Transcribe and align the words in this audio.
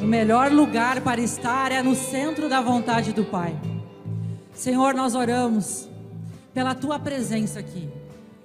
O 0.00 0.04
melhor 0.04 0.52
lugar 0.52 1.00
para 1.00 1.20
estar 1.20 1.72
é 1.72 1.82
no 1.82 1.94
centro 1.94 2.48
da 2.48 2.60
vontade 2.60 3.12
do 3.12 3.24
Pai. 3.24 3.58
Senhor, 4.54 4.94
nós 4.94 5.16
oramos 5.16 5.88
pela 6.54 6.72
tua 6.72 7.00
presença 7.00 7.58
aqui. 7.58 7.88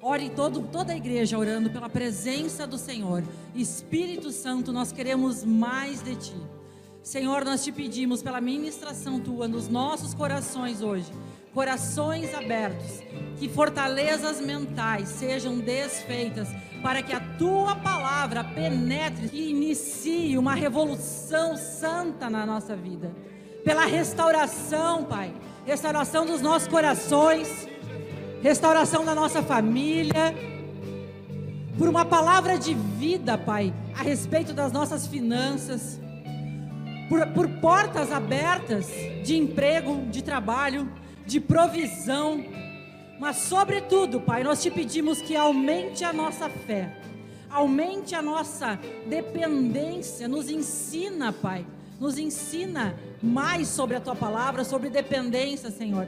Ore 0.02 0.31
todo, 0.31 0.63
toda 0.63 0.94
a 0.94 0.97
igreja 0.97 1.38
orando 1.38 1.70
pela 1.70 1.88
presença 1.88 2.66
do 2.66 2.78
Senhor. 2.78 3.24
Espírito 3.54 4.31
Santo, 4.31 4.74
nós 4.74 4.92
queremos 4.92 5.44
mais 5.44 6.02
de 6.02 6.16
ti. 6.16 6.36
Senhor, 7.04 7.46
nós 7.46 7.64
te 7.64 7.72
pedimos 7.72 8.24
pela 8.24 8.42
ministração 8.42 9.20
tua 9.20 9.48
nos 9.48 9.68
nossos 9.68 10.14
corações 10.14 10.82
hoje, 10.82 11.12
corações 11.54 12.34
abertos, 12.34 13.02
que 13.38 13.48
fortalezas 13.48 14.42
mentais 14.42 15.08
sejam 15.10 15.60
desfeitas, 15.60 16.50
para 16.82 17.02
que 17.02 17.14
a 17.14 17.20
tua 17.38 17.76
palavra 17.76 18.44
penetre 18.44 19.30
e 19.32 19.52
inicie 19.52 20.38
uma 20.38 20.54
revolução 20.56 21.56
santa 21.56 22.30
na 22.30 22.46
nossa 22.46 22.76
vida. 22.76 23.12
Pela 23.64 23.86
restauração, 23.86 25.06
Pai, 25.06 25.34
restauração 25.66 26.25
dos 26.25 26.42
nossos 26.42 26.68
corações, 26.68 27.68
restauração 28.42 29.06
da 29.06 29.16
nossa 29.16 29.42
família, 29.42 30.36
por 31.78 31.88
uma 31.88 32.03
palavra 32.03 32.58
de 32.58 32.73
vida, 32.73 33.38
Pai, 33.38 33.73
a 33.97 34.03
respeito 34.03 34.53
das 34.53 34.72
nossas 34.72 35.08
finanças, 35.08 36.00
por, 37.08 37.25
por 37.28 37.47
portas 37.61 38.11
abertas 38.11 38.88
de 39.23 39.38
emprego, 39.38 40.06
de 40.09 40.22
trabalho, 40.22 40.89
de 41.25 41.39
provisão, 41.39 42.44
mas, 43.19 43.38
sobretudo, 43.38 44.19
Pai, 44.19 44.44
nós 44.44 44.61
te 44.61 44.69
pedimos 44.69 45.22
que 45.22 45.36
aumente 45.36 46.03
a 46.03 46.11
nossa 46.11 46.49
fé, 46.49 46.97
aumente 47.49 48.16
a 48.16 48.22
nossa 48.22 48.80
dependência, 49.08 50.27
nos 50.27 50.49
ensina, 50.49 51.31
Pai, 51.31 51.66
nos 51.99 52.17
ensina 52.17 52.97
mais 53.22 53.69
sobre 53.69 53.95
a 53.95 54.02
tua 54.02 54.16
palavra, 54.16 54.63
sobre 54.63 54.89
dependência, 54.89 55.71
Senhor. 55.71 56.07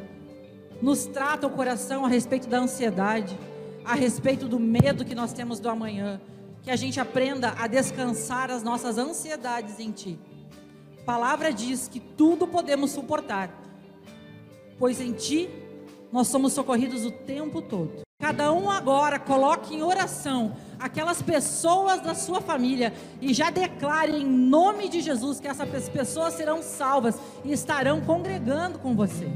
Nos 0.81 1.05
trata 1.05 1.47
o 1.47 1.51
coração 1.51 2.03
a 2.03 2.09
respeito 2.09 2.49
da 2.49 2.59
ansiedade, 2.59 3.37
a 3.85 3.95
respeito 3.95 4.47
do 4.47 4.59
medo 4.59 5.05
que 5.05 5.15
nós 5.15 5.31
temos 5.31 5.59
do 5.59 5.69
amanhã. 5.69 6.19
Que 6.63 6.71
a 6.71 6.75
gente 6.75 6.99
aprenda 6.99 7.53
a 7.57 7.67
descansar 7.67 8.51
as 8.51 8.63
nossas 8.63 8.97
ansiedades 8.97 9.79
em 9.79 9.91
Ti. 9.91 10.19
A 10.99 11.05
palavra 11.05 11.53
diz 11.53 11.87
que 11.87 11.99
tudo 11.99 12.47
podemos 12.47 12.91
suportar, 12.91 13.49
pois 14.77 14.99
em 15.01 15.11
Ti 15.11 15.49
nós 16.11 16.27
somos 16.27 16.53
socorridos 16.53 17.05
o 17.05 17.11
tempo 17.11 17.61
todo. 17.61 18.05
Cada 18.19 18.51
um 18.53 18.69
agora 18.69 19.19
coloque 19.19 19.75
em 19.75 19.83
oração 19.83 20.55
aquelas 20.79 21.21
pessoas 21.21 22.01
da 22.01 22.15
sua 22.15 22.41
família 22.41 22.93
e 23.21 23.33
já 23.33 23.49
declare 23.49 24.13
em 24.13 24.25
nome 24.25 24.87
de 24.87 25.01
Jesus 25.01 25.39
que 25.39 25.47
essas 25.47 25.89
pessoas 25.89 26.33
serão 26.33 26.61
salvas 26.61 27.19
e 27.43 27.51
estarão 27.51 28.01
congregando 28.01 28.79
com 28.79 28.95
você. 28.95 29.27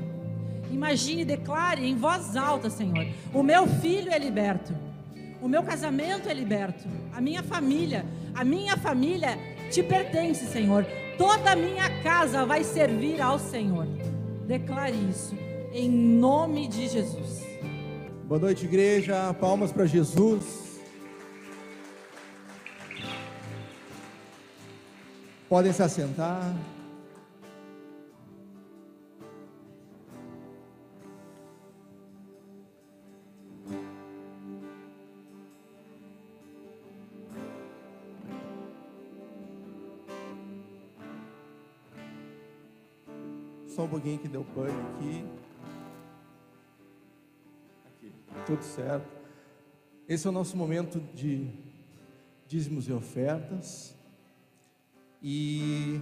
Imagine, 0.72 1.26
declare 1.26 1.86
em 1.86 1.96
voz 1.96 2.38
alta, 2.38 2.70
Senhor: 2.70 3.06
O 3.34 3.44
meu 3.44 3.68
filho 3.68 4.12
é 4.12 4.18
liberto, 4.18 4.74
o 5.42 5.48
meu 5.48 5.64
casamento 5.64 6.30
é 6.30 6.34
liberto, 6.34 6.88
a 7.14 7.20
minha 7.20 7.44
família, 7.44 8.06
a 8.34 8.44
minha 8.44 8.78
família 8.78 9.38
te 9.70 9.84
pertence, 9.84 10.46
Senhor. 10.46 10.86
Toda 11.18 11.52
a 11.52 11.56
minha 11.56 12.02
casa 12.02 12.46
vai 12.46 12.64
servir 12.64 13.22
ao 13.22 13.38
Senhor. 13.38 13.86
Declare 14.50 14.96
isso 14.96 15.38
em 15.72 15.88
nome 15.88 16.68
de 16.68 16.88
Jesus. 16.88 17.46
Boa 18.26 18.42
noite, 18.42 18.66
igreja. 18.66 19.32
Palmas 19.36 19.72
para 19.72 19.86
Jesus. 19.86 20.80
Podem 25.48 25.72
se 25.72 25.84
assentar. 25.84 26.52
Só 43.80 43.86
um 43.86 43.88
pouquinho 43.88 44.20
que 44.20 44.28
deu 44.28 44.44
pane 44.44 44.74
aqui. 44.74 45.26
Aqui, 47.88 48.14
tudo 48.46 48.62
certo. 48.62 49.08
Esse 50.06 50.28
é 50.28 50.30
o 50.30 50.34
nosso 50.34 50.58
momento 50.58 51.00
de 51.16 51.50
dízimos 52.46 52.90
e 52.90 52.92
ofertas. 52.92 53.96
E 55.24 55.98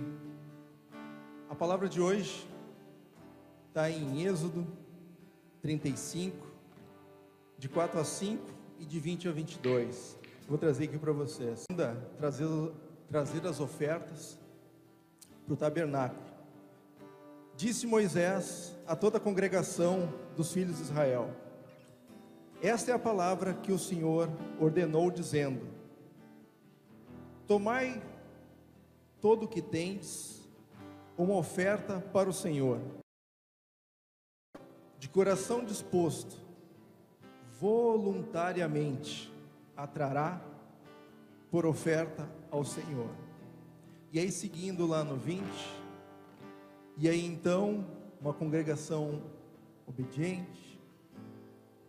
a 1.47 1.53
palavra 1.53 1.87
de 1.87 2.01
hoje 2.01 2.47
está 3.67 3.91
em 3.91 4.23
Êxodo 4.23 4.65
35, 5.61 6.47
de 7.59 7.69
4 7.69 7.99
a 7.99 8.03
5 8.03 8.43
e 8.79 8.85
de 8.85 8.99
20 8.99 9.27
a 9.27 9.31
22. 9.31 10.17
Vou 10.47 10.57
trazer 10.57 10.85
aqui 10.85 10.97
para 10.97 11.11
vocês. 11.11 11.65
Ainda 11.69 11.93
trazer, 12.17 12.47
trazer 13.07 13.45
as 13.45 13.59
ofertas 13.59 14.35
para 15.45 15.53
o 15.53 15.55
tabernáculo. 15.55 16.26
Disse 17.57 17.87
Moisés 17.87 18.77
a 18.85 18.95
toda 18.95 19.17
a 19.17 19.19
congregação 19.19 20.13
dos 20.35 20.53
filhos 20.53 20.77
de 20.77 20.83
Israel: 20.83 21.35
Esta 22.61 22.91
é 22.91 22.93
a 22.93 22.99
palavra 22.99 23.55
que 23.55 23.71
o 23.71 23.79
Senhor 23.79 24.29
ordenou, 24.59 25.09
dizendo: 25.09 25.67
Tomai 27.47 27.99
todo 29.19 29.45
o 29.45 29.47
que 29.47 29.59
tendes, 29.59 30.47
uma 31.17 31.33
oferta 31.33 31.99
para 32.13 32.29
o 32.29 32.33
Senhor, 32.33 32.79
de 34.99 35.09
coração 35.09 35.65
disposto, 35.65 36.39
voluntariamente, 37.59 39.33
atrará 39.75 40.39
por 41.49 41.65
oferta 41.65 42.29
ao 42.51 42.63
Senhor. 42.63 43.09
E 44.13 44.19
aí, 44.19 44.31
seguindo 44.31 44.85
lá 44.85 45.03
no 45.03 45.17
20, 45.17 45.43
e 46.97 47.07
aí 47.07 47.23
então, 47.23 47.85
uma 48.19 48.33
congregação 48.33 49.21
obediente, 49.85 50.81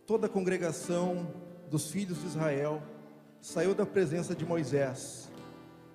toda 0.05 0.27
a 0.27 0.29
congregação 0.29 1.33
dos 1.69 1.89
filhos 1.89 2.21
de 2.21 2.27
Israel 2.27 2.81
saiu 3.41 3.73
da 3.73 3.85
presença 3.85 4.35
de 4.35 4.45
Moisés, 4.45 5.31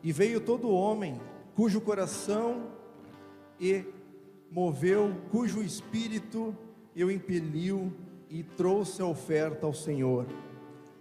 e 0.02 0.12
veio 0.12 0.40
todo 0.40 0.68
homem 0.68 1.20
cujo 1.54 1.80
coração 1.80 2.70
e 3.60 3.84
moveu, 4.50 5.14
cujo 5.30 5.62
espírito 5.62 6.54
eu 6.94 7.10
impeliu 7.10 7.92
e 8.28 8.42
trouxe 8.42 9.00
a 9.00 9.06
oferta 9.06 9.64
ao 9.64 9.72
Senhor, 9.72 10.26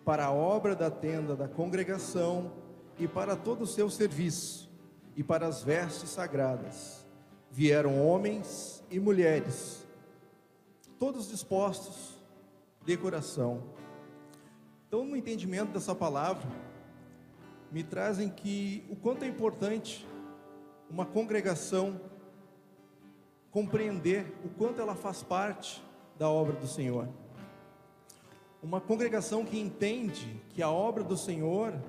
para 0.06 0.26
a 0.26 0.32
obra 0.32 0.76
da 0.76 0.92
tenda 0.92 1.36
da 1.36 1.48
congregação 1.48 2.52
e 3.00 3.08
para 3.08 3.36
todo 3.36 3.64
o 3.64 3.68
seu 3.68 3.90
serviço, 3.90 4.70
e 5.16 5.24
para 5.24 5.48
as 5.48 5.64
vestes 5.64 6.10
sagradas. 6.10 7.03
Vieram 7.56 8.04
homens 8.04 8.84
e 8.90 9.00
mulheres, 9.00 9.86
todos 10.98 11.30
dispostos 11.30 12.16
de 12.84 12.98
coração. 12.98 13.62
Então, 14.88 15.06
no 15.06 15.16
entendimento 15.16 15.72
dessa 15.72 15.94
palavra, 15.94 16.50
me 17.72 17.84
trazem 17.84 18.28
que 18.28 18.84
o 18.90 18.96
quanto 18.96 19.24
é 19.24 19.28
importante 19.28 20.04
uma 20.90 21.06
congregação 21.06 22.02
compreender 23.52 24.36
o 24.44 24.50
quanto 24.50 24.82
ela 24.82 24.96
faz 24.96 25.22
parte 25.22 25.80
da 26.18 26.28
obra 26.28 26.56
do 26.56 26.66
Senhor. 26.66 27.08
Uma 28.64 28.82
congregação 28.82 29.46
que 29.46 29.60
entende 29.60 30.42
que 30.56 30.64
a 30.64 30.72
obra 30.72 31.04
do 31.04 31.16
Senhor 31.16 31.80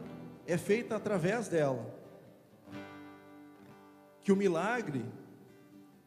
é 0.47 0.59
feita 0.59 0.95
através 0.95 1.49
dela. 1.49 1.87
Que 4.21 4.31
o 4.31 4.37
milagre 4.37 5.07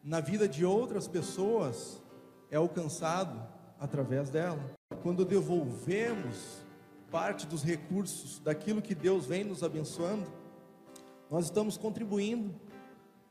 na 0.07 0.21
vida 0.21 0.47
de 0.47 0.63
outras 0.63 1.05
pessoas 1.05 2.01
é 2.49 2.55
alcançado 2.55 3.45
através 3.77 4.29
dela. 4.29 4.73
Quando 5.03 5.25
devolvemos 5.25 6.65
parte 7.11 7.45
dos 7.45 7.61
recursos 7.61 8.39
daquilo 8.39 8.81
que 8.81 8.95
Deus 8.95 9.25
vem 9.25 9.43
nos 9.43 9.63
abençoando, 9.63 10.31
nós 11.29 11.43
estamos 11.43 11.77
contribuindo 11.77 12.55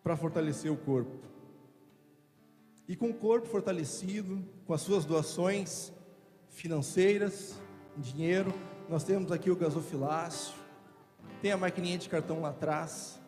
para 0.02 0.18
fortalecer 0.18 0.70
o 0.70 0.76
corpo. 0.76 1.16
E 2.86 2.94
com 2.94 3.08
o 3.08 3.14
corpo 3.14 3.48
fortalecido, 3.48 4.44
com 4.66 4.74
as 4.74 4.82
suas 4.82 5.06
doações 5.06 5.94
financeiras, 6.50 7.58
dinheiro, 7.96 8.52
nós 8.86 9.02
temos 9.02 9.32
aqui 9.32 9.50
o 9.50 9.56
gasofilácio, 9.56 10.54
tem 11.40 11.52
a 11.52 11.56
maquininha 11.56 11.96
de 11.96 12.10
cartão 12.10 12.42
lá 12.42 12.50
atrás. 12.50 13.18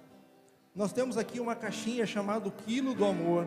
Nós 0.78 0.92
temos 0.92 1.16
aqui 1.18 1.40
uma 1.40 1.56
caixinha 1.56 2.06
chamada 2.06 2.48
quilo 2.52 2.94
do 2.94 3.04
amor. 3.04 3.44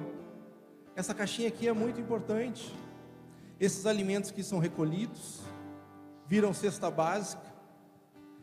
Essa 0.98 1.14
caixinha 1.14 1.48
aqui 1.48 1.66
é 1.66 1.72
muito 1.72 1.98
importante. 1.98 2.76
Esses 3.58 3.86
alimentos 3.86 4.32
que 4.32 4.44
são 4.44 4.60
recolhidos 4.60 5.40
viram 6.28 6.54
cesta 6.54 6.92
básica, 6.92 7.50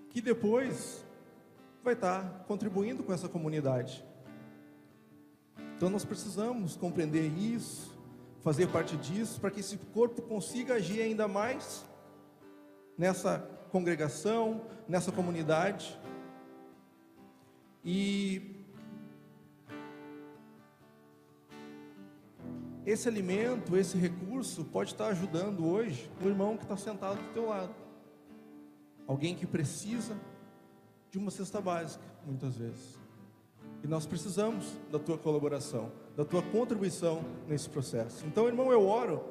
que 0.09 0.23
depois 0.23 1.05
vai 1.85 1.93
estar 1.93 2.47
contribuindo 2.49 3.03
com 3.03 3.13
essa 3.13 3.29
comunidade. 3.29 4.03
Então 5.77 5.91
nós 5.91 6.07
precisamos 6.07 6.75
compreender 6.75 7.31
isso, 7.37 7.95
fazer 8.41 8.69
parte 8.69 8.97
disso, 8.97 9.39
para 9.39 9.51
que 9.51 9.61
esse 9.61 9.77
corpo 9.93 10.23
consiga 10.23 10.77
agir 10.77 11.03
ainda 11.03 11.29
mais 11.29 11.85
nessa 12.97 13.39
congregação, 13.71 14.63
nessa 14.89 15.13
comunidade. 15.13 16.01
E 17.85 18.58
esse 22.89 23.07
alimento, 23.07 23.77
esse 23.77 23.99
recurso 23.99 24.65
pode 24.65 24.93
estar 24.93 25.09
ajudando 25.09 25.67
hoje 25.67 26.11
o 26.25 26.27
irmão 26.27 26.57
que 26.57 26.63
está 26.63 26.75
sentado 26.75 27.19
do 27.19 27.33
teu 27.35 27.47
lado. 27.47 27.75
Alguém 29.07 29.35
que 29.35 29.47
precisa 29.47 30.17
de 31.11 31.19
uma 31.19 31.31
cesta 31.31 31.61
básica, 31.61 32.03
muitas 32.25 32.57
vezes. 32.57 32.99
E 33.85 33.87
nós 33.87 34.07
precisamos 34.07 34.65
da 34.91 34.99
tua 34.99 35.19
colaboração, 35.19 35.93
da 36.17 36.25
tua 36.25 36.41
contribuição 36.41 37.23
nesse 37.47 37.69
processo. 37.69 38.25
Então, 38.27 38.47
irmão, 38.47 38.73
eu 38.73 38.87
oro 38.87 39.23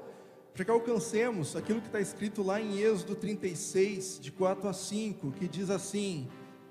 para 0.53 0.63
que 0.63 0.69
alcancemos 0.69 1.55
aquilo 1.55 1.81
que 1.81 1.87
está 1.87 1.99
escrito 1.99 2.43
lá 2.43 2.61
em 2.61 2.77
Êxodo 2.79 3.15
36, 3.15 4.19
de 4.19 4.31
4 4.31 4.69
a 4.69 4.73
5, 4.73 5.31
que 5.31 5.47
diz 5.47 5.71
assim: 5.71 6.27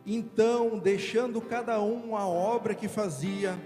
Então, 0.06 0.78
deixando 0.78 1.40
cada 1.40 1.80
um 1.80 2.16
a 2.16 2.26
obra 2.28 2.76
que 2.76 2.86
fazia, 2.86 3.58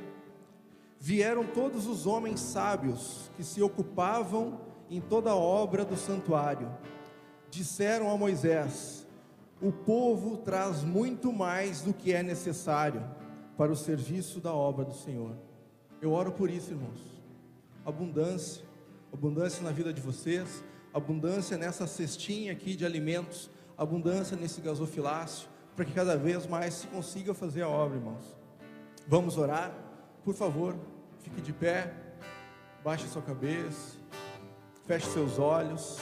vieram 1.00 1.46
todos 1.46 1.86
os 1.86 2.06
homens 2.06 2.38
sábios 2.38 3.30
que 3.34 3.42
se 3.42 3.62
ocupavam 3.62 4.60
em 4.90 5.00
toda 5.00 5.30
a 5.30 5.34
obra 5.34 5.82
do 5.82 5.96
santuário. 5.96 6.70
Disseram 7.50 8.10
a 8.10 8.18
Moisés: 8.18 9.06
O 9.62 9.72
povo 9.72 10.36
traz 10.36 10.82
muito 10.82 11.32
mais 11.32 11.80
do 11.80 11.94
que 11.94 12.12
é 12.12 12.22
necessário 12.22 13.02
para 13.56 13.72
o 13.72 13.76
serviço 13.76 14.40
da 14.40 14.52
obra 14.52 14.84
do 14.84 14.94
Senhor. 14.94 15.34
Eu 16.02 16.12
oro 16.12 16.32
por 16.32 16.50
isso, 16.50 16.72
irmãos. 16.72 17.00
Abundância, 17.84 18.62
abundância 19.12 19.62
na 19.62 19.70
vida 19.70 19.92
de 19.92 20.00
vocês, 20.02 20.62
abundância 20.92 21.56
nessa 21.56 21.86
cestinha 21.86 22.52
aqui 22.52 22.76
de 22.76 22.84
alimentos, 22.84 23.50
abundância 23.76 24.36
nesse 24.36 24.60
gasofilácio, 24.60 25.48
para 25.74 25.84
que 25.84 25.92
cada 25.92 26.16
vez 26.16 26.46
mais 26.46 26.74
se 26.74 26.86
consiga 26.88 27.32
fazer 27.32 27.62
a 27.62 27.68
obra, 27.68 27.96
irmãos. 27.96 28.36
Vamos 29.08 29.38
orar? 29.38 29.72
Por 30.24 30.34
favor, 30.34 30.74
fique 31.22 31.40
de 31.40 31.52
pé, 31.52 31.92
baixe 32.84 33.08
sua 33.08 33.22
cabeça, 33.22 33.96
feche 34.86 35.06
seus 35.06 35.38
olhos. 35.38 35.98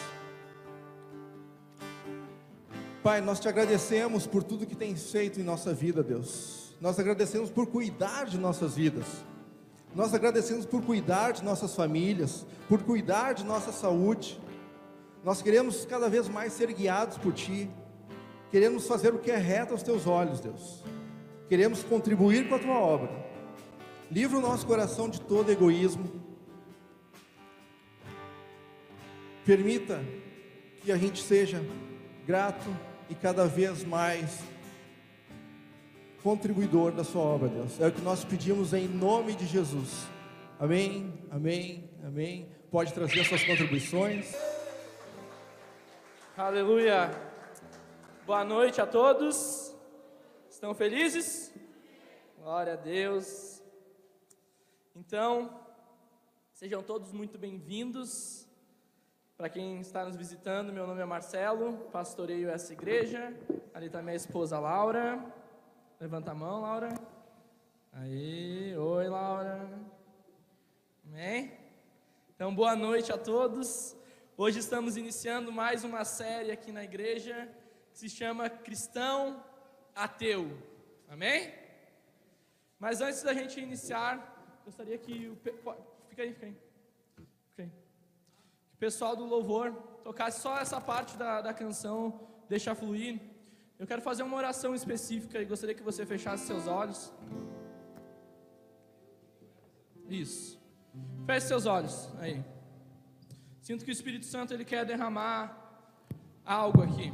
Pai, 3.02 3.20
nós 3.20 3.38
te 3.38 3.48
agradecemos 3.48 4.26
por 4.26 4.42
tudo 4.42 4.66
que 4.66 4.74
tem 4.74 4.96
feito 4.96 5.40
em 5.40 5.44
nossa 5.44 5.72
vida, 5.72 6.02
Deus. 6.02 6.76
Nós 6.80 6.98
agradecemos 6.98 7.48
por 7.48 7.66
cuidar 7.68 8.26
de 8.26 8.38
nossas 8.38 8.74
vidas. 8.74 9.06
Nós 9.94 10.12
agradecemos 10.12 10.66
por 10.66 10.82
cuidar 10.82 11.32
de 11.32 11.44
nossas 11.44 11.74
famílias, 11.74 12.44
por 12.68 12.82
cuidar 12.82 13.34
de 13.34 13.44
nossa 13.44 13.72
saúde. 13.72 14.40
Nós 15.24 15.42
queremos 15.42 15.84
cada 15.84 16.08
vez 16.08 16.28
mais 16.28 16.52
ser 16.52 16.72
guiados 16.72 17.18
por 17.18 17.32
Ti. 17.32 17.70
Queremos 18.50 18.86
fazer 18.86 19.14
o 19.14 19.18
que 19.18 19.30
é 19.30 19.36
reto 19.36 19.72
aos 19.72 19.82
Teus 19.82 20.06
olhos, 20.06 20.40
Deus. 20.40 20.84
Queremos 21.48 21.82
contribuir 21.82 22.48
com 22.48 22.56
a 22.56 22.58
Tua 22.58 22.78
obra. 22.78 23.27
Livra 24.10 24.38
o 24.38 24.40
nosso 24.40 24.66
coração 24.66 25.08
de 25.08 25.20
todo 25.20 25.52
egoísmo. 25.52 26.10
Permita 29.44 30.02
que 30.82 30.90
a 30.90 30.96
gente 30.96 31.22
seja 31.22 31.62
grato 32.26 32.68
e 33.10 33.14
cada 33.14 33.46
vez 33.46 33.84
mais 33.84 34.40
contribuidor 36.22 36.92
da 36.92 37.04
sua 37.04 37.22
obra, 37.22 37.48
Deus. 37.48 37.78
É 37.80 37.86
o 37.86 37.92
que 37.92 38.00
nós 38.00 38.24
pedimos 38.24 38.72
em 38.72 38.88
nome 38.88 39.34
de 39.34 39.46
Jesus. 39.46 40.06
Amém, 40.58 41.12
amém, 41.30 41.90
amém. 42.02 42.48
Pode 42.70 42.92
trazer 42.92 43.20
as 43.20 43.28
suas 43.28 43.44
contribuições. 43.44 44.34
Aleluia. 46.36 47.10
Boa 48.26 48.44
noite 48.44 48.80
a 48.80 48.86
todos. 48.86 49.74
Estão 50.48 50.74
felizes? 50.74 51.52
Glória 52.38 52.72
a 52.72 52.76
Deus. 52.76 53.57
Então, 55.00 55.64
sejam 56.52 56.82
todos 56.82 57.12
muito 57.12 57.38
bem-vindos. 57.38 58.48
Para 59.36 59.48
quem 59.48 59.80
está 59.80 60.04
nos 60.04 60.16
visitando, 60.16 60.72
meu 60.72 60.88
nome 60.88 61.00
é 61.00 61.04
Marcelo, 61.04 61.88
pastoreio 61.92 62.50
essa 62.50 62.72
igreja. 62.72 63.32
Ali 63.72 63.86
está 63.86 64.02
minha 64.02 64.16
esposa 64.16 64.58
Laura. 64.58 65.24
Levanta 66.00 66.32
a 66.32 66.34
mão, 66.34 66.62
Laura. 66.62 66.92
Aí, 67.92 68.76
oi, 68.76 69.06
Laura. 69.06 69.70
Amém? 71.06 71.56
Então, 72.34 72.52
boa 72.52 72.74
noite 72.74 73.12
a 73.12 73.16
todos. 73.16 73.96
Hoje 74.36 74.58
estamos 74.58 74.96
iniciando 74.96 75.52
mais 75.52 75.84
uma 75.84 76.04
série 76.04 76.50
aqui 76.50 76.72
na 76.72 76.82
igreja 76.82 77.48
que 77.92 77.98
se 78.00 78.08
chama 78.08 78.50
Cristão 78.50 79.44
Ateu. 79.94 80.60
Amém? 81.08 81.54
Mas 82.80 83.00
antes 83.00 83.22
da 83.22 83.32
gente 83.32 83.60
iniciar, 83.60 84.37
gostaria 84.68 84.98
que 84.98 85.28
o. 85.28 85.36
Fica 85.36 86.22
aí, 86.22 86.32
fica 86.34 86.46
aí. 86.46 86.56
Fica 87.50 87.62
aí. 87.62 87.70
Que 88.68 88.74
o 88.74 88.78
pessoal 88.78 89.16
do 89.16 89.24
louvor 89.24 89.72
tocasse 90.04 90.42
só 90.42 90.58
essa 90.58 90.78
parte 90.78 91.16
da, 91.16 91.40
da 91.40 91.54
canção, 91.54 92.20
deixa 92.48 92.74
fluir. 92.74 93.18
Eu 93.78 93.86
quero 93.86 94.02
fazer 94.02 94.22
uma 94.22 94.36
oração 94.36 94.74
específica 94.74 95.40
e 95.40 95.46
gostaria 95.46 95.74
que 95.74 95.82
você 95.82 96.04
fechasse 96.04 96.46
seus 96.46 96.66
olhos. 96.66 97.12
Isso. 100.08 100.60
Feche 101.24 101.46
seus 101.46 101.64
olhos. 101.64 102.10
Aí. 102.18 102.44
Sinto 103.62 103.84
que 103.84 103.90
o 103.90 103.98
Espírito 103.98 104.26
Santo 104.26 104.52
ele 104.52 104.66
quer 104.66 104.84
derramar 104.84 105.40
algo 106.44 106.82
aqui. 106.82 107.10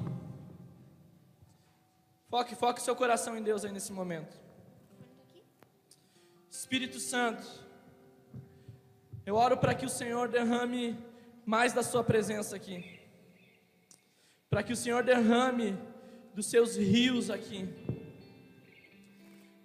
Foque, 2.28 2.56
foque 2.56 2.82
seu 2.82 2.96
coração 2.96 3.36
em 3.38 3.42
Deus 3.42 3.64
aí 3.64 3.70
nesse 3.70 3.92
momento. 3.92 4.43
Espírito 6.56 7.00
Santo, 7.00 7.44
eu 9.26 9.34
oro 9.34 9.56
para 9.56 9.74
que 9.74 9.84
o 9.84 9.88
Senhor 9.88 10.28
derrame 10.28 10.96
mais 11.44 11.72
da 11.72 11.82
sua 11.82 12.04
presença 12.04 12.54
aqui. 12.54 13.00
Para 14.48 14.62
que 14.62 14.72
o 14.72 14.76
Senhor 14.76 15.02
derrame 15.02 15.76
dos 16.32 16.46
seus 16.46 16.76
rios 16.76 17.28
aqui, 17.28 17.68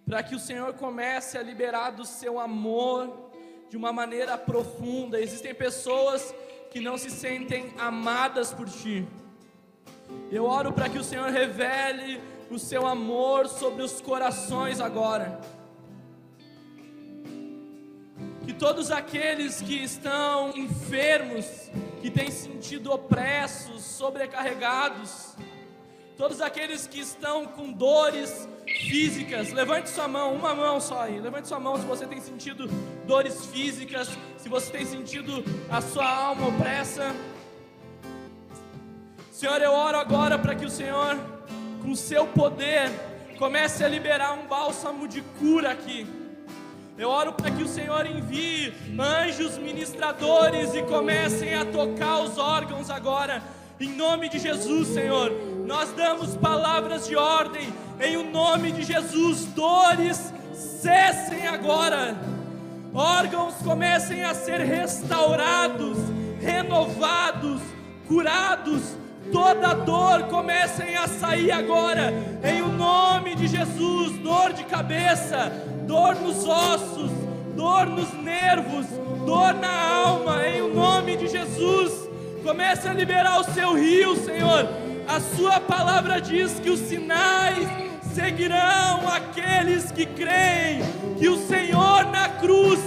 para 0.03 0.23
que 0.23 0.33
o 0.33 0.39
Senhor 0.39 0.73
comece 0.73 1.37
a 1.37 1.43
liberar 1.43 1.91
do 1.91 2.03
seu 2.03 2.39
amor 2.39 3.29
de 3.69 3.77
uma 3.77 3.93
maneira 3.93 4.35
profunda. 4.35 5.21
Existem 5.21 5.53
pessoas 5.53 6.33
que 6.71 6.79
não 6.79 6.97
se 6.97 7.11
sentem 7.11 7.71
amadas 7.77 8.51
por 8.51 8.67
Ti. 8.67 9.07
Eu 10.31 10.43
oro 10.43 10.73
para 10.73 10.89
que 10.89 10.97
o 10.97 11.03
Senhor 11.03 11.29
revele 11.29 12.19
o 12.49 12.57
seu 12.57 12.87
amor 12.87 13.47
sobre 13.47 13.83
os 13.83 14.01
corações 14.01 14.79
agora. 14.81 15.58
Todos 18.59 18.91
aqueles 18.91 19.61
que 19.61 19.83
estão 19.83 20.51
enfermos, 20.55 21.45
que 22.01 22.11
têm 22.11 22.29
sentido 22.29 22.91
opressos, 22.91 23.81
sobrecarregados, 23.81 25.35
Todos 26.19 26.41
aqueles 26.41 26.85
que 26.85 26.99
estão 26.99 27.45
com 27.45 27.71
dores 27.71 28.45
físicas, 28.67 29.53
levante 29.53 29.89
sua 29.89 30.05
mão, 30.05 30.35
uma 30.35 30.53
mão 30.53 30.81
só 30.81 31.03
aí. 31.03 31.17
Levante 31.17 31.47
sua 31.47 31.61
mão 31.61 31.77
se 31.77 31.85
você 31.85 32.05
tem 32.05 32.19
sentido 32.19 32.67
dores 33.07 33.45
físicas, 33.45 34.09
se 34.37 34.49
você 34.49 34.69
tem 34.69 34.85
sentido 34.85 35.41
a 35.69 35.79
sua 35.79 36.05
alma 36.05 36.49
opressa. 36.49 37.15
Senhor, 39.31 39.61
eu 39.61 39.71
oro 39.71 39.97
agora 39.97 40.37
para 40.37 40.53
que 40.55 40.65
o 40.65 40.69
Senhor, 40.69 41.17
com 41.81 41.95
seu 41.95 42.27
poder, 42.27 42.91
comece 43.37 43.85
a 43.85 43.87
liberar 43.87 44.33
um 44.33 44.45
bálsamo 44.45 45.07
de 45.07 45.21
cura 45.39 45.71
aqui. 45.71 46.05
Eu 46.99 47.09
oro 47.09 47.33
para 47.33 47.49
que 47.49 47.63
o 47.63 47.67
Senhor 47.67 48.05
envie 48.05 48.73
anjos 48.99 49.57
ministradores 49.57 50.75
e 50.75 50.83
comecem 50.83 51.55
a 51.55 51.65
tocar 51.65 52.19
os 52.19 52.37
órgãos 52.37 52.89
agora 52.91 53.41
em 53.81 53.95
nome 53.95 54.27
de 54.27 54.39
Jesus, 54.39 54.89
Senhor, 54.89 55.31
nós 55.65 55.93
damos 55.93 56.35
palavras 56.35 57.07
de 57.07 57.15
ordem. 57.15 57.73
Em 57.97 58.17
o 58.17 58.29
nome 58.29 58.73
de 58.73 58.83
Jesus, 58.83 59.45
dores 59.45 60.33
cessem 60.53 61.47
agora. 61.47 62.17
Órgãos 62.93 63.53
comecem 63.63 64.25
a 64.25 64.33
ser 64.33 64.59
restaurados, 64.59 65.97
renovados, 66.41 67.61
curados. 68.05 68.81
Toda 69.31 69.73
dor 69.73 70.23
comecem 70.23 70.97
a 70.97 71.07
sair 71.07 71.51
agora. 71.51 72.13
Em 72.43 72.61
o 72.61 72.67
nome 72.67 73.33
de 73.33 73.47
Jesus, 73.47 74.17
dor 74.17 74.51
de 74.51 74.65
cabeça, 74.65 75.53
dor 75.89 76.15
nos 76.15 76.47
ossos, 76.47 77.11
dor 77.55 77.87
nos 77.87 78.13
nervos, 78.13 78.85
dor 79.25 79.53
na 79.55 79.73
alma. 80.05 80.47
Em 80.47 80.61
o 80.61 80.73
nome 80.73 81.17
de 81.17 81.27
Jesus 81.27 82.07
Comece 82.43 82.87
a 82.87 82.93
liberar 82.93 83.41
o 83.41 83.43
seu 83.43 83.75
rio, 83.75 84.15
Senhor. 84.15 84.67
A 85.07 85.19
sua 85.19 85.59
palavra 85.59 86.21
diz 86.21 86.59
que 86.59 86.69
os 86.69 86.79
sinais 86.79 87.67
seguirão 88.13 89.07
aqueles 89.07 89.91
que 89.91 90.05
creem, 90.05 90.81
que 91.17 91.27
o 91.27 91.37
Senhor 91.37 92.05
na 92.05 92.29
cruz 92.29 92.79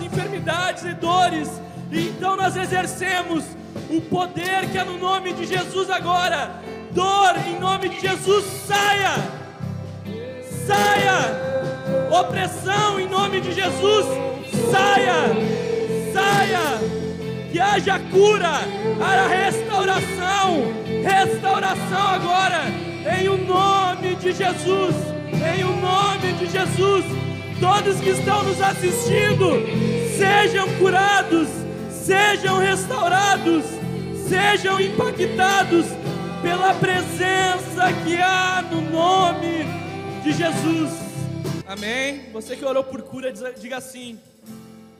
enfermidades 0.00 0.84
e 0.84 0.94
dores. 0.94 1.50
E 1.90 2.08
então 2.08 2.36
nós 2.36 2.56
exercemos 2.56 3.44
o 3.90 4.00
poder 4.02 4.70
que 4.70 4.78
é 4.78 4.84
no 4.84 4.98
nome 4.98 5.32
de 5.32 5.44
Jesus 5.46 5.90
agora. 5.90 6.50
Dor, 6.92 7.36
em 7.46 7.58
nome 7.58 7.88
de 7.88 8.00
Jesus, 8.00 8.44
saia! 8.66 9.45
Saia! 10.66 12.10
Opressão, 12.10 12.98
em 12.98 13.08
nome 13.08 13.40
de 13.40 13.52
Jesus, 13.52 14.04
saia! 14.68 15.32
Saia! 16.12 16.80
Que 17.52 17.60
haja 17.60 18.00
cura, 18.10 18.62
haja 19.00 19.28
restauração, 19.28 20.74
restauração 21.04 22.08
agora, 22.08 22.64
em 23.16 23.28
o 23.28 23.38
nome 23.46 24.16
de 24.16 24.32
Jesus, 24.32 24.96
em 25.30 25.62
o 25.62 25.76
nome 25.76 26.32
de 26.32 26.46
Jesus. 26.46 27.04
Todos 27.60 28.00
que 28.00 28.10
estão 28.10 28.42
nos 28.42 28.60
assistindo, 28.60 29.62
sejam 30.18 30.68
curados, 30.78 31.48
sejam 31.90 32.58
restaurados, 32.58 33.64
sejam 34.28 34.80
impactados 34.80 35.86
pela 36.42 36.74
presença 36.74 37.92
que 38.04 38.20
há 38.20 38.64
no 38.68 38.80
nome 38.80 39.85
de 40.26 40.32
Jesus. 40.32 40.90
Amém. 41.68 42.32
Você 42.32 42.56
que 42.56 42.64
orou 42.64 42.82
por 42.82 43.00
cura, 43.02 43.32
diga 43.32 43.76
assim: 43.76 44.18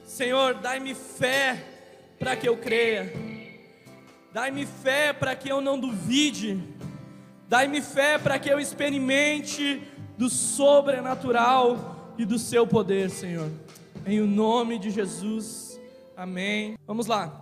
Senhor, 0.05 0.53
dai-me 0.53 0.95
fé 0.95 1.65
para 2.17 2.33
que 2.37 2.47
eu 2.47 2.55
creia. 2.55 3.11
Dai-me 4.31 4.65
fé 4.65 5.11
para 5.11 5.35
que 5.35 5.49
eu 5.49 5.59
não 5.59 5.77
duvide. 5.77 6.63
Dai-me 7.49 7.81
fé 7.81 8.17
para 8.17 8.39
que 8.39 8.47
eu 8.47 8.57
experimente 8.57 9.81
do 10.17 10.29
sobrenatural 10.29 12.13
e 12.17 12.23
do 12.23 12.39
seu 12.39 12.65
poder, 12.65 13.09
Senhor. 13.09 13.51
Em 14.05 14.21
o 14.21 14.27
nome 14.27 14.79
de 14.79 14.89
Jesus. 14.89 15.77
Amém. 16.15 16.77
Vamos 16.87 17.05
lá. 17.05 17.37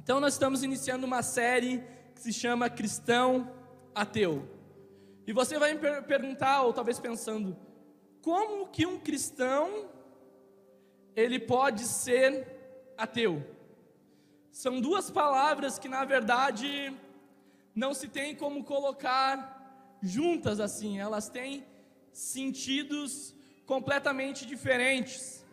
Então 0.00 0.20
nós 0.20 0.34
estamos 0.34 0.62
iniciando 0.62 1.06
uma 1.06 1.24
série 1.24 1.82
que 2.14 2.20
se 2.20 2.32
chama 2.32 2.70
Cristão 2.70 3.50
Ateu. 3.92 4.59
E 5.30 5.32
você 5.32 5.60
vai 5.60 5.74
me 5.74 6.02
perguntar, 6.02 6.62
ou 6.62 6.72
talvez 6.72 6.98
pensando, 6.98 7.56
como 8.20 8.66
que 8.66 8.84
um 8.84 8.98
cristão 8.98 9.88
ele 11.14 11.38
pode 11.38 11.84
ser 11.84 12.48
ateu? 12.98 13.40
São 14.50 14.80
duas 14.80 15.08
palavras 15.08 15.78
que 15.78 15.88
na 15.88 16.04
verdade 16.04 16.92
não 17.72 17.94
se 17.94 18.08
tem 18.08 18.34
como 18.34 18.64
colocar 18.64 19.98
juntas 20.02 20.58
assim, 20.58 20.98
elas 20.98 21.28
têm 21.28 21.64
sentidos 22.12 23.32
completamente 23.66 24.44
diferentes. 24.44 25.46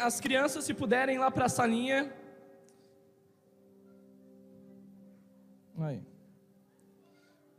As 0.00 0.18
crianças, 0.18 0.64
se 0.64 0.72
puderem 0.72 1.18
lá 1.18 1.30
para 1.30 1.44
a 1.44 1.50
salinha, 1.50 2.10
Aí. 5.80 6.02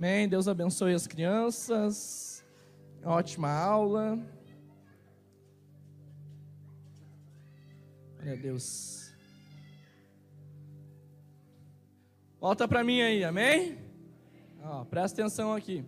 Amém. 0.02 0.30
Deus 0.30 0.48
abençoe 0.48 0.94
as 0.94 1.06
crianças. 1.06 2.42
Ótima 3.04 3.52
aula. 3.52 4.18
Glória 8.14 8.32
a 8.32 8.36
Deus. 8.38 9.14
Volta 12.40 12.66
para 12.66 12.82
mim 12.82 13.02
aí, 13.02 13.26
amém? 13.26 13.78
Ó, 14.64 14.86
presta 14.86 15.22
atenção 15.22 15.54
aqui. 15.54 15.84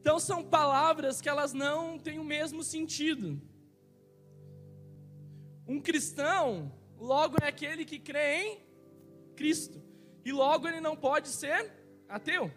Então 0.00 0.18
são 0.18 0.42
palavras 0.42 1.20
que 1.20 1.28
elas 1.28 1.52
não 1.52 1.98
têm 1.98 2.18
o 2.18 2.24
mesmo 2.24 2.62
sentido. 2.62 3.38
Um 5.68 5.78
cristão, 5.78 6.72
logo 6.98 7.36
é 7.42 7.48
aquele 7.48 7.84
que 7.84 7.98
crê 7.98 8.36
em 8.36 8.64
Cristo 9.36 9.82
e 10.24 10.32
logo 10.32 10.66
ele 10.66 10.80
não 10.80 10.96
pode 10.96 11.28
ser 11.28 11.78
ateu. 12.10 12.50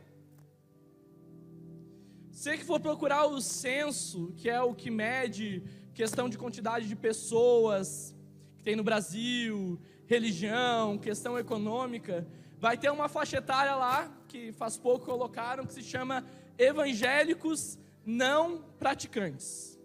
Se 2.32 2.58
que 2.58 2.66
for 2.66 2.80
procurar 2.80 3.26
o 3.26 3.40
censo, 3.40 4.34
que 4.36 4.50
é 4.50 4.62
o 4.62 4.74
que 4.74 4.90
mede 4.90 5.64
questão 5.94 6.28
de 6.28 6.38
quantidade 6.38 6.88
de 6.88 6.96
pessoas 6.96 8.16
que 8.58 8.64
tem 8.64 8.76
no 8.76 8.84
Brasil, 8.84 9.80
religião, 10.08 10.98
questão 10.98 11.38
econômica, 11.38 12.28
vai 12.58 12.78
ter 12.78 12.92
uma 12.92 13.08
faixa 13.08 13.38
etária 13.38 13.76
lá, 13.76 14.12
que 14.28 14.52
faz 14.52 14.76
pouco 14.76 15.06
colocaram, 15.06 15.66
que 15.66 15.74
se 15.74 15.84
chama 15.84 16.26
evangélicos 16.58 17.78
não 18.04 18.64
praticantes. 18.80 19.80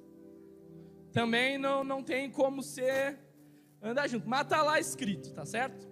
Também 1.12 1.58
não, 1.58 1.84
não 1.84 2.02
tem 2.02 2.30
como 2.30 2.62
ser 2.62 3.18
andar 3.82 4.08
junto, 4.08 4.28
mas 4.28 4.42
está 4.42 4.62
lá 4.62 4.80
escrito, 4.80 5.32
tá 5.32 5.44
certo? 5.44 5.86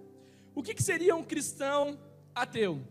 O 0.55 0.63
que, 0.63 0.73
que 0.73 0.83
seria 0.83 1.15
um 1.15 1.23
cristão 1.23 1.99
ateu? 2.33 2.81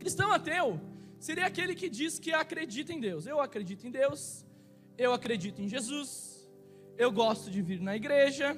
Cristão 0.00 0.32
ateu 0.32 0.80
seria 1.26 1.46
aquele 1.46 1.74
que 1.80 1.88
diz 1.98 2.18
que 2.18 2.32
acredita 2.32 2.90
em 2.92 3.00
Deus. 3.08 3.26
Eu 3.26 3.38
acredito 3.38 3.86
em 3.86 3.90
Deus, 3.90 4.46
eu 4.96 5.12
acredito 5.12 5.60
em 5.60 5.68
Jesus, 5.68 6.10
eu 6.96 7.12
gosto 7.12 7.50
de 7.50 7.60
vir 7.60 7.80
na 7.88 7.94
igreja, 7.94 8.48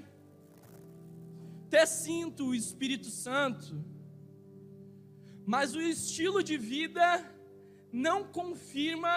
até 1.67 1.85
sinto 1.85 2.47
o 2.47 2.55
Espírito 2.55 3.09
Santo, 3.09 3.85
mas 5.45 5.75
o 5.75 5.81
estilo 5.81 6.45
de 6.45 6.57
vida 6.57 7.05
não 7.91 8.19
confirma 8.23 9.15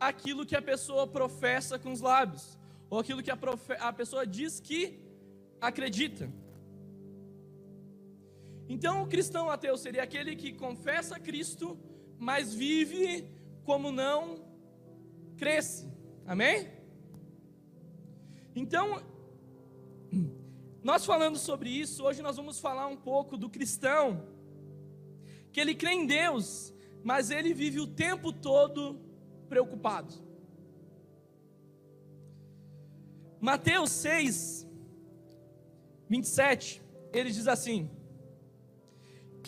aquilo 0.00 0.44
que 0.44 0.56
a 0.56 0.62
pessoa 0.72 1.06
professa 1.06 1.78
com 1.78 1.92
os 1.92 2.00
lábios, 2.00 2.58
ou 2.90 2.98
aquilo 2.98 3.22
que 3.22 3.30
a, 3.30 3.38
a 3.80 3.92
pessoa 3.92 4.26
diz 4.26 4.58
que 4.58 4.98
acredita. 5.60 6.28
Então, 8.68 9.02
o 9.02 9.08
cristão 9.08 9.50
ateu 9.50 9.76
seria 9.78 10.02
aquele 10.02 10.36
que 10.36 10.52
confessa 10.52 11.18
Cristo, 11.18 11.78
mas 12.18 12.54
vive 12.54 13.26
como 13.64 13.90
não 13.90 14.44
cresce. 15.36 15.90
Amém? 16.26 16.68
Então, 18.54 19.02
nós 20.82 21.04
falando 21.04 21.38
sobre 21.38 21.70
isso, 21.70 22.04
hoje 22.04 22.20
nós 22.20 22.36
vamos 22.36 22.60
falar 22.60 22.86
um 22.86 22.96
pouco 22.96 23.36
do 23.36 23.48
cristão, 23.48 24.28
que 25.52 25.60
ele 25.60 25.74
crê 25.74 25.92
em 25.92 26.06
Deus, 26.06 26.74
mas 27.02 27.30
ele 27.30 27.54
vive 27.54 27.80
o 27.80 27.86
tempo 27.86 28.32
todo 28.32 29.00
preocupado. 29.48 30.12
Mateus 33.40 33.90
6, 33.92 34.66
27, 36.08 36.82
ele 37.12 37.30
diz 37.30 37.46
assim: 37.46 37.88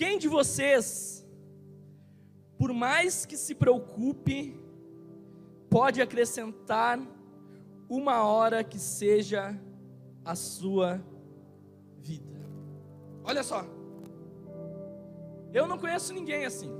quem 0.01 0.17
de 0.17 0.29
vocês, 0.29 1.29
por 2.57 2.73
mais 2.73 3.27
que 3.27 3.37
se 3.37 3.55
preocupe, 3.55 4.59
pode 5.69 6.01
acrescentar 6.01 6.99
uma 7.87 8.25
hora 8.25 8.65
que 8.65 8.79
seja 8.79 9.55
a 10.25 10.35
sua 10.35 11.05
vida? 11.99 12.41
Olha 13.23 13.43
só, 13.43 13.63
eu 15.53 15.67
não 15.67 15.77
conheço 15.77 16.15
ninguém 16.15 16.47
assim, 16.47 16.73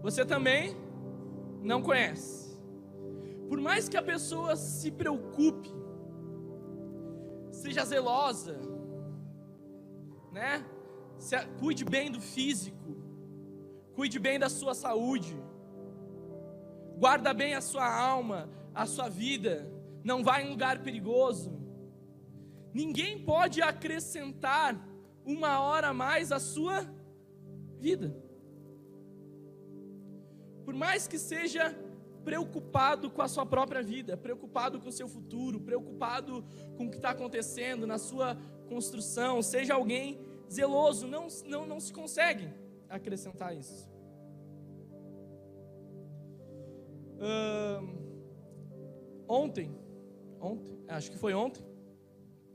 você 0.00 0.24
também 0.24 0.76
não 1.64 1.82
conhece. 1.82 2.56
Por 3.48 3.60
mais 3.60 3.88
que 3.88 3.96
a 3.96 4.02
pessoa 4.02 4.54
se 4.54 4.92
preocupe, 4.92 5.74
seja 7.50 7.84
zelosa, 7.84 8.56
né? 10.30 10.64
Se, 11.18 11.36
cuide 11.58 11.84
bem 11.84 12.10
do 12.10 12.20
físico, 12.20 12.96
cuide 13.94 14.18
bem 14.18 14.38
da 14.38 14.48
sua 14.48 14.74
saúde, 14.74 15.36
guarda 16.98 17.32
bem 17.32 17.54
a 17.54 17.60
sua 17.60 17.86
alma, 17.86 18.48
a 18.74 18.86
sua 18.86 19.08
vida, 19.08 19.70
não 20.02 20.22
vá 20.22 20.40
em 20.40 20.50
lugar 20.50 20.82
perigoso. 20.82 21.52
Ninguém 22.72 23.18
pode 23.24 23.62
acrescentar 23.62 24.76
uma 25.24 25.60
hora 25.60 25.88
a 25.88 25.94
mais 25.94 26.32
à 26.32 26.40
sua 26.40 26.86
vida. 27.78 28.16
Por 30.64 30.74
mais 30.74 31.06
que 31.06 31.18
seja 31.18 31.76
preocupado 32.24 33.10
com 33.10 33.22
a 33.22 33.28
sua 33.28 33.44
própria 33.44 33.82
vida, 33.82 34.16
preocupado 34.16 34.80
com 34.80 34.88
o 34.88 34.92
seu 34.92 35.06
futuro, 35.06 35.60
preocupado 35.60 36.44
com 36.76 36.86
o 36.86 36.90
que 36.90 36.96
está 36.96 37.10
acontecendo 37.10 37.86
na 37.86 37.98
sua 37.98 38.36
construção, 38.66 39.42
seja 39.42 39.74
alguém 39.74 40.18
zeloso, 40.54 41.06
não, 41.06 41.26
não, 41.46 41.66
não 41.66 41.80
se 41.80 41.92
consegue 41.92 42.48
acrescentar 42.88 43.56
isso. 43.56 43.88
Ontem, 49.28 49.74
ontem, 50.40 50.84
acho 50.88 51.10
que 51.10 51.18
foi 51.18 51.32
ontem, 51.32 51.64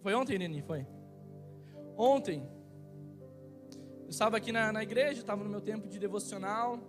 foi 0.02 0.14
ontem, 0.14 0.34
Irene, 0.36 0.62
foi? 0.62 0.86
Ontem, 1.98 2.48
eu 4.04 4.10
estava 4.10 4.38
aqui 4.38 4.52
na, 4.52 4.72
na 4.72 4.84
igreja, 4.84 5.22
estava 5.22 5.44
no 5.44 5.50
meu 5.50 5.62
tempo 5.62 5.88
de 5.88 6.00
devocional, 6.00 6.80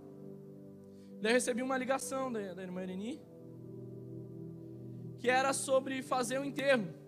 daí 1.21 1.33
eu 1.33 1.35
recebi 1.35 1.62
uma 1.62 1.76
ligação 1.76 2.31
da, 2.31 2.55
da 2.55 2.62
irmã 2.62 2.83
Irene, 2.83 3.21
que 5.19 5.29
era 5.29 5.52
sobre 5.52 6.02
fazer 6.02 6.38
o 6.38 6.45
enterro. 6.45 7.00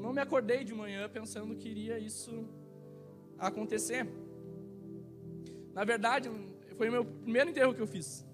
Eu 0.00 0.04
não 0.04 0.14
me 0.14 0.22
acordei 0.22 0.64
de 0.64 0.72
manhã 0.72 1.06
pensando 1.10 1.54
que 1.54 1.68
iria 1.68 1.98
isso 1.98 2.48
acontecer. 3.38 4.08
Na 5.74 5.84
verdade, 5.84 6.30
foi 6.78 6.88
o 6.88 6.92
meu 6.92 7.04
primeiro 7.04 7.50
enterro 7.50 7.74
que 7.74 7.82
eu 7.82 7.86
fiz. 7.86 8.26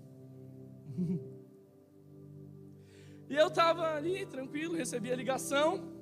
e 3.29 3.35
eu 3.35 3.49
estava 3.49 3.97
ali, 3.97 4.25
tranquilo, 4.27 4.77
recebi 4.77 5.11
a 5.11 5.17
ligação. 5.17 5.93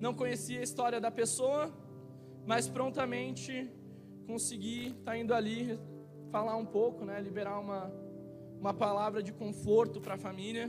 Não 0.00 0.12
conhecia 0.12 0.58
a 0.58 0.64
história 0.64 1.00
da 1.00 1.12
pessoa, 1.12 1.72
mas 2.44 2.68
prontamente 2.68 3.70
consegui 4.26 4.88
estar 4.88 5.12
tá 5.12 5.16
indo 5.16 5.32
ali 5.32 5.78
falar 6.32 6.56
um 6.56 6.66
pouco, 6.66 7.04
né, 7.04 7.20
liberar 7.20 7.60
uma, 7.60 7.92
uma 8.58 8.74
palavra 8.74 9.22
de 9.22 9.32
conforto 9.32 10.00
para 10.00 10.14
a 10.14 10.18
família. 10.18 10.68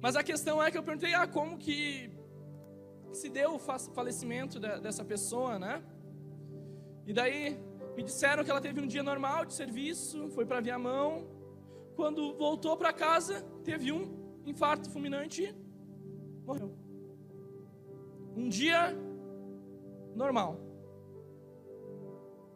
Mas 0.00 0.16
a 0.16 0.22
questão 0.22 0.62
é 0.62 0.70
que 0.70 0.78
eu 0.78 0.82
perguntei, 0.82 1.14
ah, 1.14 1.26
como 1.26 1.58
que 1.58 2.10
se 3.12 3.28
deu 3.28 3.54
o 3.54 3.58
falecimento 3.58 4.60
dessa 4.60 5.04
pessoa, 5.04 5.58
né? 5.58 5.82
E 7.06 7.12
daí 7.12 7.58
me 7.96 8.02
disseram 8.02 8.44
que 8.44 8.50
ela 8.50 8.60
teve 8.60 8.80
um 8.80 8.86
dia 8.86 9.02
normal 9.02 9.44
de 9.44 9.54
serviço, 9.54 10.28
foi 10.30 10.46
para 10.46 10.60
Viamão. 10.60 11.26
Quando 11.96 12.36
voltou 12.36 12.76
para 12.76 12.92
casa, 12.92 13.42
teve 13.64 13.90
um 13.90 14.02
infarto 14.46 14.88
fulminante 14.90 15.42
e 15.42 16.46
morreu. 16.46 16.72
Um 18.36 18.48
dia 18.48 18.96
normal. 20.14 20.60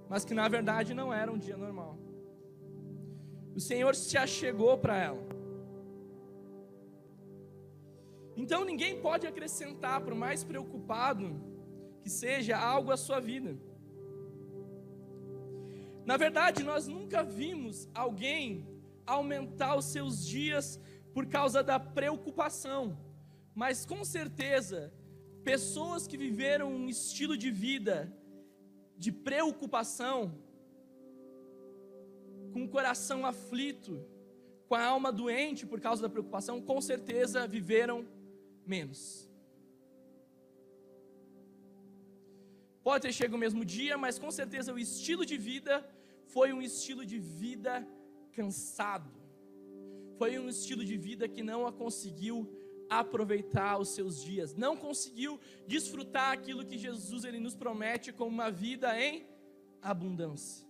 Mas 0.09 0.25
que 0.25 0.35
na 0.35 0.47
verdade 0.49 0.95
não 0.95 1.13
era 1.13 1.33
um 1.33 1.39
dia 1.39 1.57
normal. 1.57 1.99
O 3.57 3.61
Senhor 3.61 3.95
se 3.97 4.17
achegou 4.17 4.79
para 4.79 4.97
ela. 4.97 5.32
Então 8.37 8.65
ninguém 8.65 9.01
pode 9.01 9.27
acrescentar, 9.27 10.01
por 10.01 10.15
mais 10.15 10.43
preocupado 10.43 11.53
que 12.03 12.11
seja, 12.11 12.59
algo 12.59 12.91
à 12.91 12.97
sua 12.97 13.21
vida. 13.21 13.57
Na 16.05 16.17
verdade, 16.17 16.65
nós 16.65 16.89
nunca 16.89 17.23
vimos 17.23 17.89
alguém 17.95 18.67
aumentar 19.07 19.77
os 19.77 19.85
seus 19.85 20.27
dias 20.27 20.81
por 21.15 21.27
causa 21.27 21.63
da 21.63 21.79
preocupação, 21.79 22.99
mas 23.55 23.87
com 23.87 24.05
certeza, 24.05 24.93
pessoas 25.45 26.07
que 26.07 26.17
viveram 26.17 26.73
um 26.73 26.89
estilo 26.89 27.37
de 27.37 27.51
vida 27.51 28.13
de 28.97 29.13
preocupação, 29.13 30.33
com 32.53 32.65
o 32.65 32.69
coração 32.69 33.25
aflito, 33.25 34.05
com 34.69 34.75
a 34.75 34.85
alma 34.85 35.13
doente 35.13 35.67
por 35.67 35.81
causa 35.81 36.03
da 36.03 36.09
preocupação, 36.09 36.61
com 36.61 36.81
certeza 36.81 37.47
viveram 37.47 38.07
menos. 38.67 39.29
Pode 42.83 43.03
ter 43.03 43.13
chegado 43.13 43.35
o 43.35 43.39
mesmo 43.39 43.65
dia, 43.65 43.97
mas 43.97 44.19
com 44.19 44.31
certeza 44.31 44.73
o 44.73 44.79
estilo 44.79 45.25
de 45.25 45.37
vida 45.37 45.89
foi 46.27 46.53
um 46.53 46.61
estilo 46.61 47.05
de 47.07 47.19
vida 47.19 47.87
cansado. 48.33 49.11
Foi 50.19 50.39
um 50.39 50.49
estilo 50.49 50.85
de 50.85 50.97
vida 50.97 51.29
que 51.29 51.43
não 51.43 51.67
a 51.67 51.73
conseguiu 51.73 52.51
aproveitar 52.89 53.79
os 53.79 53.91
seus 53.91 54.23
dias, 54.23 54.55
não 54.55 54.77
conseguiu 54.77 55.41
desfrutar 55.67 56.31
aquilo 56.33 56.65
que 56.65 56.77
Jesus 56.77 57.25
ele 57.25 57.41
nos 57.41 57.55
promete 57.55 58.13
como 58.13 58.31
uma 58.31 58.51
vida 58.51 59.01
em 59.01 59.27
abundância. 59.81 60.67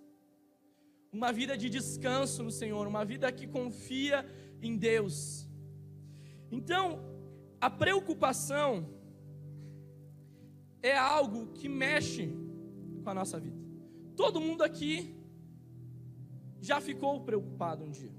Uma 1.13 1.33
vida 1.33 1.57
de 1.57 1.69
descanso 1.69 2.43
no 2.43 2.51
Senhor, 2.51 2.87
uma 2.87 3.05
vida 3.05 3.31
que 3.33 3.47
confia 3.47 4.25
em 4.63 4.77
Deus. 4.77 5.49
Então, 6.51 7.12
a 7.63 7.71
preocupação 7.71 8.89
é 10.83 10.99
algo 10.99 11.47
que 11.53 11.69
mexe 11.69 12.29
com 13.05 13.09
a 13.09 13.15
nossa 13.15 13.39
vida. 13.39 13.57
Todo 14.17 14.41
mundo 14.41 14.65
aqui 14.65 15.15
já 16.61 16.81
ficou 16.81 17.21
preocupado 17.21 17.85
um 17.85 17.91
dia. 17.93 18.11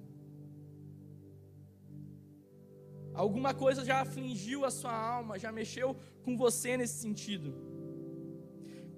Alguma 3.14 3.54
coisa 3.54 3.84
já 3.84 4.00
afligiu 4.00 4.64
a 4.64 4.72
sua 4.72 4.96
alma, 4.96 5.38
já 5.38 5.52
mexeu 5.52 5.98
com 6.24 6.38
você 6.38 6.78
nesse 6.78 7.02
sentido. 7.02 7.54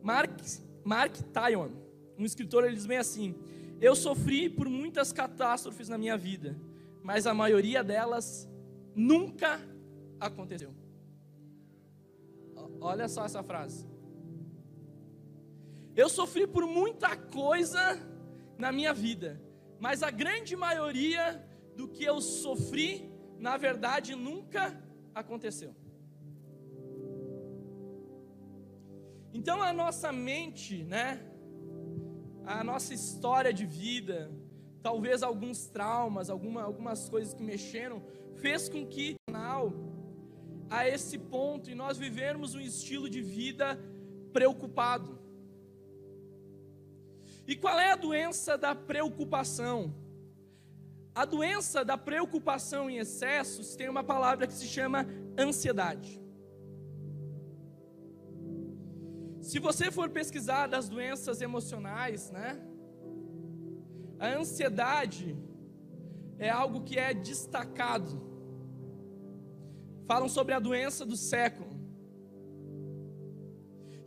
Mark, 0.03 0.39
Mark 0.84 1.15
Tyon, 1.34 1.71
um 2.19 2.23
escritor, 2.23 2.63
ele 2.63 2.75
diz 2.75 2.86
bem 2.86 2.99
assim: 2.99 3.34
Eu 3.81 3.95
sofri 3.95 4.47
por 4.47 4.69
muitas 4.69 5.12
catástrofes 5.12 5.89
na 5.89 5.97
minha 5.97 6.15
vida, 6.15 6.55
mas 7.01 7.25
a 7.25 7.34
maioria 7.34 7.84
delas 7.84 8.47
nunca 8.95 9.60
aconteceu. 10.19 10.73
Olha 12.80 13.08
só 13.08 13.25
essa 13.25 13.43
frase. 13.43 13.88
Eu 15.95 16.10
sofri 16.10 16.45
por 16.45 16.65
muita 16.65 17.15
coisa 17.15 17.82
na 18.58 18.71
minha 18.71 18.93
vida, 18.93 19.41
mas 19.80 20.04
a 20.04 20.12
grande 20.12 20.56
maioria 20.56 21.43
do 21.75 21.88
que 21.88 22.04
eu 22.04 22.19
sofri, 22.21 23.10
na 23.39 23.58
verdade, 23.58 24.15
nunca 24.15 24.82
aconteceu. 25.13 25.73
Então 29.34 29.62
a 29.62 29.73
nossa 29.73 30.12
mente, 30.12 30.84
né, 30.84 31.21
a 32.45 32.63
nossa 32.63 32.93
história 32.93 33.54
de 33.54 33.65
vida, 33.65 34.32
talvez 34.82 35.23
alguns 35.23 35.67
traumas, 35.67 36.30
alguma, 36.30 36.62
algumas 36.63 37.10
coisas 37.10 37.34
que 37.34 37.43
mexeram, 37.43 38.01
fez 38.36 38.69
com 38.69 38.86
que 38.86 39.15
a 40.69 40.88
esse 40.88 41.17
ponto 41.17 41.69
e 41.69 41.75
nós 41.75 41.97
vivermos 41.97 42.56
um 42.56 42.60
estilo 42.60 43.10
de 43.10 43.21
vida 43.21 43.80
preocupado. 44.34 45.19
E 47.47 47.56
qual 47.56 47.80
é 47.80 47.91
a 47.91 47.95
doença 47.95 48.58
da 48.58 48.73
preocupação? 48.73 49.93
A 51.13 51.23
doença 51.23 51.86
da 51.86 51.97
preocupação 51.97 52.89
em 52.89 52.97
excessos 52.97 53.75
tem 53.75 53.88
uma 53.88 54.04
palavra 54.04 54.47
que 54.47 54.54
se 54.54 54.67
chama 54.67 55.08
ansiedade. 55.38 56.21
Se 59.39 59.60
você 59.60 59.91
for 59.91 60.10
pesquisar 60.10 60.67
das 60.67 60.89
doenças 60.89 61.39
emocionais, 61.39 62.32
né? 62.32 62.60
A 64.19 64.28
ansiedade 64.28 65.38
é 66.39 66.49
algo 66.49 66.82
que 66.82 66.97
é 66.97 67.13
destacado 67.13 68.35
falam 70.06 70.30
sobre 70.30 70.54
a 70.54 70.60
doença 70.60 71.06
do 71.06 71.18
século. 71.18 71.70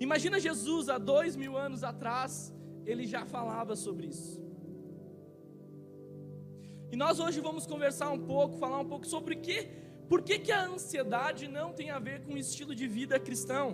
Imagina 0.01 0.39
Jesus 0.39 0.89
há 0.89 0.97
dois 0.97 1.35
mil 1.35 1.57
anos 1.57 1.83
atrás, 1.83 2.55
ele 2.87 3.05
já 3.07 3.25
falava 3.27 3.75
sobre 3.75 4.07
isso. 4.07 4.41
E 6.91 6.97
nós 6.97 7.19
hoje 7.21 7.41
vamos 7.41 7.67
conversar 7.67 8.11
um 8.11 8.19
pouco, 8.19 8.57
falar 8.57 8.79
um 8.79 8.89
pouco 8.93 9.07
sobre 9.07 9.37
que, 9.37 9.69
por 10.09 10.23
que, 10.23 10.39
que 10.39 10.53
a 10.53 10.65
ansiedade 10.65 11.47
não 11.47 11.73
tem 11.73 11.91
a 11.91 11.99
ver 11.99 12.23
com 12.25 12.33
o 12.33 12.39
estilo 12.39 12.75
de 12.75 12.87
vida 12.87 13.19
cristão. 13.19 13.67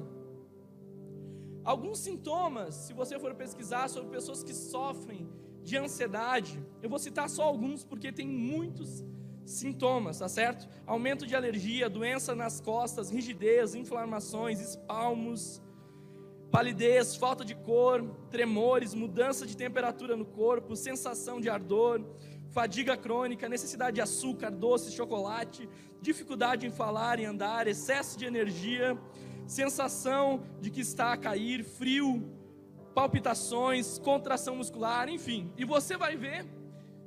Alguns 1.63 1.99
sintomas, 1.99 2.75
se 2.75 2.93
você 2.93 3.19
for 3.19 3.35
pesquisar 3.35 3.89
sobre 3.89 4.11
pessoas 4.11 4.43
que 4.43 4.53
sofrem 4.53 5.29
de 5.63 5.77
ansiedade, 5.77 6.63
eu 6.83 6.91
vou 6.91 6.99
citar 6.99 7.29
só 7.31 7.43
alguns 7.43 7.85
porque 7.85 8.11
tem 8.11 8.27
muitos 8.27 9.05
sintomas, 9.45 10.19
tá 10.19 10.29
certo? 10.29 10.69
Aumento 10.87 11.27
de 11.27 11.35
alergia, 11.35 11.89
doença 11.89 12.35
nas 12.35 12.61
costas, 12.61 13.11
rigidez, 13.11 13.75
inflamações, 13.75 14.61
espalmos, 14.61 15.63
palidez, 16.51 17.17
falta 17.17 17.45
de 17.45 17.55
cor, 17.55 18.03
tremores, 18.31 18.95
mudança 18.95 19.47
de 19.47 19.57
temperatura 19.57 20.17
no 20.17 20.25
corpo, 20.25 20.77
sensação 20.77 21.41
de 21.41 21.51
ardor, 21.51 22.05
fadiga 22.51 22.97
crônica, 22.97 23.49
necessidade 23.49 23.97
de 23.97 24.01
açúcar, 24.01 24.51
doce, 24.51 24.93
chocolate, 24.93 25.69
dificuldade 26.01 26.67
em 26.67 26.71
falar 26.71 27.19
e 27.19 27.25
andar, 27.25 27.67
excesso 27.67 28.19
de 28.19 28.25
energia, 28.25 28.97
sensação 29.47 30.43
de 30.61 30.71
que 30.71 30.81
está 30.81 31.13
a 31.13 31.17
cair, 31.17 31.65
frio, 31.65 32.23
palpitações, 32.95 33.99
contração 33.99 34.57
muscular, 34.57 35.09
enfim. 35.09 35.53
E 35.57 35.65
você 35.65 35.97
vai 35.97 36.17
ver 36.17 36.47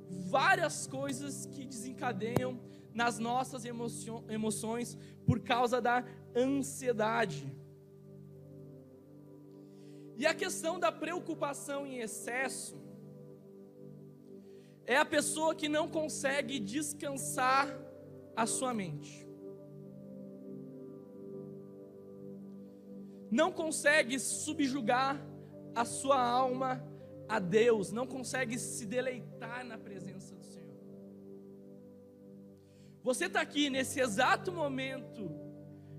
várias 0.09 0.87
coisas 0.87 1.45
que 1.45 1.65
desencadeiam 1.65 2.59
nas 2.93 3.19
nossas 3.19 3.63
emoções 3.65 4.97
por 5.25 5.39
causa 5.39 5.79
da 5.79 6.03
ansiedade. 6.35 7.55
E 10.17 10.25
a 10.25 10.33
questão 10.33 10.79
da 10.79 10.91
preocupação 10.91 11.85
em 11.85 11.99
excesso 11.99 12.75
é 14.85 14.97
a 14.97 15.05
pessoa 15.05 15.53
que 15.53 15.69
não 15.69 15.87
consegue 15.87 16.59
descansar 16.59 17.67
a 18.35 18.45
sua 18.45 18.73
mente. 18.73 19.27
Não 23.29 23.51
consegue 23.51 24.17
subjugar 24.19 25.21
a 25.75 25.83
sua 25.83 26.19
alma 26.19 26.81
a 27.27 27.39
Deus, 27.39 27.91
não 27.91 28.07
consegue 28.07 28.57
se 28.57 28.85
deleitar 28.85 29.65
na 29.65 29.77
presença 29.77 30.35
do 30.35 30.43
Senhor. 30.43 30.77
Você 33.03 33.25
está 33.25 33.41
aqui 33.41 33.69
nesse 33.69 33.99
exato 33.99 34.51
momento, 34.51 35.29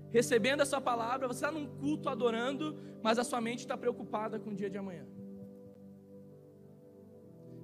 recebendo 0.09 0.61
essa 0.61 0.79
palavra, 0.81 1.27
você 1.27 1.45
está 1.45 1.51
num 1.51 1.67
culto 1.67 2.09
adorando, 2.09 2.77
mas 3.01 3.19
a 3.19 3.23
sua 3.23 3.39
mente 3.39 3.59
está 3.59 3.77
preocupada 3.77 4.39
com 4.39 4.51
o 4.51 4.55
dia 4.55 4.69
de 4.69 4.77
amanhã. 4.77 5.05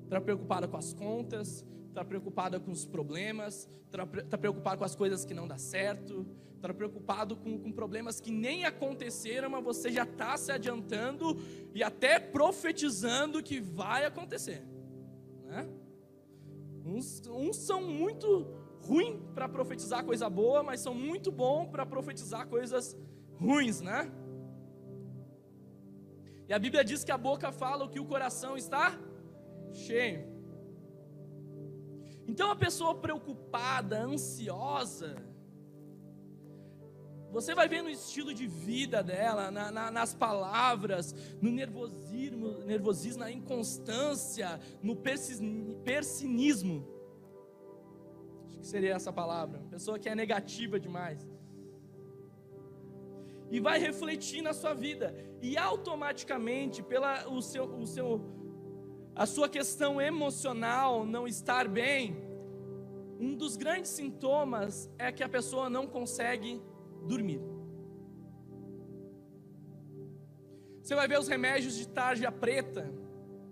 Está 0.03 0.21
preocupada 0.21 0.67
com 0.67 0.77
as 0.77 0.93
contas, 0.93 1.65
está 1.87 2.05
preocupada 2.05 2.59
com 2.59 2.71
os 2.71 2.85
problemas, 2.85 3.69
está 3.85 4.05
tá 4.05 4.37
preocupado 4.37 4.77
com 4.79 4.85
as 4.85 4.95
coisas 4.95 5.25
que 5.25 5.33
não 5.33 5.47
dá 5.47 5.57
certo, 5.57 6.25
está 6.55 6.73
preocupado 6.73 7.35
com, 7.35 7.57
com 7.59 7.71
problemas 7.71 8.19
que 8.19 8.31
nem 8.31 8.65
aconteceram, 8.65 9.49
mas 9.49 9.63
você 9.63 9.91
já 9.91 10.03
está 10.03 10.35
se 10.37 10.51
adiantando 10.51 11.37
e 11.73 11.83
até 11.83 12.19
profetizando 12.19 13.43
que 13.43 13.59
vai 13.59 14.05
acontecer. 14.05 14.65
Né? 15.43 15.69
Uns, 16.83 17.21
uns 17.27 17.57
são 17.57 17.81
muito 17.81 18.47
ruins 18.81 19.19
para 19.33 19.49
profetizar 19.49 20.03
coisa 20.05 20.29
boa, 20.29 20.61
mas 20.63 20.79
são 20.79 20.93
muito 20.93 21.31
bons 21.31 21.67
para 21.67 21.85
profetizar 21.85 22.47
coisas 22.47 22.97
ruins, 23.39 23.81
né? 23.81 24.11
E 26.47 26.53
a 26.53 26.59
Bíblia 26.59 26.83
diz 26.83 27.03
que 27.03 27.11
a 27.11 27.17
boca 27.17 27.51
fala 27.51 27.85
o 27.85 27.89
que 27.89 27.99
o 27.99 28.05
coração 28.05 28.55
está 28.55 28.99
cheio. 29.73 30.35
Então 32.27 32.51
a 32.51 32.55
pessoa 32.55 32.95
preocupada, 32.95 33.99
ansiosa, 33.99 35.15
você 37.35 37.53
vai 37.53 37.67
ver 37.67 37.81
no 37.81 37.89
estilo 37.89 38.33
de 38.33 38.47
vida 38.47 39.03
dela, 39.03 39.51
na, 39.51 39.69
na, 39.69 39.91
nas 39.91 40.13
palavras, 40.13 41.13
no 41.41 41.51
nervosismo, 41.51 42.59
nervosismo, 42.59 43.19
na 43.19 43.29
inconstância, 43.29 44.57
no 44.81 44.95
persinismo. 44.95 46.87
Acho 48.47 48.57
que 48.59 48.65
seria 48.65 48.93
essa 48.93 49.11
palavra. 49.11 49.59
Pessoa 49.69 49.99
que 49.99 50.07
é 50.07 50.15
negativa 50.15 50.79
demais. 50.79 51.29
E 53.51 53.59
vai 53.59 53.79
refletir 53.79 54.41
na 54.41 54.53
sua 54.53 54.73
vida. 54.73 55.13
E 55.41 55.57
automaticamente, 55.57 56.81
pela 56.81 57.27
o 57.27 57.41
seu, 57.41 57.65
o 57.65 57.85
seu, 57.85 58.21
a 59.13 59.25
sua 59.25 59.49
questão 59.49 60.01
emocional 60.01 61.05
não 61.05 61.27
estar 61.27 61.67
bem, 61.67 62.15
um 63.19 63.35
dos 63.35 63.57
grandes 63.57 63.91
sintomas 63.91 64.89
é 64.97 65.11
que 65.11 65.21
a 65.21 65.27
pessoa 65.27 65.69
não 65.69 65.85
consegue 65.85 66.61
dormir. 67.05 67.41
Você 70.81 70.93
vai 70.93 71.07
ver 71.07 71.19
os 71.19 71.27
remédios 71.27 71.75
de 71.75 71.87
tarja 71.87 72.31
preta, 72.31 72.93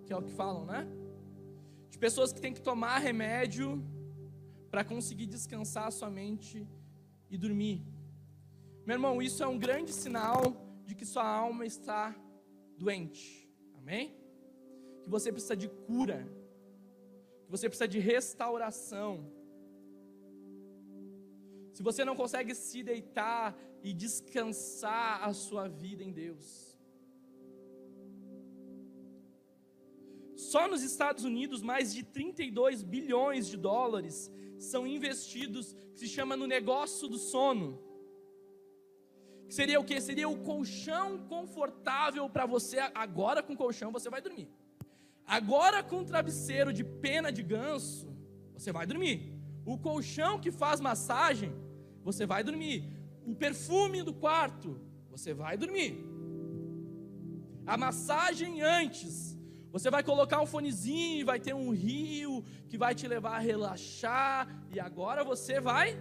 que 0.06 0.14
é 0.14 0.18
o 0.18 0.22
que 0.22 0.32
falam, 0.32 0.66
né? 0.66 0.88
De 1.90 1.98
pessoas 1.98 2.32
que 2.32 2.40
têm 2.40 2.54
que 2.54 2.62
tomar 2.62 3.00
remédio 3.00 3.84
para 4.70 4.84
conseguir 4.84 5.26
descansar 5.26 5.88
a 5.88 5.92
sua 5.92 6.10
mente 6.10 6.68
e 7.30 7.38
dormir. 7.38 7.84
Meu 8.86 8.96
irmão, 8.96 9.22
isso 9.22 9.44
é 9.44 9.48
um 9.48 9.58
grande 9.58 9.92
sinal 9.92 10.82
de 10.86 10.94
que 10.94 11.06
sua 11.06 11.28
alma 11.28 11.66
está 11.66 12.16
doente. 12.78 13.50
Amém? 13.78 14.16
Que 15.02 15.10
você 15.10 15.32
precisa 15.32 15.56
de 15.56 15.70
cura. 15.70 16.28
Que 17.46 17.52
você 17.52 17.68
precisa 17.68 17.88
de 17.88 18.00
restauração 18.00 19.32
se 21.84 21.90
você 21.90 22.06
não 22.06 22.16
consegue 22.16 22.56
se 22.56 22.82
deitar 22.82 23.54
e 23.84 23.92
descansar 23.94 25.22
a 25.22 25.34
sua 25.34 25.68
vida 25.68 26.02
em 26.02 26.14
Deus. 26.14 26.46
Só 30.34 30.66
nos 30.66 30.82
Estados 30.82 31.26
Unidos, 31.26 31.62
mais 31.62 31.94
de 31.94 32.02
32 32.04 32.84
bilhões 32.84 33.48
de 33.50 33.58
dólares 33.58 34.32
são 34.58 34.88
investidos, 34.88 35.76
que 35.92 36.00
se 36.00 36.08
chama 36.08 36.38
no 36.38 36.48
negócio 36.48 37.10
do 37.10 37.18
sono. 37.18 37.84
Que 39.50 39.54
seria 39.54 39.78
o 39.78 39.84
que? 39.84 40.00
Seria 40.00 40.30
o 40.30 40.38
colchão 40.38 41.18
confortável 41.34 42.30
para 42.30 42.46
você. 42.46 42.80
Agora 42.96 43.44
com 43.44 43.58
colchão 43.58 43.92
você 43.92 44.10
vai 44.10 44.22
dormir. 44.22 44.48
Agora 45.26 45.84
com 45.84 46.06
travesseiro 46.06 46.72
de 46.72 46.86
pena 46.86 47.30
de 47.30 47.44
ganso, 47.44 48.08
você 48.54 48.72
vai 48.72 48.86
dormir. 48.86 49.34
O 49.66 49.78
colchão 49.78 50.40
que 50.40 50.52
faz 50.52 50.80
massagem, 50.80 51.54
você 52.04 52.26
vai 52.26 52.44
dormir. 52.44 52.84
O 53.26 53.34
perfume 53.34 54.04
do 54.04 54.14
quarto, 54.14 54.80
você 55.10 55.34
vai 55.34 55.58
dormir. 55.58 55.98
A 57.66 57.78
massagem 57.78 58.62
antes, 58.62 59.38
você 59.72 59.90
vai 59.90 60.04
colocar 60.04 60.42
um 60.42 60.46
fonezinho 60.46 61.22
e 61.22 61.24
vai 61.24 61.40
ter 61.40 61.54
um 61.54 61.72
rio 61.72 62.44
que 62.68 62.78
vai 62.78 62.94
te 62.94 63.08
levar 63.08 63.38
a 63.38 63.40
relaxar 63.40 64.48
e 64.72 64.80
agora 64.80 65.24
você 65.24 65.60
vai 65.60 65.98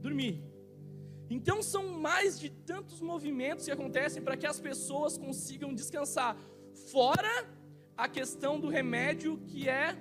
dormir. 0.00 0.42
Então 1.28 1.62
são 1.62 1.98
mais 1.98 2.40
de 2.40 2.50
tantos 2.50 3.00
movimentos 3.00 3.64
que 3.64 3.70
acontecem 3.70 4.22
para 4.22 4.36
que 4.36 4.46
as 4.46 4.58
pessoas 4.58 5.16
consigam 5.16 5.74
descansar. 5.74 6.36
Fora 6.90 7.46
a 7.96 8.08
questão 8.08 8.58
do 8.58 8.68
remédio 8.68 9.38
que 9.46 9.68
é 9.68 9.96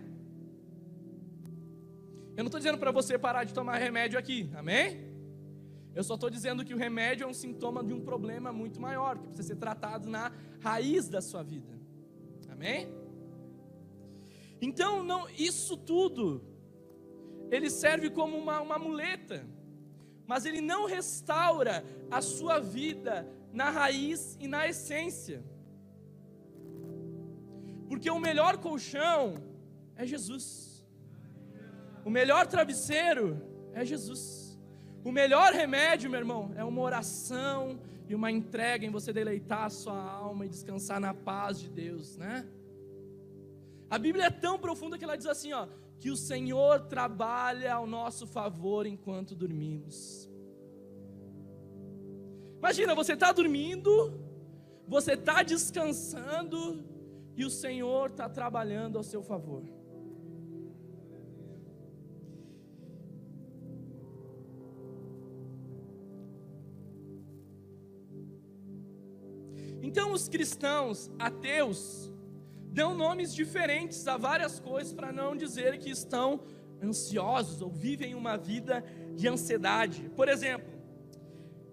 eu 2.36 2.44
não 2.44 2.48
estou 2.48 2.60
dizendo 2.60 2.78
para 2.78 2.92
você 2.92 3.20
parar 3.20 3.44
de 3.44 3.54
tomar 3.54 3.78
remédio 3.78 4.18
aqui, 4.18 4.50
amém? 4.56 5.11
Eu 5.94 6.04
só 6.04 6.16
estou 6.16 6.30
dizendo 6.30 6.64
que 6.64 6.74
o 6.74 6.78
remédio 6.78 7.26
é 7.26 7.28
um 7.28 7.34
sintoma 7.34 7.84
de 7.84 7.94
um 7.94 8.02
problema 8.02 8.52
muito 8.52 8.80
maior, 8.80 9.18
que 9.18 9.28
precisa 9.28 9.50
ser 9.50 9.56
tratado 9.58 10.10
na 10.10 10.32
raiz 10.60 11.10
da 11.10 11.22
sua 11.22 11.44
vida. 11.44 11.74
Amém? 12.50 12.88
Então, 14.62 15.04
não, 15.04 15.28
isso 15.30 15.76
tudo, 15.76 16.42
ele 17.50 17.70
serve 17.70 18.10
como 18.10 18.38
uma, 18.38 18.62
uma 18.62 18.78
muleta, 18.80 19.46
mas 20.26 20.46
ele 20.46 20.62
não 20.62 20.86
restaura 20.86 21.84
a 22.10 22.22
sua 22.22 22.60
vida 22.60 23.28
na 23.52 23.70
raiz 23.70 24.38
e 24.40 24.48
na 24.48 24.68
essência. 24.68 25.44
Porque 27.90 28.10
o 28.10 28.20
melhor 28.20 28.58
colchão 28.60 29.36
é 29.98 30.06
Jesus. 30.06 30.86
O 32.06 32.10
melhor 32.10 32.48
travesseiro 32.48 33.42
é 33.74 33.84
Jesus. 33.84 34.51
O 35.04 35.12
melhor 35.12 35.52
remédio, 35.54 36.10
meu 36.10 36.20
irmão, 36.20 36.52
é 36.56 36.64
uma 36.64 36.82
oração 36.82 37.80
e 38.08 38.14
uma 38.14 38.32
entrega 38.32 38.86
em 38.86 38.90
você 38.90 39.12
deleitar 39.12 39.66
a 39.66 39.70
sua 39.70 40.00
alma 40.00 40.46
e 40.46 40.50
descansar 40.50 41.00
na 41.00 41.14
paz 41.14 41.60
de 41.60 41.70
Deus, 41.70 42.18
né? 42.18 42.48
A 43.90 43.98
Bíblia 43.98 44.26
é 44.26 44.30
tão 44.30 44.60
profunda 44.60 44.98
que 44.98 45.04
ela 45.04 45.18
diz 45.18 45.26
assim, 45.26 45.54
ó, 45.54 45.68
que 46.00 46.10
o 46.10 46.16
Senhor 46.16 46.82
trabalha 46.88 47.74
ao 47.74 47.88
nosso 47.88 48.26
favor 48.28 48.86
enquanto 48.86 49.36
dormimos. 49.36 50.30
Imagina, 52.58 52.94
você 52.94 53.14
está 53.14 53.32
dormindo, 53.32 53.92
você 54.88 55.14
está 55.14 55.42
descansando 55.42 56.84
e 57.36 57.44
o 57.44 57.50
Senhor 57.50 58.12
está 58.12 58.30
trabalhando 58.30 58.98
ao 58.98 59.04
seu 59.04 59.24
favor. 59.24 59.64
Então 69.92 70.14
os 70.14 70.30
cristãos 70.30 71.12
ateus 71.20 72.10
dão 72.72 72.96
nomes 72.96 73.36
diferentes 73.36 74.08
a 74.08 74.16
várias 74.16 74.58
coisas 74.58 74.94
para 74.94 75.12
não 75.12 75.36
dizer 75.36 75.80
que 75.80 75.90
estão 75.90 76.40
ansiosos 76.82 77.62
ou 77.62 77.70
vivem 77.70 78.16
uma 78.16 78.38
vida 78.38 78.86
de 79.14 79.28
ansiedade. 79.28 80.10
Por 80.16 80.30
exemplo, 80.30 80.72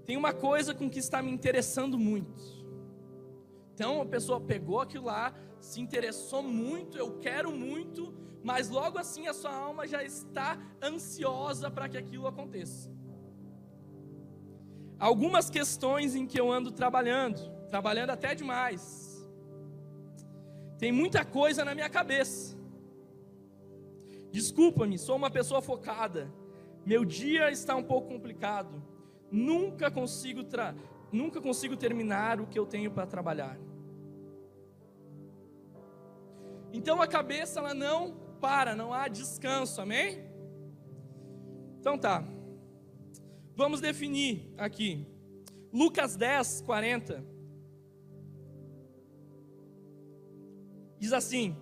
tem 0.04 0.16
uma 0.16 0.32
coisa 0.32 0.74
com 0.74 0.90
que 0.90 0.98
está 0.98 1.22
me 1.22 1.30
interessando 1.30 1.96
muito. 1.96 2.42
Então 3.72 4.02
a 4.02 4.06
pessoa 4.06 4.40
pegou 4.40 4.80
aquilo 4.80 5.04
lá, 5.04 5.32
se 5.60 5.80
interessou 5.80 6.42
muito, 6.42 6.98
eu 6.98 7.20
quero 7.20 7.52
muito, 7.52 8.12
mas 8.42 8.68
logo 8.68 8.98
assim 8.98 9.28
a 9.28 9.32
sua 9.32 9.54
alma 9.54 9.86
já 9.86 10.02
está 10.02 10.58
ansiosa 10.82 11.70
para 11.70 11.88
que 11.88 11.96
aquilo 11.96 12.26
aconteça. 12.26 12.90
Algumas 14.98 15.48
questões 15.48 16.16
em 16.16 16.26
que 16.26 16.40
eu 16.40 16.50
ando 16.50 16.72
trabalhando 16.72 17.56
trabalhando 17.68 18.10
até 18.10 18.34
demais. 18.34 19.26
Tem 20.78 20.92
muita 20.92 21.24
coisa 21.24 21.64
na 21.64 21.74
minha 21.74 21.88
cabeça. 21.88 22.56
Desculpa-me, 24.30 24.98
sou 24.98 25.16
uma 25.16 25.30
pessoa 25.30 25.60
focada. 25.60 26.32
Meu 26.84 27.04
dia 27.04 27.50
está 27.50 27.74
um 27.74 27.82
pouco 27.82 28.08
complicado. 28.08 28.82
Nunca 29.30 29.90
consigo 29.90 30.44
tra 30.44 30.74
nunca 31.10 31.40
consigo 31.40 31.74
terminar 31.74 32.38
o 32.38 32.46
que 32.46 32.58
eu 32.58 32.66
tenho 32.66 32.90
para 32.90 33.06
trabalhar. 33.06 33.58
Então 36.70 37.00
a 37.00 37.06
cabeça 37.06 37.60
ela 37.60 37.72
não 37.72 38.14
para, 38.40 38.76
não 38.76 38.92
há 38.92 39.08
descanso, 39.08 39.80
amém? 39.80 40.22
Então 41.80 41.96
tá. 41.98 42.22
Vamos 43.56 43.80
definir 43.80 44.52
aqui. 44.56 45.06
Lucas 45.72 46.14
10, 46.14 46.60
40. 46.62 47.37
Diz 50.98 51.12
assim: 51.12 51.56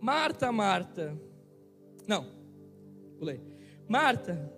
Marta, 0.00 0.50
Marta. 0.50 1.16
Não, 2.06 2.26
pulei. 3.18 3.40
Marta, 3.88 4.52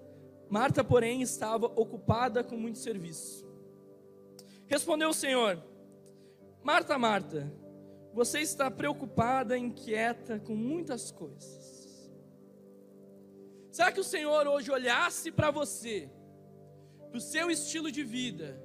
Marta, 0.49 0.83
porém, 0.83 1.21
estava 1.21 1.67
ocupada 1.67 2.43
com 2.43 2.57
muito 2.57 2.79
serviço. 2.79 3.47
Respondeu 4.67 5.11
o 5.11 5.14
Senhor: 5.14 5.62
Marta, 6.62 6.97
Marta, 6.97 7.53
você 8.12 8.40
está 8.40 8.71
preocupada, 8.71 9.59
inquieta 9.59 10.38
com 10.38 10.55
muitas 10.55 11.11
coisas. 11.11 12.11
Será 13.71 13.90
que 13.90 14.01
o 14.01 14.05
Senhor 14.05 14.47
hoje 14.47 14.71
olhasse 14.71 15.33
para 15.33 15.51
você, 15.51 16.09
para 17.11 17.19
o 17.19 17.21
seu 17.21 17.51
estilo 17.51 17.90
de 17.90 18.05
vida, 18.05 18.57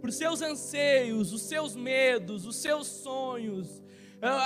para 0.00 0.08
os 0.08 0.16
seus 0.16 0.40
anseios, 0.40 1.34
os 1.34 1.42
seus 1.42 1.76
medos, 1.76 2.46
os 2.46 2.56
seus 2.56 2.86
sonhos, 2.86 3.83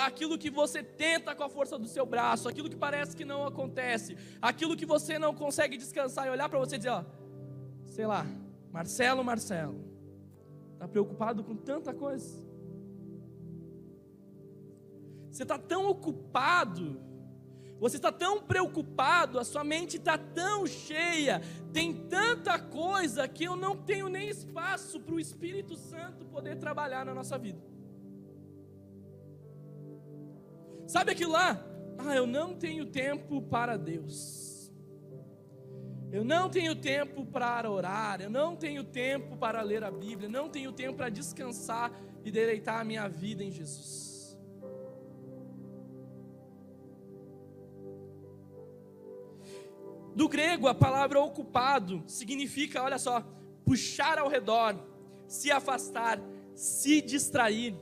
aquilo 0.04 0.38
que 0.38 0.50
você 0.50 0.82
tenta 0.82 1.34
com 1.34 1.44
a 1.44 1.48
força 1.48 1.78
do 1.78 1.86
seu 1.86 2.04
braço, 2.04 2.48
aquilo 2.48 2.68
que 2.68 2.76
parece 2.76 3.16
que 3.16 3.24
não 3.24 3.46
acontece, 3.46 4.16
aquilo 4.40 4.76
que 4.76 4.86
você 4.86 5.18
não 5.18 5.34
consegue 5.34 5.76
descansar 5.76 6.26
e 6.26 6.30
olhar 6.30 6.48
para 6.48 6.58
você 6.58 6.76
e 6.76 6.78
dizer, 6.78 6.90
ó, 6.90 7.04
sei 7.86 8.06
lá, 8.06 8.26
Marcelo, 8.72 9.24
Marcelo, 9.24 9.84
está 10.74 10.86
preocupado 10.86 11.42
com 11.44 11.56
tanta 11.56 11.94
coisa? 11.94 12.46
Você 15.30 15.42
está 15.42 15.58
tão 15.58 15.88
ocupado, 15.88 17.00
você 17.78 17.96
está 17.96 18.10
tão 18.10 18.40
preocupado, 18.40 19.38
a 19.38 19.44
sua 19.44 19.62
mente 19.62 19.96
está 19.96 20.18
tão 20.18 20.66
cheia, 20.66 21.40
tem 21.72 21.94
tanta 22.08 22.58
coisa 22.58 23.28
que 23.28 23.44
eu 23.44 23.54
não 23.54 23.76
tenho 23.76 24.08
nem 24.08 24.28
espaço 24.28 24.98
para 25.00 25.14
o 25.14 25.20
Espírito 25.20 25.76
Santo 25.76 26.24
poder 26.24 26.56
trabalhar 26.56 27.04
na 27.04 27.14
nossa 27.14 27.38
vida. 27.38 27.77
Sabe 30.88 31.12
aquilo 31.12 31.32
lá? 31.32 31.62
Ah, 31.98 32.16
eu 32.16 32.26
não 32.26 32.54
tenho 32.54 32.86
tempo 32.86 33.42
para 33.42 33.76
Deus. 33.76 34.72
Eu 36.10 36.24
não 36.24 36.48
tenho 36.48 36.74
tempo 36.74 37.26
para 37.26 37.70
orar, 37.70 38.22
eu 38.22 38.30
não 38.30 38.56
tenho 38.56 38.82
tempo 38.82 39.36
para 39.36 39.60
ler 39.60 39.84
a 39.84 39.90
Bíblia, 39.90 40.26
não 40.26 40.48
tenho 40.48 40.72
tempo 40.72 40.96
para 40.96 41.10
descansar 41.10 41.92
e 42.24 42.30
deleitar 42.30 42.80
a 42.80 42.84
minha 42.84 43.06
vida 43.06 43.44
em 43.44 43.50
Jesus. 43.50 44.38
Do 50.14 50.26
grego, 50.26 50.68
a 50.68 50.74
palavra 50.74 51.20
ocupado 51.20 52.02
significa, 52.06 52.82
olha 52.82 52.98
só, 52.98 53.22
puxar 53.62 54.18
ao 54.18 54.28
redor, 54.28 54.74
se 55.26 55.50
afastar, 55.50 56.18
se 56.54 57.02
distrair. 57.02 57.76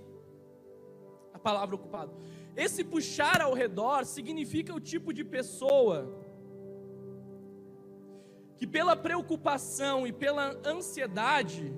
A 1.33 1.39
palavra 1.39 1.77
ocupado. 1.77 2.13
Esse 2.57 2.83
puxar 2.83 3.43
ao 3.43 3.53
redor 3.53 4.07
significa 4.07 4.75
o 4.75 4.81
tipo 4.81 5.13
de 5.13 5.23
pessoa 5.23 6.25
que, 8.57 8.67
pela 8.67 8.97
preocupação 8.97 10.07
e 10.07 10.13
pela 10.13 10.59
ansiedade, 10.65 11.71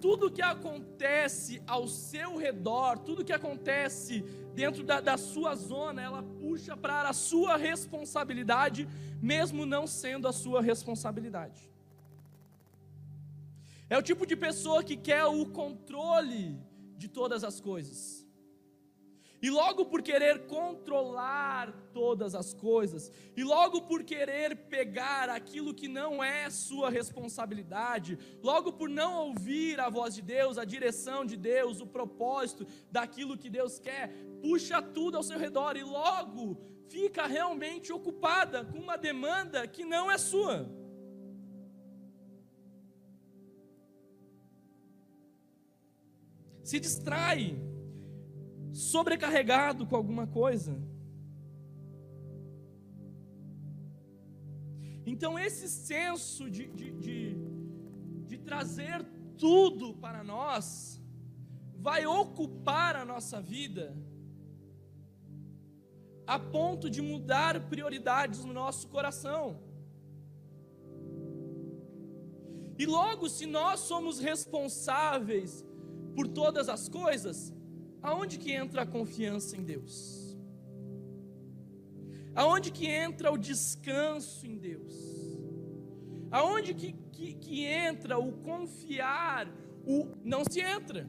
tudo 0.00 0.30
que 0.30 0.40
acontece 0.40 1.62
ao 1.66 1.86
seu 1.86 2.36
redor, 2.36 2.98
tudo 2.98 3.24
que 3.24 3.32
acontece 3.32 4.22
dentro 4.54 4.82
da, 4.82 5.00
da 5.00 5.18
sua 5.18 5.54
zona, 5.54 6.00
ela 6.00 6.22
puxa 6.22 6.76
para 6.76 7.10
a 7.10 7.12
sua 7.12 7.56
responsabilidade, 7.56 8.88
mesmo 9.20 9.66
não 9.66 9.86
sendo 9.86 10.26
a 10.26 10.32
sua 10.32 10.62
responsabilidade. 10.62 11.70
É 13.90 13.98
o 13.98 14.02
tipo 14.02 14.26
de 14.26 14.36
pessoa 14.36 14.82
que 14.82 14.96
quer 14.96 15.24
o 15.24 15.44
controle 15.46 16.58
de 16.96 17.08
todas 17.08 17.44
as 17.44 17.60
coisas. 17.60 18.17
E 19.40 19.50
logo 19.50 19.84
por 19.84 20.02
querer 20.02 20.46
controlar 20.46 21.72
todas 21.92 22.34
as 22.34 22.52
coisas, 22.52 23.12
e 23.36 23.44
logo 23.44 23.82
por 23.82 24.02
querer 24.02 24.56
pegar 24.68 25.28
aquilo 25.28 25.72
que 25.72 25.86
não 25.86 26.22
é 26.22 26.50
sua 26.50 26.90
responsabilidade, 26.90 28.18
logo 28.42 28.72
por 28.72 28.88
não 28.88 29.28
ouvir 29.28 29.78
a 29.78 29.88
voz 29.88 30.14
de 30.16 30.22
Deus, 30.22 30.58
a 30.58 30.64
direção 30.64 31.24
de 31.24 31.36
Deus, 31.36 31.80
o 31.80 31.86
propósito 31.86 32.66
daquilo 32.90 33.38
que 33.38 33.48
Deus 33.48 33.78
quer, 33.78 34.12
puxa 34.42 34.82
tudo 34.82 35.16
ao 35.16 35.22
seu 35.22 35.38
redor 35.38 35.76
e 35.76 35.84
logo 35.84 36.60
fica 36.88 37.26
realmente 37.26 37.92
ocupada 37.92 38.64
com 38.64 38.78
uma 38.78 38.96
demanda 38.96 39.66
que 39.68 39.84
não 39.84 40.10
é 40.10 40.18
sua. 40.18 40.68
Se 46.64 46.78
distrai 46.78 47.67
sobrecarregado 48.72 49.86
com 49.86 49.96
alguma 49.96 50.26
coisa. 50.26 50.80
Então, 55.06 55.38
esse 55.38 55.68
senso 55.68 56.50
de, 56.50 56.66
de, 56.68 56.90
de, 56.92 57.36
de, 58.26 58.38
trazer 58.38 59.02
tudo 59.38 59.94
para 59.94 60.22
nós, 60.22 61.02
vai 61.78 62.04
ocupar 62.04 62.94
a 62.94 63.04
nossa 63.04 63.40
vida, 63.40 63.96
a 66.26 66.38
ponto 66.38 66.90
de 66.90 67.00
mudar 67.00 67.68
prioridades 67.68 68.44
no 68.44 68.52
nosso 68.52 68.88
coração. 68.88 69.58
E 72.78 72.84
logo, 72.86 73.28
se 73.28 73.46
nós 73.46 73.80
somos 73.80 74.20
responsáveis 74.20 75.64
por 76.14 76.28
todas 76.28 76.68
as 76.68 76.88
coisas, 76.88 77.52
Aonde 78.08 78.38
que 78.38 78.52
entra 78.52 78.82
a 78.82 78.86
confiança 78.86 79.54
em 79.54 79.62
Deus? 79.62 79.92
Aonde 82.34 82.70
que 82.70 82.86
entra 82.86 83.30
o 83.30 83.36
descanso 83.36 84.46
em 84.46 84.56
Deus? 84.56 84.94
Aonde 86.30 86.72
que, 86.72 86.92
que, 87.12 87.34
que 87.34 87.64
entra 87.64 88.18
o 88.18 88.32
confiar? 88.32 89.46
O 89.84 90.06
não 90.24 90.42
se 90.42 90.60
entra. 90.60 91.06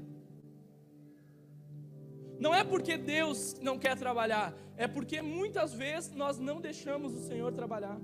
Não 2.37 2.53
é 2.53 2.63
porque 2.65 2.97
Deus 2.97 3.57
não 3.61 3.79
quer 3.79 3.97
trabalhar, 3.97 4.53
é 4.75 4.87
porque 4.87 5.21
muitas 5.21 5.73
vezes 5.73 6.11
nós 6.11 6.37
não 6.37 6.59
deixamos 6.59 7.13
o 7.13 7.23
Senhor 7.29 7.51
trabalhar. 7.53 7.97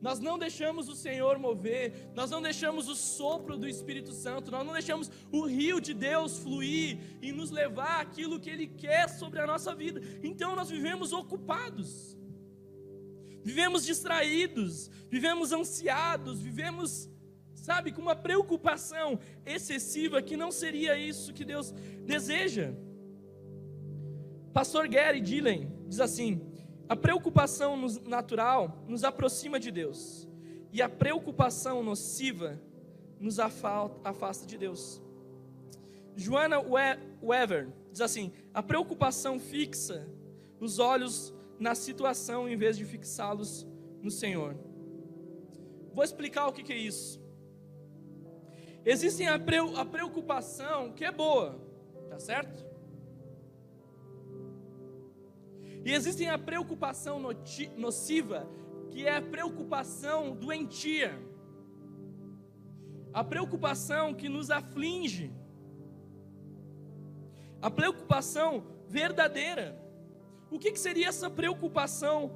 Nós 0.00 0.18
não 0.18 0.38
deixamos 0.38 0.88
o 0.88 0.94
Senhor 0.94 1.38
mover, 1.38 2.10
nós 2.14 2.30
não 2.30 2.40
deixamos 2.40 2.88
o 2.88 2.94
sopro 2.94 3.58
do 3.58 3.68
Espírito 3.68 4.12
Santo, 4.12 4.50
nós 4.50 4.64
não 4.64 4.72
deixamos 4.72 5.10
o 5.30 5.44
rio 5.44 5.78
de 5.80 5.92
Deus 5.92 6.38
fluir 6.38 6.98
e 7.20 7.30
nos 7.32 7.50
levar 7.50 8.00
aquilo 8.00 8.40
que 8.40 8.48
Ele 8.48 8.66
quer 8.66 9.08
sobre 9.08 9.40
a 9.40 9.46
nossa 9.46 9.74
vida. 9.74 10.00
Então 10.22 10.56
nós 10.56 10.70
vivemos 10.70 11.12
ocupados, 11.12 12.16
vivemos 13.42 13.84
distraídos, 13.84 14.90
vivemos 15.10 15.52
ansiados, 15.52 16.40
vivemos, 16.40 17.10
sabe, 17.54 17.92
com 17.92 18.00
uma 18.00 18.16
preocupação 18.16 19.18
excessiva 19.44 20.22
que 20.22 20.36
não 20.36 20.50
seria 20.50 20.96
isso 20.96 21.34
que 21.34 21.44
Deus 21.44 21.72
deseja. 22.06 22.72
Pastor 24.54 24.88
Gary 24.88 25.20
Dillon 25.20 25.66
diz 25.86 26.00
assim: 26.00 26.49
a 26.90 26.96
preocupação 26.96 27.76
natural 28.04 28.82
nos 28.88 29.04
aproxima 29.04 29.60
de 29.60 29.70
Deus, 29.70 30.28
e 30.72 30.82
a 30.82 30.88
preocupação 30.88 31.84
nociva 31.84 32.60
nos 33.20 33.38
afasta 33.38 34.44
de 34.44 34.58
Deus. 34.58 35.00
Joana 36.16 36.56
Wever 37.22 37.72
diz 37.92 38.00
assim: 38.00 38.32
a 38.52 38.60
preocupação 38.60 39.38
fixa 39.38 40.04
os 40.58 40.80
olhos 40.80 41.32
na 41.60 41.76
situação 41.76 42.48
em 42.48 42.56
vez 42.56 42.76
de 42.76 42.84
fixá-los 42.84 43.64
no 44.02 44.10
Senhor. 44.10 44.56
Vou 45.92 46.02
explicar 46.02 46.48
o 46.48 46.52
que 46.52 46.72
é 46.72 46.76
isso. 46.76 47.22
Existe 48.84 49.22
a 49.24 49.38
preocupação 49.84 50.90
que 50.90 51.04
é 51.04 51.12
boa, 51.12 51.56
tá 52.08 52.18
certo? 52.18 52.68
E 55.84 55.92
existe 55.92 56.26
a 56.26 56.38
preocupação 56.38 57.20
nociva, 57.76 58.48
que 58.90 59.06
é 59.06 59.16
a 59.16 59.22
preocupação 59.22 60.34
doentia. 60.34 61.18
A 63.12 63.24
preocupação 63.24 64.14
que 64.14 64.28
nos 64.28 64.50
aflige. 64.50 65.32
A 67.62 67.70
preocupação 67.70 68.64
verdadeira. 68.88 69.80
O 70.50 70.58
que, 70.58 70.72
que 70.72 70.78
seria 70.78 71.08
essa 71.08 71.30
preocupação 71.30 72.30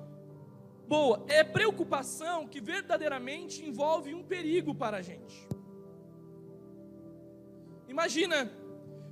boa? 0.89 1.25
É 1.29 1.45
preocupação 1.45 2.47
que 2.47 2.61
verdadeiramente 2.61 3.65
envolve 3.65 4.15
um 4.15 4.23
perigo 4.23 4.75
para 4.75 4.99
a 4.99 5.03
gente. 5.03 5.49
Imagina 7.89 8.51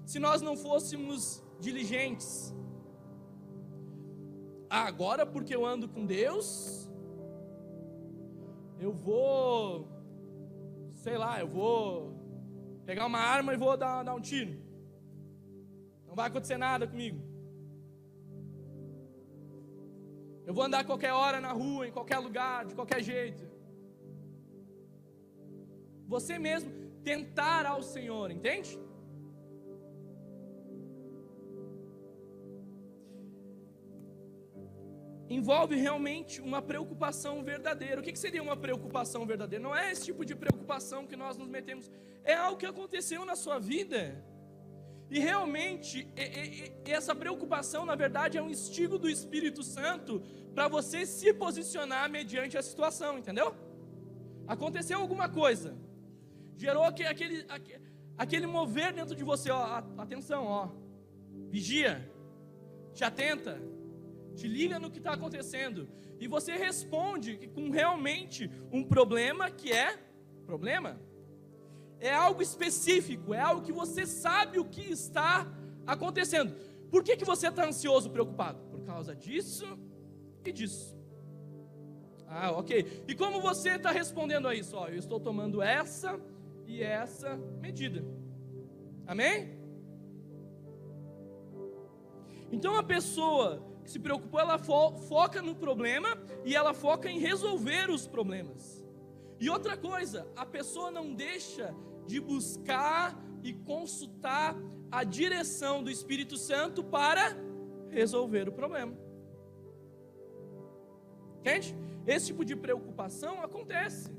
se 0.07 0.19
nós 0.19 0.41
não 0.41 0.57
fôssemos 0.57 1.43
diligentes, 1.61 2.55
agora 4.81 5.27
porque 5.27 5.55
eu 5.55 5.67
ando 5.67 5.87
com 5.89 6.07
Deus, 6.07 6.91
eu 8.81 8.93
vou, 8.93 9.87
sei 10.95 11.19
lá, 11.19 11.39
eu 11.39 11.47
vou 11.47 12.15
pegar 12.87 13.07
uma 13.07 13.19
arma 13.19 13.53
e 13.53 13.57
vou 13.57 13.77
dar, 13.77 14.03
dar 14.03 14.15
um 14.15 14.21
tiro. 14.21 14.59
Não 16.07 16.15
vai 16.15 16.29
acontecer 16.29 16.57
nada 16.57 16.87
comigo. 16.87 17.21
Eu 20.47 20.55
vou 20.55 20.65
andar 20.65 20.85
qualquer 20.85 21.13
hora 21.13 21.41
na 21.41 21.53
rua, 21.53 21.87
em 21.87 21.93
qualquer 21.93 22.19
lugar, 22.19 22.65
de 22.65 22.75
qualquer 22.75 23.03
jeito. 23.03 23.45
Você 26.09 26.39
mesmo 26.39 26.71
tentar 27.05 27.67
ao 27.67 27.83
Senhor, 27.83 28.31
entende? 28.31 28.79
Envolve 35.29 35.77
realmente 35.77 36.41
uma 36.41 36.61
preocupação 36.61 37.43
verdadeira. 37.43 38.01
O 38.01 38.05
que 38.05 38.17
seria 38.17 38.43
uma 38.43 38.57
preocupação 38.57 39.25
verdadeira? 39.27 39.63
Não 39.63 39.75
é 39.75 39.91
esse 39.93 40.05
tipo 40.05 40.25
de 40.25 40.35
preocupação 40.35 41.07
que 41.07 41.17
nós 41.17 41.37
nos 41.37 41.49
metemos, 41.49 41.91
é 42.25 42.35
algo 42.35 42.59
que 42.59 42.67
aconteceu 42.67 43.25
na 43.25 43.37
sua 43.37 43.59
vida. 43.59 44.25
E 45.11 45.19
realmente, 45.19 46.09
essa 46.87 47.15
preocupação, 47.15 47.85
na 47.85 47.95
verdade, 47.95 48.39
é 48.39 48.43
um 48.43 48.49
instigo 48.49 48.99
do 48.99 49.11
Espírito 49.11 49.63
Santo 49.63 50.23
para 50.55 50.69
você 50.69 51.05
se 51.05 51.33
posicionar 51.35 52.11
mediante 52.11 52.57
a 52.57 52.63
situação, 52.63 53.19
entendeu? 53.19 53.55
Aconteceu 54.47 54.99
alguma 54.99 55.29
coisa, 55.29 55.77
gerou 56.57 56.85
aquele, 56.85 57.47
aquele 58.17 58.47
mover 58.47 58.93
dentro 58.93 59.15
de 59.15 59.23
você, 59.23 59.51
ó, 59.51 59.83
atenção, 59.99 60.45
ó, 60.45 60.69
vigia, 61.51 62.11
te 62.95 63.05
atenta, 63.05 63.61
te 64.33 64.49
liga 64.49 64.79
no 64.79 64.91
que 64.91 64.99
está 64.99 65.13
acontecendo, 65.13 65.89
e 66.19 66.27
você 66.27 66.57
responde 66.57 67.49
com 67.55 67.71
realmente 67.71 68.51
um 68.71 68.83
problema 68.83 69.51
que 69.51 69.73
é 69.73 69.99
problema. 70.47 71.01
É 71.99 72.13
algo 72.13 72.43
específico, 72.43 73.33
é 73.33 73.41
algo 73.41 73.63
que 73.63 73.73
você 73.73 74.07
sabe 74.07 74.59
o 74.59 74.65
que 74.65 74.83
está 74.83 75.47
acontecendo. 75.87 76.55
Por 76.91 77.03
que, 77.03 77.17
que 77.17 77.25
você 77.25 77.49
está 77.49 77.67
ansioso, 77.67 78.11
preocupado? 78.11 78.59
Por 78.71 78.83
causa 78.83 79.15
disso 79.15 79.79
e 80.45 80.53
disso. 80.53 80.97
Ah, 82.27 82.51
ok. 82.53 83.05
E 83.07 83.15
como 83.15 83.41
você 83.41 83.77
está 83.77 83.91
respondendo 83.91 84.49
a 84.49 84.55
isso? 84.55 84.77
Ó, 84.77 84.89
eu 84.89 84.99
estou 84.99 85.21
tomando 85.21 85.61
essa 85.61 86.21
e 86.67 86.83
essa 86.83 87.37
medida. 87.61 88.05
Amém? 89.07 89.59
Então 92.51 92.77
a 92.77 92.83
pessoa 92.83 93.72
se 93.85 93.99
preocupou, 93.99 94.41
ela 94.41 94.59
fo 94.59 94.93
foca 95.09 95.43
no 95.43 95.55
problema 95.55 96.09
e 96.45 96.55
ela 96.55 96.73
foca 96.73 97.11
em 97.11 97.19
resolver 97.19 97.91
os 97.91 98.07
problemas. 98.07 98.85
E 99.41 99.51
outra 99.51 99.77
coisa, 99.77 100.27
a 100.37 100.47
pessoa 100.47 100.91
não 100.91 101.15
deixa 101.15 101.75
de 102.07 102.21
buscar 102.21 103.21
e 103.43 103.53
consultar 103.53 104.57
a 104.91 105.05
direção 105.05 105.83
do 105.83 105.91
Espírito 105.91 106.37
Santo 106.37 106.85
para 106.85 107.37
resolver 107.89 108.49
o 108.49 108.53
problema. 108.53 108.97
Entende? 111.41 111.75
Esse 112.07 112.27
tipo 112.27 112.45
de 112.45 112.55
preocupação 112.55 113.43
acontece, 113.43 114.13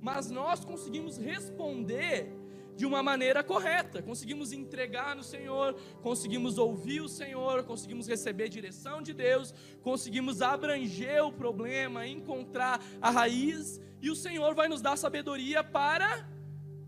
mas 0.00 0.30
nós 0.30 0.64
conseguimos 0.64 1.16
responder 1.16 2.32
de 2.76 2.84
uma 2.84 3.02
maneira 3.02 3.42
correta. 3.42 4.02
Conseguimos 4.02 4.52
entregar 4.52 5.16
no 5.16 5.24
Senhor, 5.24 5.74
conseguimos 6.02 6.58
ouvir 6.58 7.00
o 7.00 7.08
Senhor, 7.08 7.64
conseguimos 7.64 8.06
receber 8.06 8.48
direção 8.48 9.00
de 9.00 9.12
Deus, 9.14 9.52
conseguimos 9.82 10.42
abranger 10.42 11.24
o 11.24 11.32
problema, 11.32 12.06
encontrar 12.06 12.80
a 13.00 13.10
raiz, 13.10 13.80
e 14.00 14.10
o 14.10 14.14
Senhor 14.14 14.54
vai 14.54 14.68
nos 14.68 14.82
dar 14.82 14.96
sabedoria 14.96 15.64
para 15.64 16.28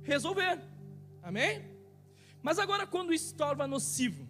resolver. 0.03 0.61
Amém? 1.23 1.65
Mas 2.43 2.59
agora, 2.59 2.87
quando 2.87 3.13
isso 3.13 3.35
torna 3.35 3.67
nocivo, 3.67 4.29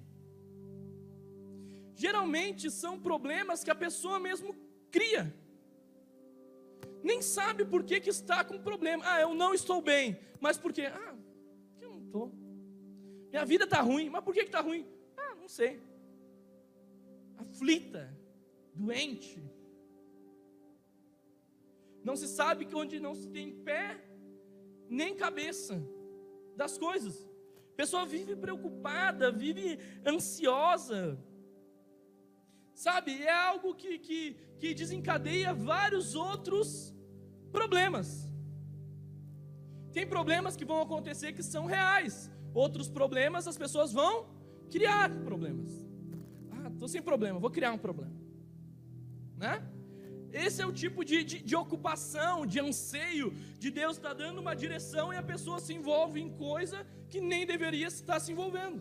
geralmente 1.95 2.71
são 2.71 2.99
problemas 3.01 3.65
que 3.65 3.71
a 3.71 3.75
pessoa 3.75 4.21
mesmo 4.21 4.55
cria. 4.91 5.35
Nem 7.03 7.21
sabe 7.21 7.65
por 7.65 7.83
que, 7.85 8.01
que 8.01 8.11
está 8.11 8.45
com 8.45 8.59
problema. 8.61 9.03
Ah, 9.07 9.21
eu 9.21 9.35
não 9.35 9.53
estou 9.53 9.81
bem. 9.81 10.19
Mas 10.41 10.57
por 10.57 10.73
quê? 10.73 10.87
Ah, 10.87 11.15
Tô. 12.19 12.33
Minha 13.31 13.45
vida 13.45 13.65
está 13.65 13.81
ruim. 13.81 14.11
Mas 14.11 14.25
por 14.25 14.35
que 14.35 14.41
está 14.41 14.61
ruim? 14.61 14.85
Ah, 15.17 15.35
não 15.37 15.49
sei. 15.49 15.81
Aflita, 17.37 18.13
doente. 18.75 19.41
Não 22.03 22.17
se 22.17 22.27
sabe 22.27 22.65
que 22.65 22.75
onde 22.75 22.99
não 22.99 23.15
se 23.15 23.29
tem 23.29 23.53
pé, 23.63 24.03
nem 24.89 25.15
cabeça 25.15 25.81
das 26.57 26.77
coisas. 26.77 27.25
A 27.73 27.77
pessoa 27.77 28.05
vive 28.05 28.35
preocupada, 28.35 29.31
vive 29.31 29.79
ansiosa. 30.05 31.23
Sabe, 32.75 33.23
é 33.23 33.31
algo 33.31 33.75
que, 33.75 33.99
que, 33.99 34.37
que 34.59 34.75
desencadeia 34.75 35.53
vários 35.53 36.15
outros 36.15 36.95
problemas. 37.53 38.28
Tem 39.99 40.07
problemas 40.07 40.55
que 40.59 40.65
vão 40.65 40.81
acontecer 40.81 41.33
que 41.37 41.43
são 41.43 41.63
reais. 41.67 42.31
Outros 42.65 42.89
problemas 42.89 43.49
as 43.49 43.59
pessoas 43.63 43.93
vão 43.93 44.15
criar 44.71 45.11
problemas. 45.29 45.73
Ah, 46.53 46.69
estou 46.73 46.87
sem 46.87 47.03
problema, 47.03 47.41
vou 47.41 47.51
criar 47.51 47.73
um 47.73 47.83
problema. 47.87 48.17
Né? 49.37 49.55
Esse 50.33 50.63
é 50.63 50.67
o 50.67 50.73
tipo 50.73 51.05
de, 51.05 51.25
de, 51.25 51.39
de 51.43 51.57
ocupação, 51.57 52.47
de 52.47 52.61
anseio, 52.61 53.35
de 53.59 53.73
Deus 53.73 53.97
estar 53.97 54.11
tá 54.11 54.15
dando 54.23 54.39
uma 54.39 54.55
direção 54.55 55.13
e 55.13 55.17
a 55.17 55.23
pessoa 55.33 55.59
se 55.59 55.75
envolve 55.75 56.21
em 56.21 56.31
coisa 56.31 56.87
que 57.11 57.21
nem 57.21 57.45
deveria 57.45 57.89
estar 57.89 58.21
se 58.21 58.31
envolvendo. 58.31 58.81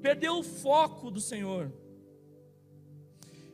Perdeu 0.00 0.38
o 0.38 0.42
foco 0.42 1.10
do 1.10 1.20
Senhor. 1.20 1.70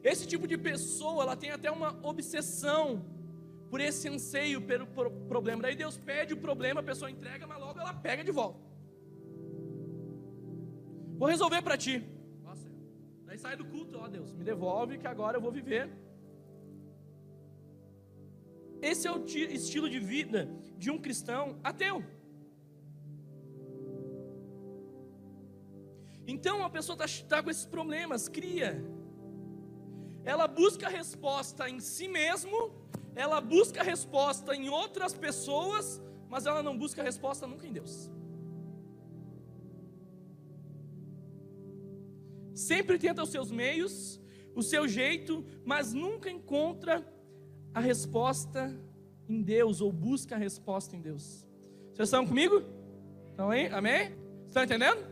Esse 0.05 0.25
tipo 0.25 0.47
de 0.47 0.57
pessoa, 0.57 1.25
ela 1.25 1.37
tem 1.37 1.51
até 1.51 1.69
uma 1.69 1.99
obsessão 2.07 3.05
por 3.71 3.81
esse 3.81 4.09
anseio 4.09 4.61
pelo 4.63 4.87
problema. 4.87 5.63
Daí 5.63 5.77
Deus 5.77 5.97
pede 5.97 6.35
o 6.35 6.37
problema, 6.37 6.81
a 6.81 6.83
pessoa 6.83 7.11
entrega, 7.11 7.47
mas 7.47 7.59
logo 7.59 7.79
ela 7.79 7.93
pega 7.93 8.25
de 8.25 8.31
volta. 8.31 8.61
Vou 11.19 11.29
resolver 11.29 11.63
para 11.63 11.77
ti. 11.77 12.05
Nossa, 12.43 12.71
daí 13.27 13.39
sai 13.39 13.57
do 13.57 13.65
culto, 13.65 13.99
ó 13.99 14.09
Deus, 14.09 14.33
me 14.33 14.45
devolve 14.45 14.99
que 14.99 15.07
agora 15.07 15.37
eu 15.37 15.41
vou 15.41 15.53
viver. 15.53 15.91
Esse 18.81 19.09
é 19.09 19.13
o 19.13 19.25
estilo 19.25 19.89
de 19.91 19.99
vida 19.99 20.49
de 20.77 20.91
um 20.91 20.99
cristão 20.99 21.59
ateu. 21.63 22.05
Então 26.27 26.63
a 26.65 26.71
pessoa 26.71 26.97
está 27.05 27.37
tá 27.37 27.43
com 27.43 27.51
esses 27.51 27.67
problemas, 27.67 28.29
cria. 28.29 28.85
Ela 30.25 30.47
busca 30.47 30.87
a 30.87 30.91
resposta 30.91 31.69
em 31.69 31.81
si 31.81 32.07
mesmo 32.07 32.88
ela 33.19 33.41
busca 33.41 33.83
resposta 33.83 34.55
em 34.55 34.69
outras 34.69 35.13
pessoas, 35.13 36.01
mas 36.29 36.47
ela 36.47 36.63
não 36.63 36.79
busca 36.79 37.03
resposta 37.03 37.49
nunca 37.49 37.67
em 37.67 37.73
Deus. 37.73 38.09
Sempre 42.55 42.97
tenta 42.97 43.25
os 43.25 43.31
seus 43.31 43.51
meios, 43.51 44.21
o 44.55 44.63
seu 44.63 44.87
jeito, 44.87 45.45
mas 45.65 45.93
nunca 45.93 46.31
encontra 46.31 47.05
a 47.75 47.81
resposta 47.81 48.73
em 49.29 49.43
Deus 49.43 49.81
ou 49.81 49.93
busca 49.93 50.37
a 50.37 50.39
resposta 50.39 50.95
em 50.95 51.01
Deus. 51.01 51.45
Vocês 51.93 52.09
estão 52.09 52.25
comigo? 52.25 52.63
Estão 53.31 53.51
aí? 53.51 53.67
Amém? 53.67 54.17
Estão 54.47 54.63
entendendo? 54.63 55.05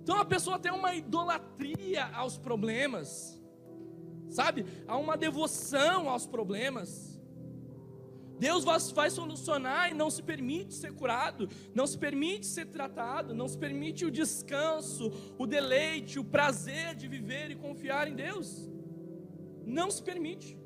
Então 0.00 0.16
a 0.16 0.24
pessoa 0.24 0.60
tem 0.60 0.70
uma 0.70 0.94
idolatria 0.94 2.04
aos 2.14 2.38
problemas 2.38 3.33
sabe? 4.30 4.64
Há 4.86 4.96
uma 4.96 5.16
devoção 5.16 6.08
aos 6.08 6.26
problemas. 6.26 7.14
Deus 8.38 8.64
vai 8.64 9.10
solucionar 9.10 9.90
e 9.90 9.94
não 9.94 10.10
se 10.10 10.22
permite 10.22 10.74
ser 10.74 10.92
curado, 10.92 11.48
não 11.72 11.86
se 11.86 11.96
permite 11.96 12.46
ser 12.46 12.66
tratado, 12.66 13.32
não 13.32 13.46
se 13.46 13.56
permite 13.56 14.04
o 14.04 14.10
descanso, 14.10 15.12
o 15.38 15.46
deleite, 15.46 16.18
o 16.18 16.24
prazer 16.24 16.94
de 16.96 17.06
viver 17.06 17.50
e 17.50 17.56
confiar 17.56 18.08
em 18.08 18.14
Deus. 18.14 18.68
Não 19.64 19.90
se 19.90 20.02
permite. 20.02 20.58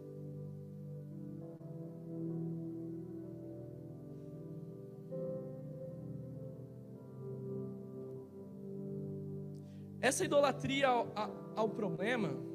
Essa 10.01 10.25
idolatria 10.25 10.89
ao, 10.89 11.13
ao 11.55 11.69
problema 11.69 12.48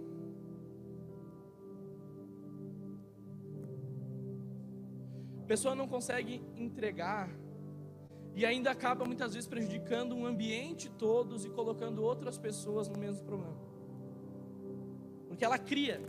pessoa 5.54 5.76
não 5.76 5.88
consegue 5.88 6.42
entregar 6.58 7.30
e 8.34 8.44
ainda 8.44 8.72
acaba 8.72 9.06
muitas 9.06 9.36
vezes 9.36 9.48
prejudicando 9.48 10.16
um 10.16 10.26
ambiente 10.26 10.90
todos 10.90 11.46
e 11.46 11.50
colocando 11.52 12.02
outras 12.02 12.40
pessoas 12.40 12.90
no 12.90 12.98
mesmo 12.98 13.24
problema. 13.24 13.56
Porque 15.28 15.46
ela 15.46 15.60
cria. 15.60 16.02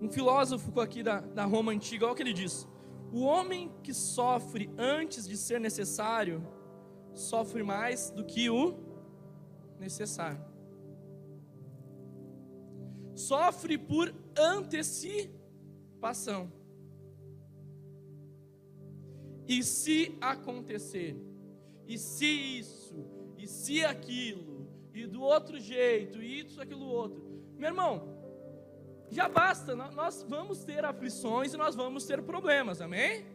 Um 0.00 0.10
filósofo 0.10 0.80
aqui 0.80 1.02
da, 1.02 1.20
da 1.20 1.44
Roma 1.44 1.70
antiga, 1.72 2.06
olha 2.06 2.14
o 2.14 2.16
que 2.16 2.22
ele 2.22 2.32
diz: 2.32 2.66
O 3.12 3.20
homem 3.20 3.70
que 3.82 3.92
sofre 3.92 4.70
antes 4.78 5.28
de 5.28 5.36
ser 5.36 5.60
necessário 5.60 6.42
sofre 7.12 7.62
mais 7.62 8.10
do 8.10 8.24
que 8.24 8.48
o 8.48 8.74
necessário. 9.78 10.51
Sofre 13.26 13.78
por 13.78 14.12
antecipação. 14.36 16.52
E 19.46 19.62
se 19.62 20.16
acontecer, 20.20 21.16
e 21.86 21.96
se 21.98 22.58
isso, 22.58 23.06
e 23.36 23.46
se 23.46 23.84
aquilo, 23.84 24.66
e 24.94 25.06
do 25.06 25.22
outro 25.22 25.60
jeito, 25.60 26.22
e 26.22 26.40
isso, 26.40 26.60
aquilo, 26.60 26.86
outro. 26.86 27.22
Meu 27.56 27.68
irmão, 27.68 28.08
já 29.10 29.28
basta, 29.28 29.74
nós 29.74 30.24
vamos 30.28 30.64
ter 30.64 30.84
aflições 30.84 31.52
e 31.52 31.56
nós 31.56 31.74
vamos 31.74 32.06
ter 32.06 32.22
problemas, 32.22 32.80
amém? 32.80 33.26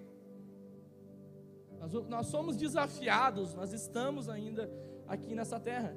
Nós, 2.09 2.27
somos 2.27 2.57
desafiados, 2.57 3.53
nós 3.53 3.71
estamos 3.71 4.27
ainda 4.27 4.69
aqui 5.07 5.35
nessa 5.35 5.59
terra. 5.59 5.95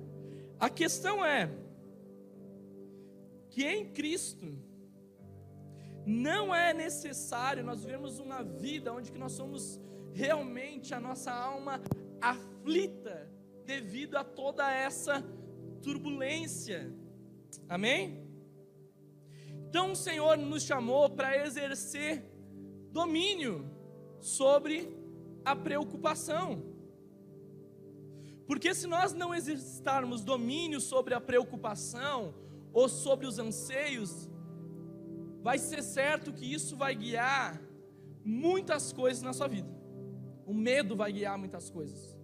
A 0.58 0.68
questão 0.68 1.24
é 1.24 1.50
que 3.50 3.64
em 3.64 3.92
Cristo 3.92 4.46
não 6.06 6.54
é 6.54 6.72
necessário 6.72 7.62
nós 7.62 7.84
vivemos 7.84 8.18
uma 8.18 8.42
vida 8.42 8.92
onde 8.92 9.12
que 9.12 9.18
nós 9.18 9.32
somos 9.32 9.80
realmente 10.12 10.94
a 10.94 11.00
nossa 11.00 11.32
alma 11.32 11.80
aflita 12.20 13.30
devido 13.64 14.16
a 14.16 14.24
toda 14.24 14.70
essa 14.72 15.22
turbulência. 15.82 16.92
Amém? 17.68 18.26
Então 19.68 19.92
o 19.92 19.96
Senhor 19.96 20.36
nos 20.36 20.64
chamou 20.64 21.08
para 21.08 21.36
exercer 21.46 22.24
domínio 22.90 23.70
sobre 24.18 24.92
a 25.44 25.54
preocupação. 25.54 26.62
Porque 28.46 28.74
se 28.74 28.86
nós 28.88 29.12
não 29.12 29.32
exercitarmos 29.32 30.24
domínio 30.24 30.80
sobre 30.80 31.14
a 31.14 31.20
preocupação 31.20 32.34
ou 32.72 32.88
sobre 32.88 33.26
os 33.26 33.38
anseios, 33.38 34.28
vai 35.42 35.58
ser 35.58 35.82
certo 35.82 36.32
que 36.32 36.50
isso 36.52 36.76
vai 36.76 36.94
guiar 36.94 37.60
muitas 38.24 38.92
coisas 38.92 39.22
na 39.22 39.32
sua 39.32 39.48
vida. 39.48 39.68
O 40.46 40.52
medo 40.52 40.96
vai 40.96 41.12
guiar 41.12 41.38
muitas 41.38 41.70
coisas. 41.70 42.16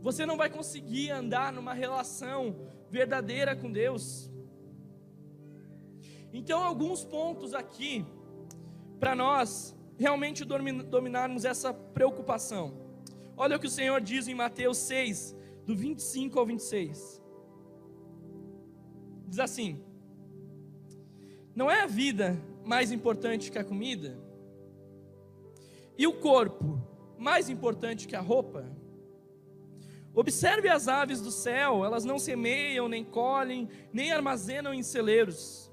Você 0.00 0.24
não 0.24 0.36
vai 0.36 0.48
conseguir 0.48 1.10
andar 1.10 1.52
numa 1.52 1.74
relação 1.74 2.56
verdadeira 2.88 3.56
com 3.56 3.70
Deus. 3.70 4.30
Então, 6.32 6.62
alguns 6.62 7.04
pontos 7.04 7.52
aqui 7.52 8.06
para 9.00 9.14
nós 9.14 9.76
realmente 9.98 10.44
dominarmos 10.44 11.44
essa 11.44 11.74
preocupação. 11.74 12.72
Olha 13.36 13.56
o 13.56 13.60
que 13.60 13.66
o 13.66 13.70
Senhor 13.70 14.00
diz 14.00 14.28
em 14.28 14.34
Mateus 14.34 14.78
6, 14.78 15.34
do 15.68 15.76
25 15.76 16.38
ao 16.38 16.46
26. 16.46 17.22
Diz 19.26 19.38
assim: 19.38 19.84
Não 21.54 21.70
é 21.70 21.82
a 21.82 21.86
vida 21.86 22.42
mais 22.64 22.90
importante 22.90 23.52
que 23.52 23.58
a 23.58 23.64
comida? 23.64 24.18
E 25.98 26.06
o 26.06 26.14
corpo 26.14 26.80
mais 27.18 27.50
importante 27.50 28.08
que 28.08 28.16
a 28.16 28.20
roupa? 28.20 28.64
Observe 30.14 30.70
as 30.70 30.88
aves 30.88 31.20
do 31.20 31.30
céu, 31.30 31.84
elas 31.84 32.02
não 32.02 32.18
semeiam, 32.18 32.88
nem 32.88 33.04
colhem, 33.04 33.68
nem 33.92 34.10
armazenam 34.10 34.72
em 34.72 34.82
celeiros. 34.82 35.70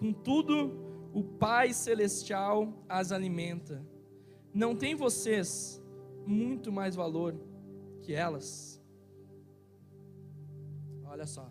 Contudo, 0.00 1.08
o 1.14 1.22
Pai 1.22 1.72
Celestial 1.72 2.84
as 2.88 3.12
alimenta. 3.12 3.80
Não 4.52 4.74
tem 4.74 4.96
vocês 4.96 5.80
muito 6.26 6.72
mais 6.72 6.96
valor 6.96 7.40
que 8.02 8.12
elas? 8.12 8.75
Olha 11.16 11.26
só. 11.26 11.50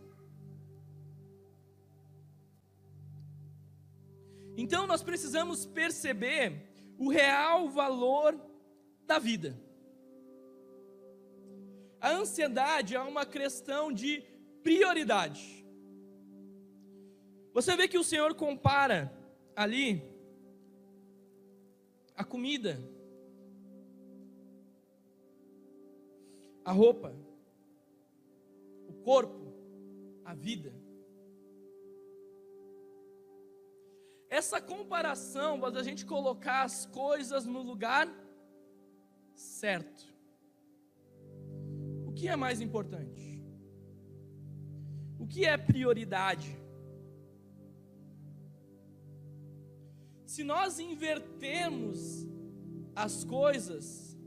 Então 4.55 4.85
nós 4.85 5.01
precisamos 5.01 5.65
perceber 5.65 6.69
o 6.99 7.09
real 7.09 7.67
valor 7.67 8.39
da 9.07 9.17
vida. 9.17 9.59
A 11.99 12.11
ansiedade 12.11 12.95
é 12.95 12.99
uma 13.01 13.25
questão 13.25 13.91
de 13.91 14.21
prioridade. 14.61 15.65
Você 17.51 17.75
vê 17.75 17.87
que 17.87 17.97
o 17.97 18.03
Senhor 18.03 18.35
compara 18.35 19.11
ali 19.55 20.03
a 22.15 22.23
comida, 22.23 22.79
a 26.63 26.71
roupa, 26.71 27.15
o 28.87 28.93
corpo, 29.03 29.44
a 30.25 30.33
vida. 30.33 30.73
Essa 34.27 34.59
comparação 34.59 35.59
faz 35.61 35.77
a 35.77 35.83
gente 35.83 36.05
colocar 36.05 36.63
as 36.63 36.85
coisas 36.87 37.45
no 37.45 37.61
lugar 37.61 38.07
certo. 39.35 40.03
O 42.07 42.11
que 42.11 42.27
é 42.27 42.35
mais 42.35 42.59
importante? 42.59 43.43
O 45.19 45.27
que 45.27 45.45
é 45.45 45.55
prioridade? 45.57 46.57
Se 50.25 50.43
nós 50.43 50.79
invertermos 50.79 52.27
as 52.95 53.23
coisas, 53.23 54.17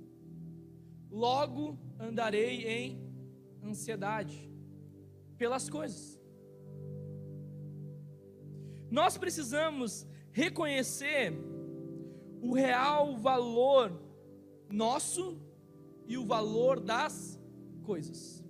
logo 1.10 1.78
andarei 1.98 2.66
em 2.66 3.12
ansiedade 3.62 4.47
pelas 5.38 5.70
coisas. 5.70 6.20
Nós 8.90 9.16
precisamos 9.16 10.06
reconhecer 10.32 11.32
o 12.40 12.54
real 12.54 13.16
valor 13.16 13.92
nosso 14.68 15.40
e 16.06 16.18
o 16.18 16.24
valor 16.24 16.80
das 16.80 17.40
coisas. 17.82 18.44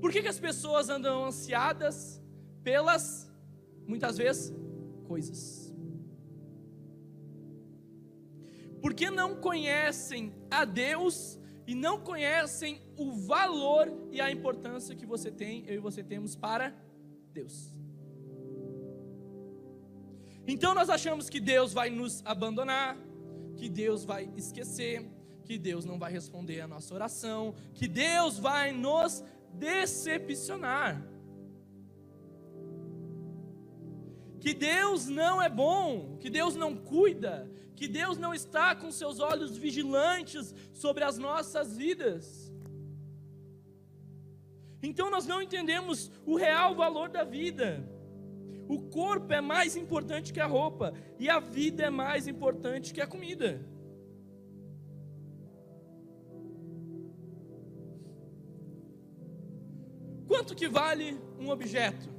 Por 0.00 0.10
que, 0.10 0.22
que 0.22 0.28
as 0.28 0.38
pessoas 0.38 0.88
andam 0.88 1.24
ansiadas 1.24 2.22
pelas, 2.62 3.30
muitas 3.86 4.16
vezes, 4.16 4.54
coisas. 5.06 5.72
Porque 8.80 9.10
não 9.10 9.36
conhecem 9.36 10.32
a 10.50 10.64
Deus 10.64 11.38
e 11.66 11.74
não 11.74 12.00
conhecem 12.00 12.80
o 12.96 13.12
valor 13.12 13.92
e 14.10 14.20
a 14.20 14.30
importância 14.30 14.94
que 14.96 15.06
você 15.06 15.30
tem, 15.30 15.64
eu 15.66 15.74
e 15.74 15.78
você 15.78 16.02
temos 16.02 16.34
para 16.34 16.74
Deus. 17.32 17.74
Então 20.46 20.74
nós 20.74 20.90
achamos 20.90 21.30
que 21.30 21.38
Deus 21.38 21.72
vai 21.72 21.88
nos 21.88 22.20
abandonar, 22.24 22.96
que 23.56 23.68
Deus 23.68 24.04
vai 24.04 24.28
esquecer, 24.36 25.08
que 25.44 25.56
Deus 25.56 25.84
não 25.84 25.98
vai 25.98 26.10
responder 26.10 26.60
a 26.60 26.68
nossa 26.68 26.94
oração, 26.94 27.54
que 27.74 27.86
Deus 27.86 28.38
vai 28.38 28.72
nos 28.72 29.22
decepcionar. 29.52 31.11
Que 34.42 34.52
Deus 34.52 35.06
não 35.06 35.40
é 35.40 35.48
bom, 35.48 36.16
que 36.18 36.28
Deus 36.28 36.56
não 36.56 36.74
cuida, 36.74 37.48
que 37.76 37.86
Deus 37.86 38.18
não 38.18 38.34
está 38.34 38.74
com 38.74 38.90
seus 38.90 39.20
olhos 39.20 39.56
vigilantes 39.56 40.52
sobre 40.72 41.04
as 41.04 41.16
nossas 41.16 41.76
vidas. 41.76 42.52
Então 44.82 45.08
nós 45.08 45.28
não 45.28 45.40
entendemos 45.40 46.10
o 46.26 46.34
real 46.34 46.74
valor 46.74 47.08
da 47.08 47.22
vida. 47.22 47.88
O 48.68 48.82
corpo 48.90 49.32
é 49.32 49.40
mais 49.40 49.76
importante 49.76 50.32
que 50.32 50.40
a 50.40 50.46
roupa, 50.46 50.92
e 51.20 51.30
a 51.30 51.38
vida 51.38 51.84
é 51.84 51.90
mais 51.90 52.26
importante 52.26 52.92
que 52.92 53.00
a 53.00 53.06
comida. 53.06 53.64
Quanto 60.26 60.56
que 60.56 60.66
vale 60.66 61.16
um 61.38 61.48
objeto? 61.48 62.12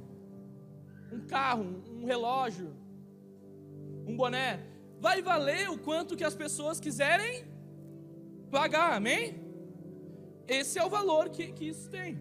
um 1.14 1.20
carro, 1.20 1.82
um 2.04 2.06
relógio, 2.06 2.70
um 4.06 4.14
boné, 4.14 4.62
vai 5.00 5.22
valer 5.22 5.70
o 5.70 5.78
quanto 5.78 6.16
que 6.16 6.22
as 6.22 6.34
pessoas 6.34 6.78
quiserem 6.78 7.46
pagar, 8.50 8.92
amém? 8.92 9.42
Esse 10.46 10.78
é 10.78 10.84
o 10.84 10.90
valor 10.90 11.30
que, 11.30 11.50
que 11.52 11.66
isso 11.66 11.88
tem. 11.88 12.20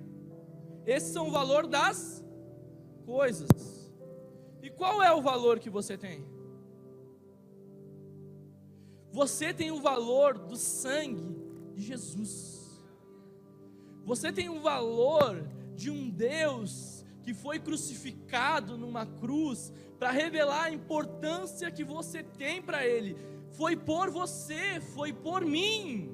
Esse 0.86 1.18
é 1.18 1.22
o 1.22 1.30
valor 1.30 1.68
das 1.68 2.24
coisas. 3.06 3.94
E 4.62 4.70
qual 4.70 5.04
é 5.04 5.12
o 5.14 5.22
valor 5.22 5.60
que 5.60 5.70
você 5.70 5.98
tem? 5.98 6.26
Você 9.12 9.54
tem 9.54 9.70
o 9.70 9.82
valor 9.82 10.38
do 10.38 10.56
sangue 10.56 11.38
de 11.76 11.84
Jesus. 11.84 12.82
Você 14.06 14.32
tem 14.32 14.48
o 14.48 14.62
valor 14.62 15.46
de 15.76 15.92
um 15.92 16.10
Deus 16.10 16.93
que 17.24 17.34
foi 17.34 17.58
crucificado 17.58 18.78
numa 18.78 19.06
cruz 19.06 19.72
para 19.98 20.12
revelar 20.12 20.66
a 20.66 20.72
importância 20.72 21.72
que 21.72 21.84
você 21.84 22.22
tem 22.22 22.62
para 22.62 22.86
Ele. 22.86 23.18
foi 23.54 23.76
por 23.76 24.10
você, 24.10 24.82
foi 24.82 25.14
por 25.14 25.46
mim. 25.46 26.13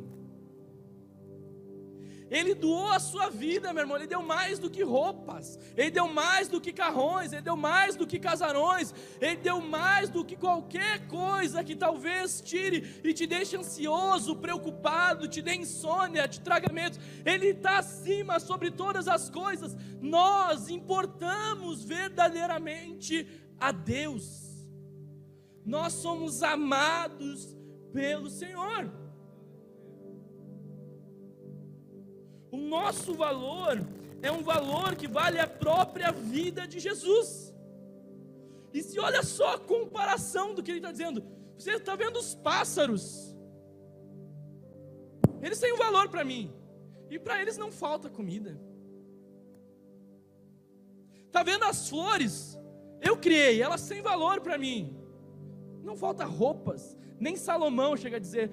Ele 2.30 2.54
doou 2.54 2.88
a 2.88 3.00
sua 3.00 3.30
vida, 3.30 3.74
meu 3.74 3.84
irmão. 3.84 3.98
Ele 3.98 4.08
deu 4.08 4.22
mais 4.22 4.60
do 4.60 4.70
que 4.70 4.84
roupas, 4.84 5.60
ele 5.76 5.92
deu 5.92 6.08
mais 6.08 6.48
do 6.48 6.62
que 6.62 6.72
carrões, 6.72 7.34
ele 7.34 7.42
deu 7.42 7.58
mais 7.58 7.96
do 7.96 8.06
que 8.06 8.20
casarões, 8.20 8.94
ele 9.20 9.38
deu 9.38 9.60
mais 9.62 10.10
do 10.10 10.24
que 10.24 10.36
qualquer 10.36 11.08
coisa 11.08 11.64
que 11.64 11.76
talvez 11.76 12.42
tire 12.42 13.00
e 13.04 13.14
te 13.14 13.26
deixe 13.26 13.58
ansioso, 13.58 14.36
preocupado, 14.36 15.28
te 15.28 15.42
dê 15.42 15.56
insônia, 15.56 16.28
te 16.28 16.40
traga 16.42 16.72
medo. 16.72 16.98
Ele 17.26 17.48
está 17.48 17.80
acima 17.80 18.40
sobre 18.40 18.72
todas 18.72 19.08
as 19.08 19.30
coisas. 19.30 19.76
Nós 20.00 20.70
importamos 20.70 21.84
verdadeiramente 21.84 23.28
a 23.60 23.72
Deus. 23.72 24.68
Nós 25.66 25.94
somos 25.94 26.42
amados 26.42 27.56
pelo 27.94 28.30
Senhor. 28.30 28.99
O 32.52 32.58
nosso 32.58 33.14
valor 33.14 33.80
é 34.22 34.32
um 34.32 34.44
valor 34.44 34.96
que 34.96 35.08
vale 35.08 35.40
a 35.40 35.48
própria 35.48 36.12
vida 36.12 36.68
de 36.68 36.80
Jesus. 36.80 37.54
E 38.74 38.82
se 38.82 39.00
olha 39.00 39.24
só 39.24 39.56
a 39.56 39.60
comparação 39.60 40.54
do 40.54 40.62
que 40.62 40.72
ele 40.72 40.80
está 40.80 40.92
dizendo, 40.92 41.24
você 41.58 41.72
está 41.72 41.96
vendo 41.96 42.18
os 42.18 42.36
pássaros, 42.36 43.36
eles 45.42 45.60
têm 45.60 45.74
um 45.74 45.78
valor 45.78 46.10
para 46.10 46.24
mim, 46.24 46.54
e 47.10 47.18
para 47.18 47.42
eles 47.42 47.58
não 47.58 47.72
falta 47.72 48.10
comida. 48.10 48.60
Está 51.28 51.44
vendo 51.44 51.64
as 51.64 51.90
flores? 51.90 52.60
Eu 53.02 53.18
criei, 53.18 53.62
elas 53.62 53.88
têm 53.88 54.02
valor 54.02 54.42
para 54.42 54.58
mim. 54.58 54.98
Não 55.84 55.96
falta 55.96 56.26
roupas. 56.26 56.98
Nem 57.20 57.36
Salomão 57.36 57.98
chega 57.98 58.18
a 58.18 58.20
dizer, 58.20 58.52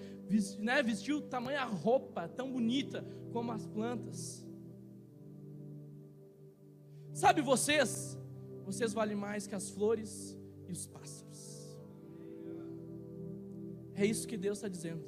né, 0.58 0.82
vestiu 0.82 1.20
tamanha 1.22 1.64
roupa 1.64 2.28
tão 2.28 2.50
bonita 2.50 3.06
como 3.32 3.52
as 3.52 3.66
plantas. 3.66 4.44
Sabe 7.12 7.40
vocês? 7.40 8.18
Vocês 8.64 8.92
valem 8.92 9.16
mais 9.16 9.46
que 9.46 9.54
as 9.54 9.70
flores 9.70 10.36
e 10.68 10.72
os 10.72 10.86
pássaros. 10.86 11.76
É 13.94 14.04
isso 14.04 14.26
que 14.28 14.36
Deus 14.36 14.58
está 14.58 14.68
dizendo. 14.68 15.02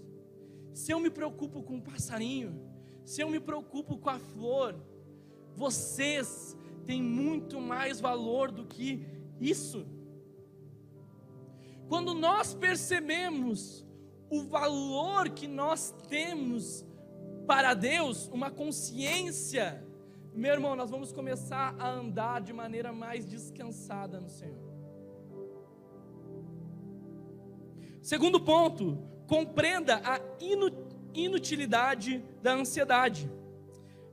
Se 0.72 0.92
eu 0.92 1.00
me 1.00 1.10
preocupo 1.10 1.62
com 1.62 1.76
o 1.76 1.82
passarinho, 1.82 2.58
se 3.04 3.20
eu 3.20 3.28
me 3.28 3.40
preocupo 3.40 3.98
com 3.98 4.08
a 4.08 4.18
flor, 4.18 4.74
vocês 5.54 6.56
têm 6.86 7.02
muito 7.02 7.60
mais 7.60 8.00
valor 8.00 8.50
do 8.50 8.64
que 8.64 9.04
isso. 9.40 9.84
Quando 11.88 12.12
nós 12.12 12.54
percebemos 12.54 13.86
o 14.28 14.42
valor 14.42 15.30
que 15.30 15.48
nós 15.48 15.94
temos 16.06 16.84
para 17.46 17.72
Deus, 17.72 18.28
uma 18.28 18.50
consciência, 18.50 19.82
meu 20.34 20.52
irmão, 20.52 20.76
nós 20.76 20.90
vamos 20.90 21.12
começar 21.12 21.74
a 21.78 21.90
andar 21.90 22.42
de 22.42 22.52
maneira 22.52 22.92
mais 22.92 23.24
descansada 23.24 24.20
no 24.20 24.28
Senhor. 24.28 24.68
Segundo 28.02 28.38
ponto, 28.38 28.98
compreenda 29.26 30.00
a 30.04 30.20
inutilidade 31.14 32.22
da 32.42 32.52
ansiedade. 32.52 33.30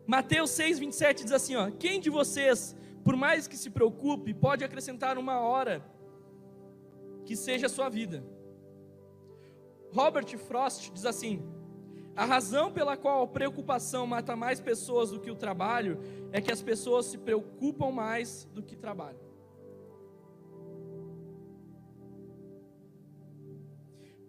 Mateus 0.08 0.52
6, 0.52 0.80
27 0.80 1.24
diz 1.26 1.34
assim: 1.34 1.56
ó, 1.58 1.70
Quem 1.72 2.00
de 2.00 2.10
vocês, 2.10 2.76
por 3.04 3.18
mais 3.18 3.48
que 3.48 3.58
se 3.58 3.70
preocupe, 3.70 4.34
pode 4.34 4.64
acrescentar 4.64 5.18
uma 5.18 5.40
hora 5.40 5.84
que 7.26 7.36
seja 7.36 7.66
a 7.66 7.70
sua 7.70 7.90
vida. 7.90 8.24
Robert 9.92 10.38
Frost 10.38 10.92
diz 10.92 11.06
assim: 11.06 11.42
a 12.16 12.24
razão 12.24 12.72
pela 12.72 12.96
qual 12.96 13.24
a 13.24 13.28
preocupação 13.28 14.08
mata 14.08 14.36
mais 14.38 14.62
pessoas 14.62 15.12
do 15.12 15.20
que 15.20 15.30
o 15.30 15.36
trabalho 15.36 16.00
é 16.32 16.40
que 16.40 16.52
as 16.52 16.62
pessoas 16.62 17.08
se 17.08 17.18
preocupam 17.18 17.92
mais 17.92 18.46
do 18.54 18.64
que 18.64 18.76
trabalham. 18.76 19.26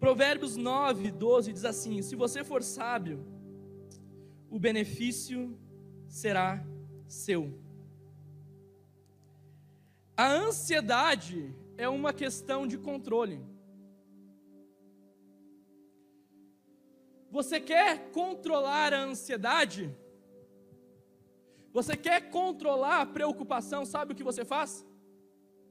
Provérbios 0.00 0.56
9, 0.56 1.12
12 1.12 1.52
diz 1.52 1.64
assim: 1.64 2.02
Se 2.02 2.16
você 2.16 2.42
for 2.42 2.62
sábio, 2.62 3.24
o 4.50 4.58
benefício 4.58 5.56
será 6.08 6.64
seu. 7.06 7.56
A 10.16 10.26
ansiedade 10.28 11.54
é 11.76 11.88
uma 11.88 12.12
questão 12.12 12.66
de 12.66 12.78
controle. 12.78 13.44
Você 17.30 17.60
quer 17.60 18.10
controlar 18.12 18.94
a 18.94 19.02
ansiedade? 19.02 19.94
Você 21.72 21.96
quer 21.96 22.30
controlar 22.30 23.02
a 23.02 23.06
preocupação? 23.06 23.84
Sabe 23.84 24.12
o 24.12 24.16
que 24.16 24.24
você 24.24 24.44
faz? 24.44 24.86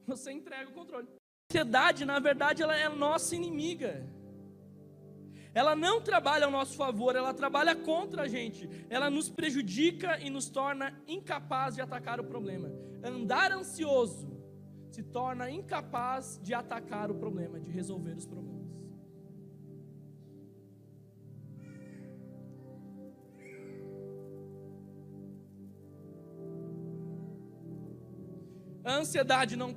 Você 0.06 0.30
entrega 0.30 0.70
o 0.70 0.74
controle. 0.74 1.08
A 1.08 1.52
ansiedade, 1.52 2.04
na 2.04 2.20
verdade, 2.20 2.62
ela 2.62 2.76
é 2.76 2.88
nossa 2.88 3.34
inimiga. 3.34 4.06
Ela 5.52 5.74
não 5.74 6.02
trabalha 6.02 6.44
ao 6.44 6.50
nosso 6.50 6.76
favor, 6.76 7.16
ela 7.16 7.32
trabalha 7.32 7.74
contra 7.74 8.24
a 8.24 8.28
gente. 8.28 8.68
Ela 8.90 9.08
nos 9.08 9.30
prejudica 9.30 10.20
e 10.20 10.28
nos 10.28 10.48
torna 10.50 11.02
incapaz 11.08 11.74
de 11.74 11.80
atacar 11.80 12.20
o 12.20 12.24
problema. 12.24 12.70
Andar 13.02 13.50
ansioso 13.50 14.35
se 14.96 15.02
torna 15.02 15.50
incapaz 15.50 16.40
de 16.42 16.54
atacar 16.54 17.10
o 17.10 17.16
problema, 17.22 17.60
de 17.60 17.70
resolver 17.70 18.16
os 18.16 18.26
problemas. 18.26 18.66
A 28.82 28.94
ansiedade 29.02 29.54
não. 29.54 29.70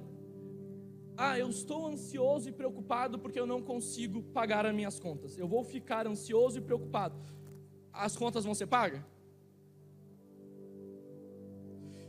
Ah, 1.18 1.38
eu 1.38 1.50
estou 1.50 1.86
ansioso 1.88 2.48
e 2.48 2.54
preocupado 2.54 3.20
porque 3.20 3.38
eu 3.38 3.46
não 3.46 3.62
consigo 3.62 4.24
pagar 4.24 4.66
as 4.66 4.74
minhas 4.74 4.98
contas. 5.02 5.38
Eu 5.38 5.50
vou 5.50 5.66
ficar 5.66 6.08
ansioso 6.08 6.60
e 6.60 6.62
preocupado. 6.62 7.20
As 7.92 8.16
contas 8.16 8.46
vão 8.46 8.56
ser 8.56 8.68
pagas? 8.68 9.04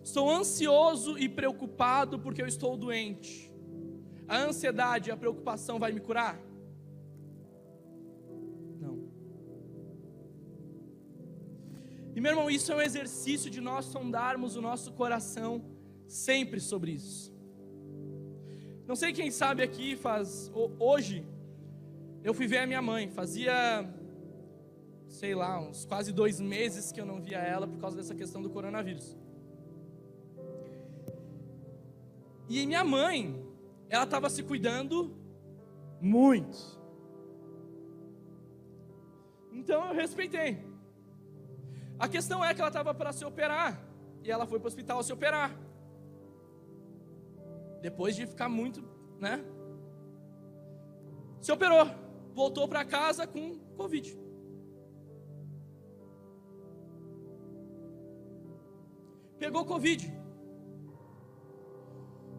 Estou 0.03 0.31
ansioso 0.31 1.19
e 1.19 1.29
preocupado 1.29 2.19
porque 2.19 2.43
eu 2.43 2.47
estou 2.47 2.77
doente. 2.77 3.53
A 4.27 4.39
ansiedade 4.39 5.11
e 5.11 5.13
a 5.13 5.17
preocupação 5.17 5.79
vai 5.79 5.93
me 5.93 6.01
curar? 6.01 6.41
Não. 8.81 9.11
E 12.15 12.21
meu 12.21 12.31
irmão, 12.33 12.51
isso 12.51 12.73
é 12.73 12.77
um 12.77 12.83
exercício 12.83 13.51
de 13.51 13.61
nós 13.61 13.87
sondarmos 13.87 14.57
o 14.57 14.63
nosso 14.63 14.93
coração 14.93 15.65
sempre 16.07 16.61
sobre 16.61 16.93
isso. 16.93 17.33
Não 18.87 18.97
sei 18.97 19.13
quem 19.13 19.31
sabe 19.31 19.63
aqui 19.63 19.97
faz 19.97 20.51
hoje 20.79 21.25
eu 22.23 22.35
fui 22.35 22.47
ver 22.47 22.59
a 22.59 22.67
minha 22.67 22.83
mãe. 22.83 23.09
Fazia 23.09 23.89
sei 25.09 25.35
lá 25.35 25.61
uns 25.61 25.85
quase 25.85 26.13
dois 26.13 26.41
meses 26.41 26.93
que 26.93 27.01
eu 27.01 27.07
não 27.07 27.21
via 27.21 27.39
ela 27.39 27.67
por 27.67 27.79
causa 27.79 27.97
dessa 27.97 28.15
questão 28.15 28.41
do 28.43 28.51
coronavírus. 28.51 29.17
E 32.51 32.67
minha 32.67 32.83
mãe, 32.83 33.41
ela 33.89 34.03
estava 34.03 34.29
se 34.29 34.43
cuidando 34.43 35.17
muito. 36.01 36.59
Então 39.53 39.87
eu 39.87 39.95
respeitei. 39.95 40.59
A 41.97 42.09
questão 42.09 42.45
é 42.45 42.53
que 42.53 42.61
ela 42.61 42.69
estava 42.69 42.93
para 42.93 43.13
se 43.13 43.25
operar. 43.25 43.81
E 44.25 44.33
ela 44.33 44.47
foi 44.47 44.59
para 44.59 44.67
o 44.67 44.69
hospital 44.69 45.01
se 45.05 45.13
operar. 45.13 45.57
Depois 47.81 48.17
de 48.17 48.27
ficar 48.27 48.49
muito, 48.49 48.83
né? 49.21 49.45
Se 51.41 51.53
operou. 51.53 51.87
Voltou 52.35 52.67
para 52.67 52.85
casa 52.85 53.29
com 53.29 53.61
Covid. 53.77 54.19
Pegou 59.39 59.65
Covid. 59.65 60.20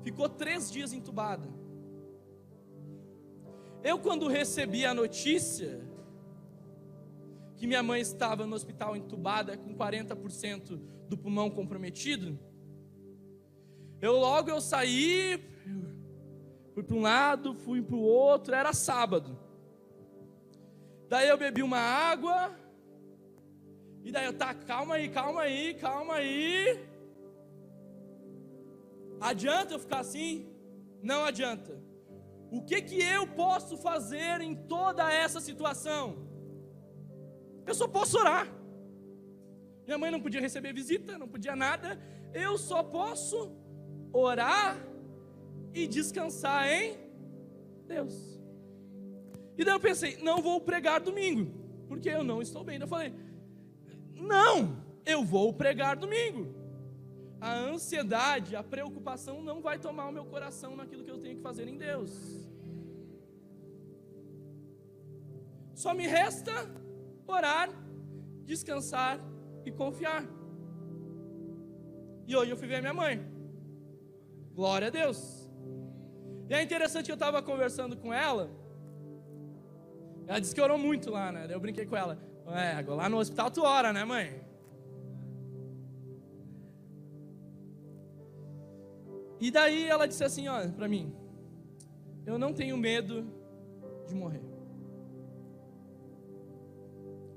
Ficou 0.04 0.28
três 0.28 0.72
dias 0.72 0.93
entubada. 0.93 1.47
Eu, 3.84 3.99
quando 3.99 4.28
recebi 4.28 4.86
a 4.86 4.93
notícia 4.93 5.82
que 7.56 7.68
minha 7.68 7.84
mãe 7.84 8.02
estava 8.02 8.45
no 8.45 8.56
hospital 8.56 8.95
entubada 8.95 9.58
com 9.58 9.76
40% 9.76 10.80
do 11.08 11.18
pulmão 11.18 11.49
comprometido, 11.49 12.39
eu 14.02 14.14
logo 14.14 14.49
eu 14.49 14.60
saí, 14.60 15.43
fui 16.74 16.84
para 16.84 16.95
um 16.95 17.02
lado, 17.02 17.54
fui 17.54 17.82
para 17.82 17.95
o 17.95 18.02
outro, 18.02 18.56
era 18.56 18.74
sábado. 18.74 19.38
Daí 21.08 21.28
eu 21.28 21.38
bebi 21.38 21.62
uma 21.62 21.78
água, 21.78 22.56
e 24.04 24.12
daí 24.12 24.26
eu, 24.26 24.34
tá, 24.34 24.54
calma 24.54 24.95
aí, 24.95 25.10
calma 25.10 25.41
aí, 25.41 25.74
calma 25.76 26.16
aí. 26.16 26.90
Adianta 29.22 29.76
eu 29.76 29.80
ficar 29.80 29.99
assim? 29.99 30.47
Não 31.01 31.24
adianta. 31.24 31.80
O 32.51 32.61
que 32.63 32.82
que 32.82 33.01
eu 33.01 33.28
posso 33.28 33.78
fazer 33.78 34.41
em 34.41 34.55
toda 34.55 35.13
essa 35.13 35.39
situação? 35.39 36.28
Eu 37.65 37.76
só 37.76 37.88
posso 37.88 38.17
orar. 38.17 38.47
Minha 39.86 39.97
mãe 39.97 40.11
não 40.11 40.19
podia 40.19 40.41
receber 40.41 40.74
visita, 40.74 41.17
não 41.17 41.28
podia 41.28 41.55
nada. 41.55 41.99
Eu 42.34 42.57
só 42.57 42.82
posso 42.82 43.55
orar 44.11 44.78
e 45.74 45.88
descansar 45.88 46.67
em 46.67 46.97
Deus. 47.88 48.41
E 49.57 49.63
daí 49.63 49.76
eu 49.76 49.80
pensei, 49.80 50.17
não 50.17 50.41
vou 50.41 50.59
pregar 50.59 50.99
domingo, 50.99 51.53
porque 51.88 52.09
eu 52.09 52.24
não 52.24 52.41
estou 52.41 52.63
bem. 52.63 52.80
Daí 52.80 52.86
eu 52.86 52.89
falei, 52.89 53.13
não, 54.15 54.84
eu 55.05 55.24
vou 55.24 55.53
pregar 55.53 55.95
domingo. 55.95 56.61
A 57.41 57.53
ansiedade, 57.55 58.55
a 58.55 58.63
preocupação 58.63 59.41
não 59.41 59.61
vai 59.61 59.79
tomar 59.79 60.07
o 60.07 60.11
meu 60.11 60.25
coração 60.25 60.75
naquilo 60.75 61.03
que 61.03 61.09
eu 61.09 61.17
tenho 61.17 61.37
que 61.37 61.41
fazer 61.41 61.67
em 61.67 61.75
Deus. 61.75 62.11
Só 65.73 65.91
me 65.95 66.05
resta 66.05 66.51
orar, 67.25 67.67
descansar 68.45 69.19
e 69.65 69.71
confiar. 69.71 70.23
E 72.27 72.35
hoje 72.35 72.51
eu 72.51 72.57
fui 72.57 72.67
ver 72.67 72.79
minha 72.79 72.93
mãe. 72.93 73.25
Glória 74.53 74.89
a 74.89 74.91
Deus. 74.91 75.49
E 76.47 76.53
é 76.53 76.61
interessante 76.61 77.05
que 77.05 77.11
eu 77.11 77.15
estava 77.15 77.41
conversando 77.41 77.97
com 77.97 78.13
ela. 78.13 78.51
Ela 80.27 80.39
disse 80.39 80.53
que 80.53 80.61
orou 80.61 80.77
muito 80.77 81.09
lá, 81.09 81.31
né? 81.31 81.47
Eu 81.49 81.59
brinquei 81.59 81.87
com 81.87 81.97
ela. 81.97 82.19
É, 82.47 82.81
lá 82.87 83.09
no 83.09 83.17
hospital 83.17 83.49
tu 83.49 83.63
ora, 83.63 83.91
né, 83.91 84.05
mãe? 84.05 84.51
E 89.41 89.49
daí 89.49 89.87
ela 89.87 90.07
disse 90.07 90.23
assim, 90.23 90.47
ó, 90.47 90.67
para 90.69 90.87
mim: 90.87 91.11
Eu 92.27 92.37
não 92.37 92.53
tenho 92.53 92.77
medo 92.77 93.25
de 94.07 94.13
morrer. 94.13 94.43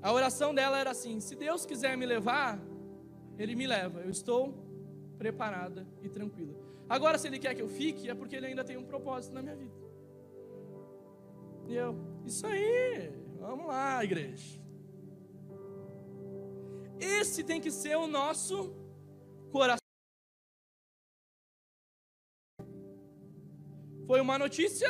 A 0.03 0.13
oração 0.13 0.53
dela 0.53 0.77
era 0.77 0.91
assim: 0.91 1.19
se 1.19 1.35
Deus 1.35 1.65
quiser 1.65 1.97
me 1.97 2.05
levar, 2.05 2.61
Ele 3.39 3.55
me 3.55 3.65
leva. 3.65 4.01
Eu 4.01 4.11
estou 4.11 4.53
preparada 5.17 5.87
e 6.03 6.07
tranquila. 6.07 6.53
Agora, 6.87 7.17
se 7.17 7.27
Ele 7.27 7.39
quer 7.39 7.55
que 7.55 7.61
eu 7.63 7.67
fique, 7.67 8.07
é 8.07 8.13
porque 8.13 8.35
Ele 8.35 8.45
ainda 8.45 8.63
tem 8.63 8.77
um 8.77 8.85
propósito 8.85 9.33
na 9.33 9.41
minha 9.41 9.55
vida. 9.55 9.73
E 11.67 11.73
eu, 11.73 11.95
isso 12.23 12.45
aí, 12.45 13.11
vamos 13.39 13.65
lá, 13.65 14.03
igreja. 14.03 14.61
Esse 16.99 17.43
tem 17.43 17.59
que 17.59 17.71
ser 17.71 17.95
o 17.97 18.05
nosso 18.05 18.75
coração. 19.51 19.84
Foi 24.05 24.21
uma 24.21 24.37
notícia, 24.37 24.89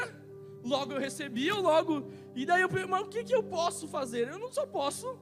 logo 0.64 0.94
eu 0.94 1.00
recebi, 1.00 1.48
eu 1.48 1.62
logo. 1.62 2.12
E 2.36 2.46
daí 2.46 2.62
eu 2.62 2.70
falei, 2.70 2.86
mas 2.86 3.02
o 3.02 3.10
que, 3.10 3.24
que 3.24 3.36
eu 3.36 3.44
posso 3.44 3.88
fazer? 3.88 4.28
Eu 4.28 4.40
não 4.40 4.52
só 4.52 4.66
posso 4.66 5.20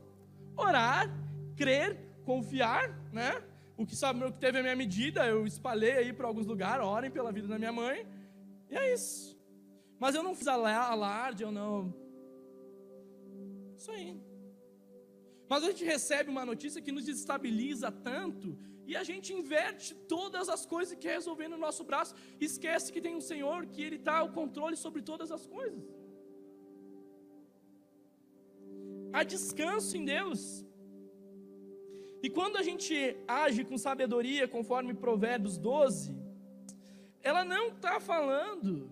orar, 0.57 1.09
crer, 1.55 1.97
confiar, 2.25 2.89
né? 3.11 3.43
O 3.77 3.85
que 3.85 3.95
sabe 3.95 4.23
o 4.23 4.31
que 4.31 4.39
teve 4.39 4.59
a 4.59 4.63
minha 4.63 4.75
medida, 4.75 5.25
eu 5.27 5.45
espalhei 5.45 5.93
aí 5.93 6.13
para 6.13 6.27
alguns 6.27 6.45
lugares, 6.45 6.85
orem 6.85 7.11
pela 7.11 7.31
vida 7.31 7.47
da 7.47 7.57
minha 7.57 7.71
mãe. 7.71 8.07
E 8.69 8.75
é 8.75 8.93
isso. 8.93 9.37
Mas 9.99 10.15
eu 10.15 10.23
não 10.23 10.35
fiz 10.35 10.47
alarde, 10.47 11.43
eu 11.43 11.51
não. 11.51 11.93
Isso 13.75 13.91
aí. 13.91 14.21
Mas 15.49 15.63
a 15.63 15.67
gente 15.67 15.83
recebe 15.83 16.29
uma 16.29 16.45
notícia 16.45 16.81
que 16.81 16.91
nos 16.91 17.05
desestabiliza 17.05 17.91
tanto 17.91 18.57
e 18.85 18.95
a 19.01 19.03
gente 19.09 19.29
inverte 19.33 19.93
todas 20.15 20.49
as 20.55 20.65
coisas 20.65 20.93
que 20.93 21.01
quer 21.05 21.15
resolver 21.19 21.47
no 21.47 21.57
nosso 21.57 21.83
braço, 21.83 22.13
esquece 22.39 22.91
que 22.93 23.01
tem 23.05 23.15
um 23.15 23.25
Senhor 23.31 23.65
que 23.65 23.81
Ele 23.81 23.95
está 23.95 24.17
ao 24.19 24.29
controle 24.39 24.75
sobre 24.75 25.01
todas 25.01 25.31
as 25.31 25.45
coisas. 25.45 25.83
Há 29.13 29.23
descanso 29.23 29.95
em 29.95 30.05
Deus. 30.05 30.65
E 32.25 32.29
quando 32.29 32.57
a 32.57 32.63
gente 32.63 32.95
age 33.27 33.63
com 33.63 33.77
sabedoria, 33.77 34.47
conforme 34.47 34.93
Provérbios 34.93 35.57
12, 35.57 36.15
ela 37.21 37.43
não 37.45 37.65
está 37.67 37.99
falando. 37.99 38.89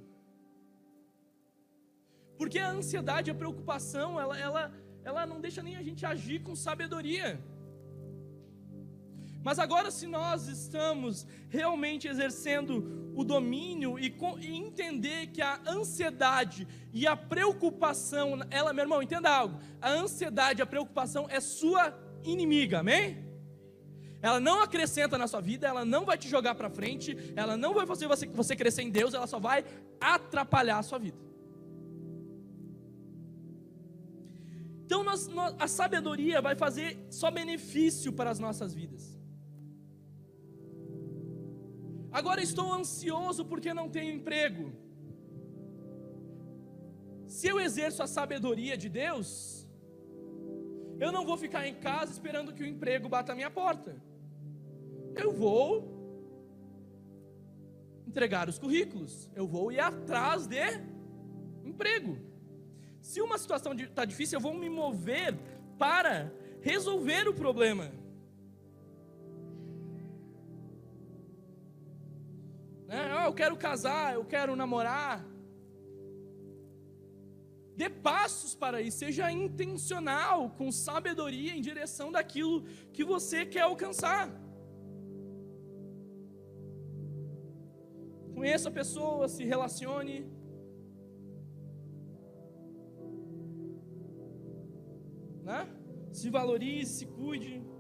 Porque 2.38 2.60
a 2.60 2.70
ansiedade, 2.70 3.32
a 3.32 3.36
preocupação, 3.36 4.20
ela, 4.20 4.38
ela, 4.38 4.74
ela 5.04 5.26
não 5.26 5.40
deixa 5.40 5.62
nem 5.64 5.76
a 5.76 5.84
gente 5.84 6.06
agir 6.06 6.40
com 6.42 6.56
sabedoria. 6.56 7.42
Mas 9.44 9.58
agora, 9.58 9.90
se 9.90 10.06
nós 10.06 10.48
estamos 10.48 11.26
realmente 11.50 12.08
exercendo 12.08 13.12
o 13.16 13.24
domínio 13.24 13.98
e, 13.98 14.14
entender 14.56 15.28
que 15.28 15.42
a 15.42 15.60
ansiedade 15.68 16.68
e 16.94 17.08
a 17.08 17.16
preocupação, 17.16 18.40
ela, 18.50 18.72
meu 18.72 18.84
irmão, 18.84 19.02
entenda 19.02 19.30
algo: 19.30 19.60
a 19.82 19.90
ansiedade, 19.90 20.62
a 20.62 20.66
preocupação 20.66 21.26
é 21.30 21.40
sua 21.40 21.98
inimiga, 22.24 22.80
amém? 22.80 23.26
Ela 24.22 24.40
não 24.40 24.62
acrescenta 24.62 25.18
na 25.18 25.28
sua 25.28 25.42
vida, 25.42 25.68
ela 25.68 25.84
não 25.84 26.06
vai 26.06 26.18
te 26.18 26.30
jogar 26.30 26.54
para 26.54 26.70
frente, 26.70 27.18
ela 27.36 27.58
não 27.58 27.74
vai 27.74 27.88
fazer 27.88 28.08
você, 28.08 28.28
você 28.28 28.56
crescer 28.56 28.84
em 28.84 28.92
Deus, 28.92 29.16
ela 29.16 29.26
só 29.26 29.40
vai 29.40 29.66
atrapalhar 30.00 30.78
a 30.78 30.84
sua 30.84 31.00
vida. 31.00 31.18
Então, 34.86 35.04
nós, 35.04 35.28
nós, 35.28 35.56
a 35.58 35.68
sabedoria 35.68 36.40
vai 36.42 36.54
fazer 36.54 37.08
só 37.10 37.32
benefício 37.32 38.14
para 38.14 38.30
as 38.30 38.38
nossas 38.38 38.74
vidas. 38.74 39.21
Agora 42.12 42.42
estou 42.42 42.74
ansioso 42.74 43.46
porque 43.46 43.74
não 43.74 43.90
tenho 43.90 44.14
emprego. 44.14 44.72
Se 47.26 47.48
eu 47.48 47.60
exerço 47.60 48.04
a 48.04 48.08
sabedoria 48.08 48.76
de 48.76 48.90
Deus, 48.90 49.66
eu 51.00 51.12
não 51.12 51.26
vou 51.26 51.38
ficar 51.38 51.66
em 51.68 51.76
casa 51.76 52.12
esperando 52.12 52.54
que 52.54 52.64
o 52.64 52.68
emprego 52.68 53.08
bata 53.08 53.32
a 53.32 53.36
minha 53.36 53.50
porta. 53.50 53.96
Eu 55.16 55.32
vou 55.32 56.00
entregar 58.06 58.50
os 58.50 58.60
currículos, 58.60 59.30
eu 59.34 59.48
vou 59.48 59.72
ir 59.72 59.80
atrás 59.80 60.46
de 60.46 60.60
emprego. 61.64 62.18
Se 63.00 63.22
uma 63.22 63.38
situação 63.38 63.74
está 63.74 64.04
difícil, 64.04 64.38
eu 64.38 64.42
vou 64.42 64.54
me 64.54 64.70
mover 64.70 65.34
para 65.80 66.32
resolver 66.62 67.28
o 67.28 67.34
problema. 67.34 68.01
Eu 73.32 73.36
quero 73.42 73.56
casar, 73.56 74.14
eu 74.14 74.26
quero 74.26 74.56
namorar. 74.62 75.26
Dê 77.82 77.90
passos 77.90 78.54
para 78.54 78.82
isso, 78.82 78.98
seja 78.98 79.32
intencional, 79.32 80.50
com 80.58 80.70
sabedoria 80.72 81.54
em 81.56 81.62
direção 81.62 82.12
daquilo 82.12 82.64
que 82.96 83.06
você 83.06 83.46
quer 83.46 83.62
alcançar. 83.62 84.26
Conheça 88.36 88.68
a 88.68 88.78
pessoa, 88.80 89.30
se 89.30 89.46
relacione. 89.46 90.18
Né? 95.50 95.62
Se 96.12 96.30
valorize, 96.30 96.92
se 97.00 97.06
cuide. 97.06 97.71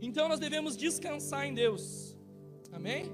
Então 0.00 0.28
nós 0.28 0.40
devemos 0.40 0.76
descansar 0.76 1.46
em 1.46 1.54
Deus. 1.54 2.16
Amém? 2.72 3.12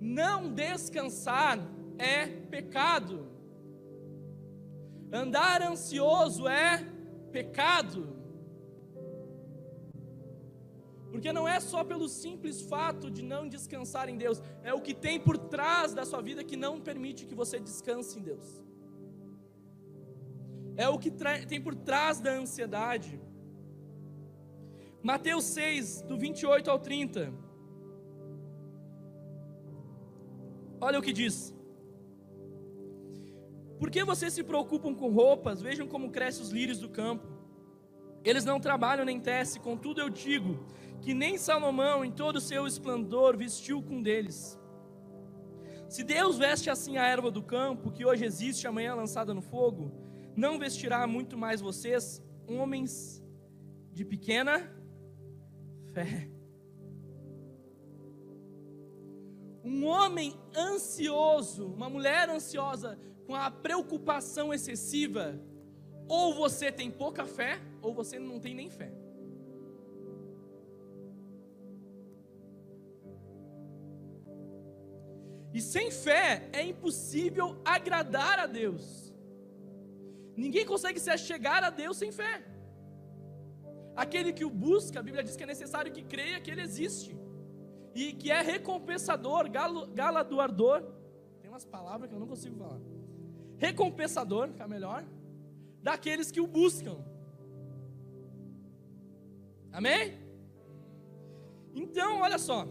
Não 0.00 0.52
descansar 0.52 1.58
é 1.98 2.26
pecado. 2.26 3.26
Andar 5.12 5.62
ansioso 5.62 6.46
é 6.48 6.84
pecado. 7.32 8.16
Porque 11.10 11.32
não 11.32 11.48
é 11.48 11.58
só 11.58 11.82
pelo 11.82 12.08
simples 12.08 12.60
fato 12.62 13.10
de 13.10 13.22
não 13.22 13.48
descansar 13.48 14.08
em 14.08 14.16
Deus, 14.16 14.42
é 14.62 14.72
o 14.74 14.80
que 14.80 14.94
tem 14.94 15.18
por 15.18 15.38
trás 15.38 15.94
da 15.94 16.04
sua 16.04 16.20
vida 16.20 16.44
que 16.44 16.56
não 16.56 16.80
permite 16.80 17.26
que 17.26 17.34
você 17.34 17.58
descanse 17.58 18.18
em 18.18 18.22
Deus. 18.22 18.62
É 20.76 20.88
o 20.88 20.98
que 20.98 21.10
tem 21.10 21.60
por 21.60 21.74
trás 21.74 22.20
da 22.20 22.32
ansiedade. 22.32 23.20
Mateus 25.02 25.44
6, 25.44 26.02
do 26.02 26.18
28 26.18 26.70
ao 26.70 26.78
30. 26.78 27.32
Olha 30.80 30.98
o 30.98 31.02
que 31.02 31.12
diz. 31.12 31.54
Por 33.78 33.90
que 33.90 34.02
vocês 34.02 34.32
se 34.32 34.42
preocupam 34.42 34.94
com 34.94 35.10
roupas? 35.10 35.62
Vejam 35.62 35.86
como 35.86 36.10
crescem 36.10 36.42
os 36.42 36.50
lírios 36.50 36.80
do 36.80 36.88
campo. 36.88 37.26
Eles 38.24 38.44
não 38.44 38.58
trabalham 38.58 39.04
nem 39.04 39.20
tecem, 39.20 39.62
contudo 39.62 40.00
eu 40.00 40.10
digo 40.10 40.66
que 41.00 41.14
nem 41.14 41.38
Salomão, 41.38 42.04
em 42.04 42.10
todo 42.10 42.36
o 42.36 42.40
seu 42.40 42.66
esplendor, 42.66 43.36
vestiu 43.36 43.80
com 43.80 44.02
deles. 44.02 44.58
Se 45.88 46.02
Deus 46.02 46.36
veste 46.36 46.68
assim 46.68 46.98
a 46.98 47.06
erva 47.06 47.30
do 47.30 47.42
campo, 47.42 47.92
que 47.92 48.04
hoje 48.04 48.24
existe, 48.24 48.66
amanhã 48.66 48.94
lançada 48.94 49.32
no 49.32 49.40
fogo, 49.40 49.92
não 50.36 50.58
vestirá 50.58 51.06
muito 51.06 51.38
mais 51.38 51.60
vocês, 51.60 52.20
homens 52.48 53.24
de 53.92 54.04
pequena 54.04 54.77
fé. 56.04 56.28
Um 59.64 59.84
homem 59.84 60.38
ansioso, 60.56 61.66
uma 61.66 61.90
mulher 61.90 62.28
ansiosa, 62.30 62.98
com 63.26 63.34
a 63.34 63.50
preocupação 63.50 64.54
excessiva, 64.54 65.38
ou 66.08 66.34
você 66.34 66.72
tem 66.72 66.90
pouca 66.90 67.26
fé, 67.26 67.60
ou 67.82 67.92
você 67.92 68.18
não 68.18 68.40
tem 68.40 68.54
nem 68.54 68.70
fé. 68.70 68.92
E 75.52 75.60
sem 75.60 75.90
fé 75.90 76.48
é 76.52 76.62
impossível 76.62 77.60
agradar 77.64 78.38
a 78.38 78.46
Deus. 78.46 79.12
Ninguém 80.36 80.64
consegue 80.64 81.00
se 81.00 81.10
achegar 81.10 81.64
a 81.64 81.70
Deus 81.70 81.96
sem 81.96 82.12
fé. 82.12 82.47
Aquele 84.02 84.32
que 84.32 84.44
o 84.44 84.50
busca, 84.64 85.00
a 85.00 85.02
Bíblia 85.02 85.24
diz 85.24 85.34
que 85.36 85.42
é 85.42 85.46
necessário 85.46 85.90
que 85.96 86.02
creia 86.02 86.40
que 86.40 86.50
Ele 86.52 86.62
existe. 86.62 87.16
E 87.94 88.12
que 88.12 88.30
é 88.30 88.40
recompensador, 88.40 89.50
galardoador. 89.92 90.84
Tem 91.40 91.50
umas 91.50 91.64
palavras 91.64 92.08
que 92.08 92.14
eu 92.14 92.20
não 92.20 92.28
consigo 92.28 92.56
falar. 92.56 92.80
Recompensador, 93.56 94.50
é 94.56 94.68
melhor, 94.68 95.04
daqueles 95.82 96.30
que 96.30 96.40
o 96.40 96.46
buscam. 96.46 96.96
Amém? 99.72 100.16
Então, 101.74 102.20
olha 102.20 102.38
só. 102.38 102.68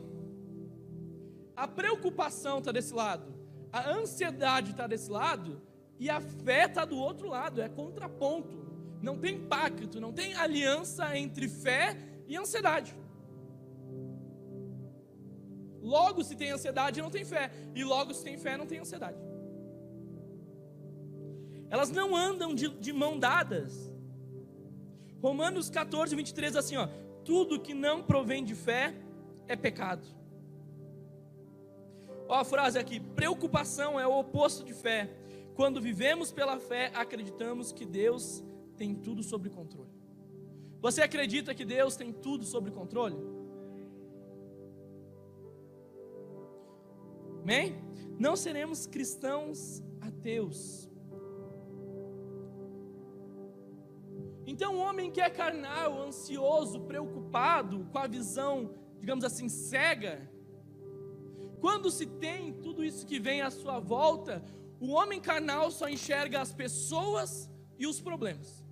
A 1.57 1.67
preocupação 1.67 2.59
está 2.59 2.71
desse 2.71 2.93
lado, 2.93 3.33
a 3.69 3.91
ansiedade 3.91 4.71
está 4.71 4.87
desse 4.87 5.11
lado, 5.11 5.61
e 5.99 6.09
a 6.09 6.21
fé 6.21 6.67
está 6.67 6.85
do 6.85 6.97
outro 6.97 7.27
lado, 7.27 7.61
é 7.61 7.67
contraponto. 7.67 8.66
Não 9.01 9.17
tem 9.17 9.39
pacto, 9.39 9.99
não 9.99 10.11
tem 10.11 10.33
aliança 10.33 11.17
entre 11.17 11.47
fé 11.47 11.97
e 12.27 12.35
ansiedade. 12.35 12.95
Logo, 15.81 16.23
se 16.23 16.35
tem 16.35 16.51
ansiedade, 16.51 17.01
não 17.01 17.09
tem 17.09 17.23
fé. 17.23 17.51
E 17.75 17.83
logo, 17.83 18.13
se 18.13 18.23
tem 18.23 18.37
fé, 18.37 18.57
não 18.57 18.65
tem 18.65 18.79
ansiedade. 18.79 19.17
Elas 21.69 21.89
não 21.91 22.15
andam 22.15 22.53
de, 22.53 22.69
de 22.69 22.91
mão 22.91 23.17
dadas. 23.19 23.93
Romanos 25.21 25.69
14, 25.69 26.15
23, 26.15 26.55
assim, 26.55 26.77
ó. 26.77 26.87
Tudo 27.23 27.59
que 27.59 27.73
não 27.73 28.01
provém 28.01 28.43
de 28.43 28.55
fé 28.55 28.95
é 29.47 29.55
pecado. 29.55 30.05
Ó 32.27 32.35
a 32.35 32.45
frase 32.45 32.77
aqui: 32.77 32.99
preocupação 32.99 33.99
é 33.99 34.07
o 34.07 34.17
oposto 34.19 34.63
de 34.63 34.73
fé. 34.73 35.09
Quando 35.55 35.81
vivemos 35.81 36.31
pela 36.31 36.59
fé, 36.59 36.91
acreditamos 36.93 37.71
que 37.71 37.85
Deus 37.85 38.43
tem 38.77 38.93
tudo 38.95 39.23
sob 39.23 39.49
controle. 39.49 39.91
Você 40.79 41.01
acredita 41.01 41.55
que 41.55 41.65
Deus 41.65 41.95
tem 41.95 42.13
tudo 42.13 42.45
sob 42.45 42.69
controle? 42.71 43.17
Amém? 47.41 47.75
Não 48.19 48.35
seremos 48.35 48.85
cristãos 48.85 49.81
ateus. 49.99 50.89
Então, 54.45 54.75
o 54.75 54.79
homem 54.79 55.11
que 55.11 55.19
é 55.19 55.29
carnal, 55.29 56.01
ansioso, 56.01 56.81
preocupado, 56.81 57.85
com 57.91 57.97
a 57.97 58.07
visão, 58.07 58.73
digamos 58.99 59.25
assim, 59.25 59.49
cega, 59.49 60.31
quando 61.59 61.89
se 61.89 62.05
tem 62.05 62.53
tudo 62.53 62.83
isso 62.83 63.05
que 63.05 63.19
vem 63.19 63.41
à 63.41 63.49
sua 63.49 63.79
volta, 63.79 64.43
o 64.79 64.91
homem 64.91 65.19
carnal 65.19 65.71
só 65.71 65.89
enxerga 65.89 66.39
as 66.39 66.53
pessoas 66.53 67.49
e 67.77 67.87
os 67.87 67.99
problemas. 67.99 68.66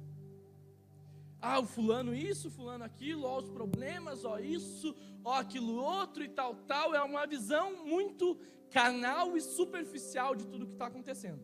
Ah, 1.47 1.59
o 1.59 1.65
fulano 1.67 2.11
isso, 2.15 2.49
fulano 2.49 2.83
aquilo, 2.83 3.23
ó 3.27 3.37
os 3.37 3.47
problemas, 3.47 4.25
ó 4.25 4.39
isso, 4.39 4.95
ó 5.23 5.33
aquilo 5.33 5.75
outro 5.75 6.23
e 6.23 6.27
tal, 6.27 6.55
tal. 6.71 6.95
É 6.95 7.01
uma 7.03 7.27
visão 7.27 7.85
muito 7.85 8.35
carnal 8.71 9.37
e 9.37 9.41
superficial 9.41 10.35
de 10.35 10.47
tudo 10.47 10.65
que 10.65 10.73
está 10.73 10.87
acontecendo. 10.87 11.43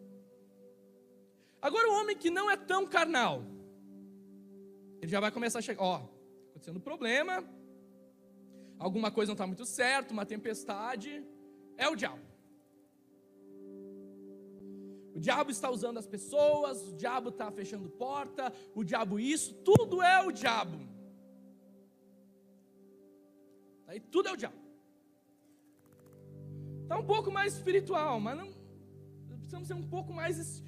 Agora 1.61 1.87
o 1.87 1.99
homem 1.99 2.17
que 2.17 2.31
não 2.31 2.49
é 2.49 2.57
tão 2.57 2.87
carnal, 2.87 3.43
ele 4.99 5.11
já 5.11 5.19
vai 5.19 5.31
começar 5.31 5.59
a 5.59 5.61
chegar, 5.61 5.83
ó, 5.83 6.01
acontecendo 6.49 6.79
problema, 6.79 7.47
alguma 8.79 9.11
coisa 9.11 9.29
não 9.29 9.35
está 9.35 9.45
muito 9.45 9.67
certo, 9.67 10.09
uma 10.17 10.25
tempestade, 10.25 11.23
é 11.77 11.87
o 11.87 11.95
diabo. 11.95 12.30
O 15.13 15.19
diabo 15.19 15.51
está 15.51 15.69
usando 15.69 15.97
as 15.97 16.07
pessoas, 16.07 16.81
o 16.89 16.95
diabo 16.95 17.29
está 17.29 17.51
fechando 17.51 17.89
porta, 17.89 18.53
o 18.73 18.83
diabo 18.83 19.19
isso, 19.19 19.53
tudo 19.55 20.01
é 20.01 20.25
o 20.25 20.31
diabo. 20.31 20.79
Aí 23.87 23.99
tudo 23.99 24.29
é 24.29 24.31
o 24.31 24.37
diabo. 24.37 24.55
Está 26.83 26.97
um 26.97 27.05
pouco 27.05 27.31
mais 27.31 27.55
espiritual, 27.55 28.19
mas 28.19 28.37
não 28.37 28.51
precisamos 29.51 29.67
ser 29.67 29.73
um 29.73 29.87
pouco 29.87 30.13
mais 30.13 30.63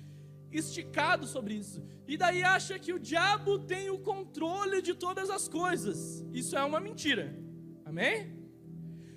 esticado 0.52 1.26
sobre 1.26 1.54
isso. 1.54 1.82
E 2.08 2.18
daí 2.18 2.44
acha 2.44 2.78
que 2.78 2.92
o 2.92 3.00
diabo 3.00 3.60
tem 3.60 3.90
o 3.90 4.00
controle 4.00 4.82
de 4.82 4.94
todas 4.94 5.30
as 5.30 5.48
coisas. 5.48 6.26
Isso 6.34 6.58
é 6.58 6.64
uma 6.64 6.80
mentira. 6.80 7.34
Amém? 7.86 8.44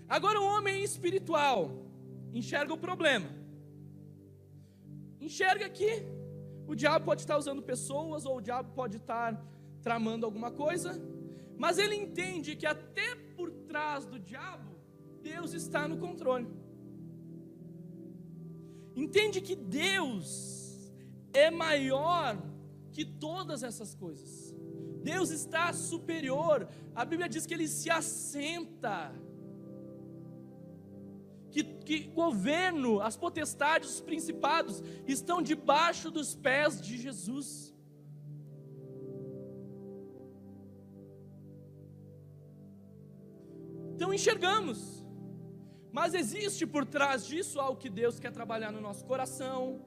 Agora 0.09 0.41
o 0.41 0.45
homem 0.45 0.85
espiritual 0.85 1.85
enxerga 2.33 2.73
o 2.73 2.79
problema. 2.79 3.29
Enxerga 5.27 5.69
que 5.79 5.91
o 6.71 6.75
diabo 6.75 7.05
pode 7.05 7.21
estar 7.23 7.37
usando 7.43 7.63
pessoas 7.73 8.25
ou 8.29 8.35
o 8.37 8.45
diabo 8.49 8.69
pode 8.81 8.97
estar 8.99 9.31
tramando 9.87 10.25
alguma 10.29 10.51
coisa, 10.65 10.91
mas 11.63 11.79
ele 11.79 11.97
entende 12.05 12.55
que 12.61 12.69
até 12.75 13.09
por 13.37 13.51
trás 13.71 14.07
do 14.13 14.19
diabo 14.19 14.71
Deus 15.31 15.53
está 15.53 15.89
no 15.89 15.97
controle. 16.07 16.49
Entende 18.95 19.41
que 19.41 19.57
Deus 19.57 20.93
é 21.33 21.51
maior 21.51 22.31
que 22.93 23.05
todas 23.05 23.63
essas 23.63 23.95
coisas. 23.95 24.55
Deus 25.03 25.31
está 25.31 25.73
superior. 25.73 26.69
A 26.95 27.05
Bíblia 27.05 27.29
diz 27.29 27.45
que 27.47 27.55
ele 27.55 27.69
se 27.69 27.91
assenta 27.91 29.13
que, 31.57 31.65
que 31.65 31.99
governo, 32.09 33.01
as 33.01 33.17
potestades, 33.17 33.95
os 33.95 34.01
principados 34.01 34.83
estão 35.07 35.41
debaixo 35.41 36.11
dos 36.11 36.35
pés 36.35 36.81
de 36.81 36.99
Jesus. 36.99 37.75
Então 43.95 44.13
enxergamos, 44.13 45.07
mas 45.91 46.13
existe 46.13 46.67
por 46.67 46.85
trás 46.85 47.27
disso 47.27 47.59
algo 47.59 47.81
que 47.81 47.89
Deus 47.89 48.21
quer 48.21 48.31
trabalhar 48.31 48.71
no 48.71 48.81
nosso 48.81 49.07
coração, 49.07 49.81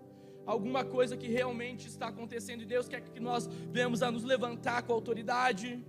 alguma 0.47 0.83
coisa 0.83 1.15
que 1.15 1.27
realmente 1.27 1.87
está 1.87 2.07
acontecendo 2.07 2.63
e 2.63 2.65
Deus 2.65 2.89
quer 2.89 3.01
que 3.01 3.19
nós 3.19 3.45
venhamos 3.71 4.01
a 4.01 4.09
nos 4.09 4.23
levantar 4.23 4.81
com 4.81 4.93
autoridade. 4.93 5.85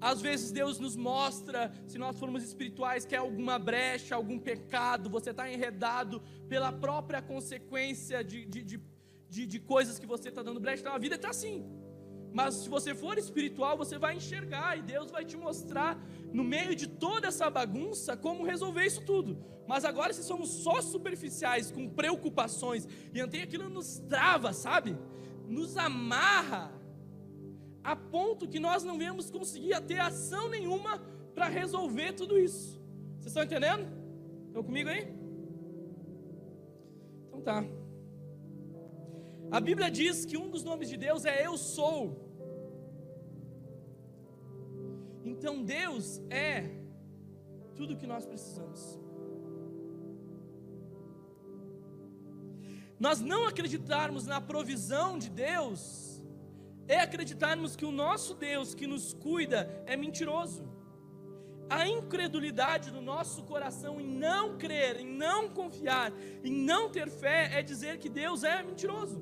Às 0.00 0.20
vezes 0.20 0.52
Deus 0.52 0.78
nos 0.78 0.94
mostra, 0.96 1.72
se 1.86 1.98
nós 1.98 2.18
formos 2.18 2.42
espirituais, 2.42 3.04
que 3.04 3.14
é 3.14 3.18
alguma 3.18 3.58
brecha, 3.58 4.14
algum 4.14 4.38
pecado, 4.38 5.10
você 5.10 5.30
está 5.30 5.50
enredado 5.50 6.22
pela 6.48 6.70
própria 6.70 7.20
consequência 7.20 8.22
de, 8.22 8.44
de, 8.44 8.62
de, 9.28 9.46
de, 9.46 9.58
coisas 9.58 9.98
que 9.98 10.06
você 10.06 10.28
está 10.28 10.42
dando 10.42 10.60
brecha. 10.60 10.82
Então 10.82 10.94
a 10.94 10.98
vida 10.98 11.16
está 11.16 11.30
assim. 11.30 11.64
Mas 12.32 12.54
se 12.54 12.68
você 12.68 12.94
for 12.94 13.18
espiritual, 13.18 13.76
você 13.76 13.98
vai 13.98 14.16
enxergar 14.16 14.78
e 14.78 14.82
Deus 14.82 15.10
vai 15.10 15.24
te 15.24 15.36
mostrar, 15.36 15.98
no 16.32 16.44
meio 16.44 16.74
de 16.76 16.86
toda 16.86 17.28
essa 17.28 17.48
bagunça, 17.50 18.16
como 18.16 18.44
resolver 18.44 18.84
isso 18.84 19.02
tudo. 19.02 19.42
Mas 19.66 19.84
agora, 19.84 20.12
se 20.12 20.22
somos 20.22 20.48
só 20.48 20.80
superficiais, 20.80 21.70
com 21.70 21.88
preocupações, 21.88 22.86
e 23.12 23.20
aquilo 23.20 23.68
nos 23.68 23.98
trava, 23.98 24.52
sabe? 24.52 24.96
Nos 25.46 25.76
amarra 25.76 26.77
a 27.92 27.96
ponto 27.96 28.46
que 28.52 28.60
nós 28.60 28.84
não 28.84 28.98
vamos 28.98 29.30
conseguir 29.30 29.74
ter 29.90 29.98
ação 29.98 30.44
nenhuma 30.54 30.92
para 31.34 31.46
resolver 31.48 32.12
tudo 32.12 32.38
isso. 32.38 32.78
Vocês 33.14 33.28
estão 33.28 33.42
entendendo? 33.42 33.84
Estão 34.48 34.62
comigo 34.62 34.90
aí? 34.90 35.04
Então 37.26 37.40
tá. 37.40 37.64
A 39.50 39.58
Bíblia 39.58 39.90
diz 39.90 40.26
que 40.26 40.36
um 40.36 40.50
dos 40.50 40.62
nomes 40.62 40.86
de 40.90 40.98
Deus 40.98 41.24
é 41.24 41.46
Eu 41.46 41.56
Sou. 41.56 42.00
Então 45.24 45.64
Deus 45.64 46.20
é 46.28 46.68
tudo 47.74 47.94
o 47.94 47.96
que 47.96 48.06
nós 48.06 48.26
precisamos. 48.26 49.00
Nós 53.00 53.18
não 53.22 53.46
acreditarmos 53.46 54.26
na 54.26 54.42
provisão 54.42 55.18
de 55.18 55.30
Deus 55.30 56.17
é 56.88 57.00
acreditarmos 57.00 57.76
que 57.76 57.84
o 57.84 57.92
nosso 57.92 58.34
Deus 58.34 58.74
que 58.74 58.86
nos 58.86 59.12
cuida 59.12 59.70
é 59.86 59.96
mentiroso. 59.96 60.66
A 61.70 61.86
incredulidade 61.86 62.90
do 62.90 63.02
nosso 63.02 63.42
coração 63.42 64.00
em 64.00 64.06
não 64.06 64.56
crer, 64.56 65.00
em 65.00 65.06
não 65.06 65.50
confiar, 65.50 66.10
em 66.42 66.50
não 66.50 66.88
ter 66.88 67.10
fé, 67.10 67.50
é 67.52 67.62
dizer 67.62 67.98
que 67.98 68.08
Deus 68.08 68.42
é 68.42 68.62
mentiroso. 68.62 69.20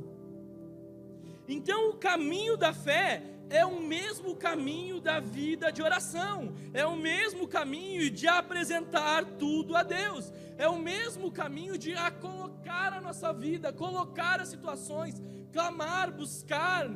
Então, 1.48 1.90
o 1.90 1.94
caminho 1.94 2.56
da 2.56 2.72
fé 2.72 3.22
é 3.50 3.64
o 3.64 3.80
mesmo 3.80 4.36
caminho 4.36 5.00
da 5.00 5.20
vida 5.20 5.70
de 5.70 5.82
oração, 5.82 6.54
é 6.72 6.84
o 6.86 6.96
mesmo 6.96 7.46
caminho 7.46 8.10
de 8.10 8.26
apresentar 8.26 9.24
tudo 9.24 9.76
a 9.76 9.82
Deus. 9.82 10.32
É 10.58 10.68
o 10.68 10.78
mesmo 10.78 11.30
caminho 11.30 11.76
de 11.76 11.94
a 11.94 12.10
colocar 12.10 12.92
a 12.92 13.00
nossa 13.00 13.32
vida, 13.32 13.72
colocar 13.72 14.40
as 14.40 14.48
situações, 14.48 15.22
clamar, 15.52 16.10
buscar. 16.12 16.88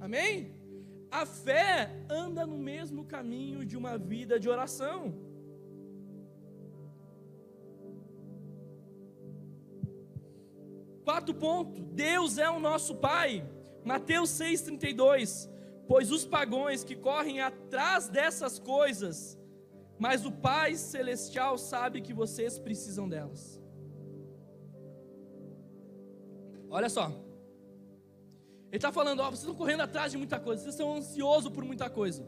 Amém? 0.00 0.54
A 1.10 1.24
fé 1.24 1.90
anda 2.10 2.46
no 2.46 2.58
mesmo 2.58 3.04
caminho 3.04 3.64
de 3.64 3.76
uma 3.76 3.96
vida 3.96 4.38
de 4.38 4.48
oração. 4.48 5.14
Quarto 11.04 11.32
ponto, 11.32 11.80
Deus 11.80 12.36
é 12.36 12.50
o 12.50 12.58
nosso 12.58 12.96
Pai. 12.96 13.48
Mateus 13.84 14.30
6,32. 14.30 15.48
Pois 15.86 16.10
os 16.10 16.24
pagões 16.26 16.82
que 16.82 16.96
correm 16.96 17.40
atrás 17.40 18.08
dessas 18.08 18.58
coisas, 18.58 19.38
mas 19.98 20.26
o 20.26 20.32
Pai 20.32 20.74
Celestial 20.74 21.56
sabe 21.56 22.00
que 22.00 22.12
vocês 22.12 22.58
precisam 22.58 23.08
delas. 23.08 23.62
Olha 26.68 26.88
só, 26.88 27.12
ele 28.70 28.78
está 28.78 28.92
falando: 28.92 29.20
ó, 29.20 29.26
vocês 29.30 29.40
estão 29.40 29.54
correndo 29.54 29.82
atrás 29.82 30.12
de 30.12 30.18
muita 30.18 30.38
coisa, 30.38 30.62
vocês 30.62 30.74
estão 30.74 30.94
ansiosos 30.94 31.52
por 31.52 31.64
muita 31.64 31.88
coisa. 31.88 32.24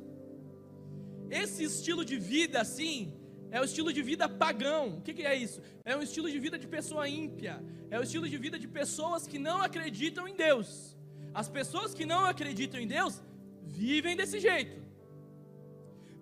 Esse 1.31 1.65
estilo 1.65 2.05
de 2.05 2.17
vida, 2.19 2.61
assim, 2.61 3.13
é 3.51 3.61
o 3.61 3.65
estilo 3.65 3.93
de 3.93 4.03
vida 4.03 4.29
pagão. 4.29 4.99
O 4.99 5.01
que, 5.03 5.13
que, 5.15 5.23
é 5.23 5.35
isso? 5.35 5.61
É 5.85 5.97
um 5.97 6.03
estilo 6.03 6.31
de 6.31 6.39
vida 6.39 6.59
de 6.59 6.67
pessoa 6.67 7.09
ímpia. 7.09 7.63
É 7.91 7.99
o 7.99 8.03
estilo 8.03 8.29
de 8.29 8.37
vida 8.37 8.59
de 8.59 8.69
pessoas 8.69 9.27
que 9.27 9.39
não 9.39 9.61
acreditam 9.63 10.27
em 10.29 10.35
Deus. 10.35 10.97
As 11.35 11.49
pessoas 11.49 11.95
que 11.95 12.05
não 12.05 12.25
acreditam 12.25 12.81
em 12.81 12.87
Deus 12.87 13.23
vivem 13.63 14.17
desse 14.17 14.39
jeito. 14.39 14.83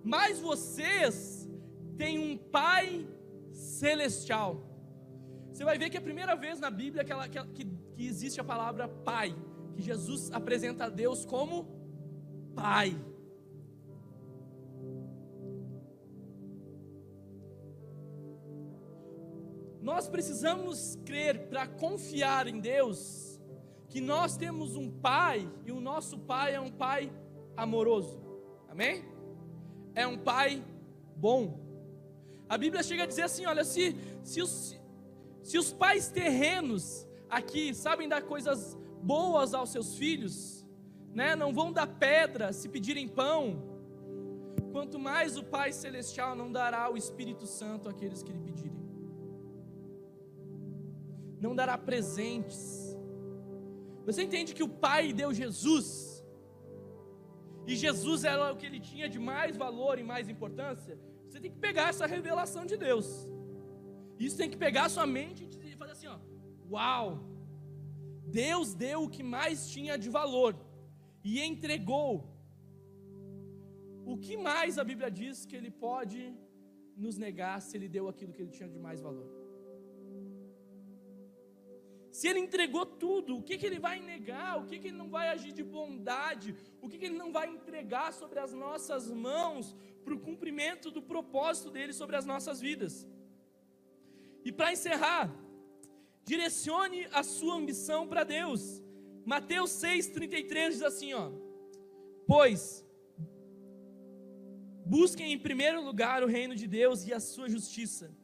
Mas 0.02 0.38
vocês 0.38 1.48
têm 1.96 2.18
um 2.18 2.36
Pai 2.36 3.06
celestial. 3.52 4.62
Você 5.52 5.64
vai 5.64 5.78
ver 5.78 5.88
que 5.90 5.96
é 5.96 6.00
a 6.00 6.02
primeira 6.10 6.34
vez 6.36 6.60
na 6.60 6.70
Bíblia 6.70 7.02
que, 7.02 7.12
ela, 7.12 7.28
que, 7.28 7.42
que 7.54 7.66
existe 7.98 8.40
a 8.40 8.44
palavra 8.44 8.86
Pai, 8.86 9.34
que 9.76 9.82
Jesus 9.82 10.32
apresenta 10.32 10.86
a 10.86 10.88
Deus 10.88 11.24
como 11.24 11.68
Pai. 12.54 12.96
Nós 19.82 20.08
precisamos 20.08 20.98
crer 21.04 21.48
para 21.48 21.68
confiar 21.68 22.48
em 22.48 22.58
Deus 22.58 23.38
que 23.88 24.00
nós 24.00 24.36
temos 24.36 24.74
um 24.74 24.90
pai 24.90 25.48
e 25.64 25.70
o 25.70 25.80
nosso 25.80 26.18
pai 26.18 26.54
é 26.54 26.60
um 26.60 26.72
pai 26.72 27.12
amoroso. 27.56 28.20
Amém? 28.68 29.04
É 29.94 30.06
um 30.06 30.18
pai 30.18 30.64
bom. 31.14 31.60
A 32.48 32.58
Bíblia 32.58 32.82
chega 32.82 33.04
a 33.04 33.06
dizer 33.06 33.22
assim: 33.22 33.46
olha, 33.46 33.64
se, 33.64 33.94
se, 34.24 34.42
os, 34.42 34.76
se 35.42 35.56
os 35.56 35.72
pais 35.72 36.08
terrenos 36.08 37.06
aqui 37.28 37.72
sabem 37.74 38.08
dar 38.08 38.22
coisas 38.22 38.76
boas 39.12 39.54
aos 39.54 39.70
seus 39.70 39.96
filhos, 39.96 40.36
né, 41.18 41.34
não 41.42 41.52
vão 41.58 41.72
dar 41.72 41.86
pedra 41.86 42.52
se 42.52 42.68
pedirem 42.68 43.08
pão, 43.08 43.40
quanto 44.72 44.98
mais 44.98 45.36
o 45.36 45.44
Pai 45.44 45.72
Celestial 45.72 46.34
não 46.40 46.50
dará 46.58 46.82
o 46.92 46.96
Espírito 46.96 47.46
Santo 47.46 47.88
àqueles 47.88 48.22
que 48.22 48.32
lhe 48.32 48.42
pedirem, 48.48 48.82
não 51.40 51.54
dará 51.54 51.76
presentes 51.78 52.86
você 54.06 54.22
entende 54.22 54.54
que 54.54 54.62
o 54.62 54.68
Pai 54.68 55.12
deu 55.12 55.34
Jesus, 55.34 56.24
e 57.66 57.74
Jesus 57.74 58.22
era 58.22 58.52
o 58.52 58.56
que 58.56 58.64
ele 58.64 58.78
tinha 58.78 59.08
de 59.08 59.18
mais 59.18 59.56
valor 59.56 59.98
e 59.98 60.04
mais 60.04 60.28
importância? 60.28 60.96
Você 61.28 61.40
tem 61.40 61.50
que 61.50 61.58
pegar 61.58 61.88
essa 61.88 62.06
revelação 62.06 62.64
de 62.64 62.76
Deus. 62.76 63.06
Isso 64.16 64.36
tem 64.40 64.48
que 64.48 64.56
pegar 64.56 64.84
a 64.84 64.88
sua 64.88 65.06
mente 65.18 65.40
e 65.64 65.76
fazer 65.76 65.92
assim: 65.96 66.06
ó, 66.06 66.18
uau! 66.70 67.06
Deus 68.26 68.74
deu 68.74 69.04
o 69.04 69.10
que 69.10 69.22
mais 69.22 69.68
tinha 69.68 69.96
de 69.96 70.10
valor 70.10 70.52
e 71.22 71.40
entregou. 71.40 72.12
O 74.04 74.16
que 74.16 74.36
mais 74.36 74.78
a 74.78 74.84
Bíblia 74.84 75.10
diz 75.10 75.44
que 75.44 75.56
ele 75.56 75.70
pode 75.70 76.20
nos 76.96 77.16
negar 77.18 77.60
se 77.60 77.76
ele 77.76 77.88
deu 77.88 78.08
aquilo 78.08 78.32
que 78.32 78.42
ele 78.42 78.50
tinha 78.50 78.68
de 78.68 78.78
mais 78.78 79.00
valor? 79.00 79.28
Se 82.16 82.26
ele 82.28 82.40
entregou 82.40 82.86
tudo, 82.86 83.36
o 83.36 83.42
que, 83.42 83.58
que 83.58 83.66
ele 83.66 83.78
vai 83.78 84.00
negar? 84.00 84.58
O 84.58 84.66
que, 84.66 84.78
que 84.78 84.88
ele 84.88 84.96
não 84.96 85.10
vai 85.16 85.28
agir 85.28 85.52
de 85.52 85.62
bondade? 85.62 86.56
O 86.80 86.88
que, 86.88 86.98
que 86.98 87.04
ele 87.04 87.18
não 87.18 87.30
vai 87.30 87.46
entregar 87.56 88.10
sobre 88.20 88.38
as 88.38 88.54
nossas 88.54 89.10
mãos 89.12 89.76
para 90.02 90.14
o 90.14 90.18
cumprimento 90.18 90.90
do 90.90 91.02
propósito 91.02 91.70
dele 91.70 91.92
sobre 91.92 92.16
as 92.16 92.24
nossas 92.24 92.58
vidas? 92.58 93.06
E 94.46 94.50
para 94.50 94.72
encerrar, 94.72 95.24
direcione 96.26 97.06
a 97.12 97.22
sua 97.22 97.54
ambição 97.54 98.06
para 98.06 98.24
Deus. 98.24 98.82
Mateus 99.24 99.70
6,33 99.70 100.70
diz 100.70 100.82
assim: 100.82 101.14
ó, 101.14 101.30
Pois 102.26 102.84
busquem 104.84 105.32
em 105.32 105.38
primeiro 105.38 105.82
lugar 105.82 106.22
o 106.22 106.26
reino 106.26 106.54
de 106.54 106.66
Deus 106.66 107.06
e 107.06 107.14
a 107.14 107.20
sua 107.20 107.48
justiça, 107.48 108.14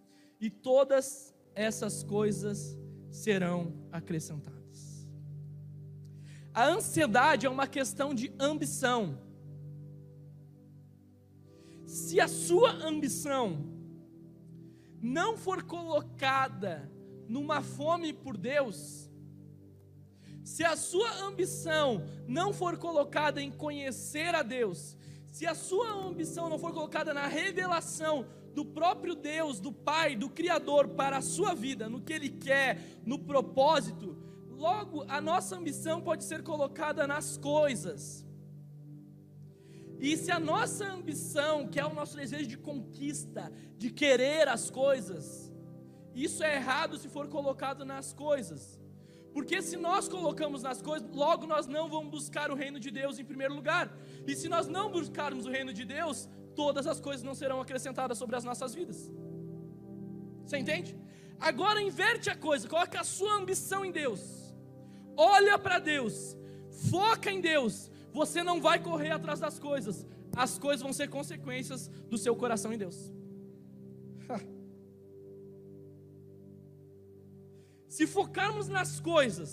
e 0.41 0.51
todas 0.51 1.35
essas 1.55 2.03
coisas 2.03 2.79
serão 3.11 3.73
acrescentadas. 3.91 5.09
A 6.55 6.67
ansiedade 6.67 7.47
é 7.47 7.51
uma 7.51 7.67
questão 7.67 8.13
de 8.15 8.33
ambição. 8.39 9.19
Se 11.87 12.21
a 12.21 12.29
sua 12.29 12.71
ambição 12.71 13.65
não 15.01 15.37
for 15.37 15.63
colocada 15.63 16.92
numa 17.29 17.63
fome 17.63 18.13
por 18.13 18.37
Deus, 18.37 19.11
se 20.45 20.65
a 20.65 20.77
sua 20.77 21.23
ambição 21.23 22.05
não 22.27 22.53
for 22.53 22.77
colocada 22.77 23.41
em 23.41 23.51
conhecer 23.51 24.35
a 24.35 24.43
Deus, 24.43 24.97
se 25.31 25.47
a 25.47 25.55
sua 25.55 25.91
ambição 25.93 26.49
não 26.49 26.59
for 26.59 26.73
colocada 26.73 27.15
na 27.15 27.27
revelação 27.27 28.27
do 28.55 28.65
próprio 28.65 29.15
Deus, 29.15 29.61
do 29.61 29.73
Pai, 29.73 30.15
do 30.15 30.29
Criador 30.29 30.89
para 30.89 31.19
a 31.19 31.23
sua 31.23 31.55
vida, 31.55 31.89
no 31.89 32.01
que 32.01 32.13
Ele 32.13 32.29
quer, 32.29 32.81
no 33.07 33.19
propósito, 33.19 34.17
logo 34.51 35.05
a 35.09 35.21
nossa 35.21 35.57
ambição 35.57 36.01
pode 36.01 36.25
ser 36.25 36.43
colocada 36.43 37.07
nas 37.07 37.37
coisas. 37.37 38.27
E 39.99 40.17
se 40.17 40.33
a 40.33 40.41
nossa 40.41 40.85
ambição, 40.85 41.69
que 41.69 41.79
é 41.79 41.87
o 41.87 41.95
nosso 41.95 42.17
desejo 42.17 42.49
de 42.49 42.59
conquista, 42.59 43.53
de 43.79 43.89
querer 43.91 44.49
as 44.49 44.69
coisas, 44.69 45.52
isso 46.15 46.43
é 46.43 46.57
errado 46.57 46.99
se 46.99 47.09
for 47.09 47.29
colocado 47.29 47.85
nas 47.85 48.13
coisas. 48.13 48.81
Porque 49.33 49.63
se 49.63 49.77
nós 49.77 50.09
colocamos 50.09 50.63
nas 50.63 50.83
coisas, 50.83 51.09
logo 51.11 51.47
nós 51.47 51.67
não 51.67 51.89
vamos 51.89 52.11
buscar 52.11 52.51
o 52.51 52.55
reino 52.55 52.79
de 52.79 52.91
Deus 52.91 53.19
em 53.19 53.25
primeiro 53.25 53.55
lugar. 53.55 53.91
E 54.27 54.35
se 54.35 54.49
nós 54.49 54.69
não 54.69 54.91
buscarmos 54.91 55.47
o 55.47 55.51
reino 55.51 55.73
de 55.73 55.85
Deus, 55.85 56.29
todas 56.55 56.87
as 56.87 57.01
coisas 57.01 57.23
não 57.23 57.35
serão 57.35 57.61
acrescentadas 57.61 58.19
sobre 58.19 58.37
as 58.37 58.45
nossas 58.45 58.75
vidas. 58.75 59.11
Você 60.45 60.59
entende? 60.59 60.95
Agora 61.41 61.81
inverte 61.81 62.29
a 62.29 62.37
coisa, 62.37 62.69
coloca 62.69 63.01
a 63.01 63.05
sua 63.05 63.35
ambição 63.35 63.85
em 63.85 63.91
Deus. 63.91 64.55
Olha 65.17 65.59
para 65.59 65.79
Deus, 65.79 66.37
foca 66.91 67.31
em 67.31 67.41
Deus. 67.41 67.91
Você 68.13 68.43
não 68.43 68.61
vai 68.61 68.79
correr 68.79 69.13
atrás 69.13 69.41
das 69.41 69.59
coisas. 69.59 70.07
As 70.37 70.59
coisas 70.59 70.83
vão 70.83 70.93
ser 70.93 71.09
consequências 71.09 71.89
do 71.89 72.19
seu 72.19 72.37
coração 72.37 72.73
em 72.73 72.79
Deus. 72.79 73.13
Se 77.95 78.07
focarmos 78.07 78.69
nas 78.69 78.99
coisas, 78.99 79.51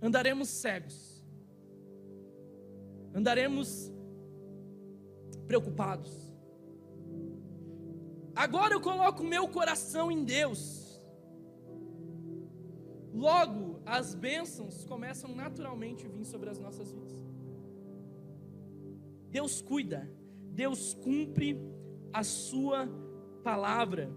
andaremos 0.00 0.48
cegos. 0.48 1.22
Andaremos 3.14 3.92
preocupados. 5.46 6.14
Agora 8.34 8.72
eu 8.72 8.80
coloco 8.80 9.22
meu 9.22 9.46
coração 9.48 10.10
em 10.10 10.24
Deus. 10.24 10.98
Logo, 13.12 13.82
as 13.84 14.14
bênçãos 14.14 14.86
começam 14.86 15.34
naturalmente 15.34 16.06
a 16.06 16.08
vir 16.08 16.24
sobre 16.24 16.48
as 16.48 16.58
nossas 16.58 16.90
vidas. 16.90 17.22
Deus 19.28 19.60
cuida, 19.60 20.10
Deus 20.62 20.94
cumpre 20.94 21.60
a 22.14 22.24
sua 22.24 22.88
palavra. 23.44 24.10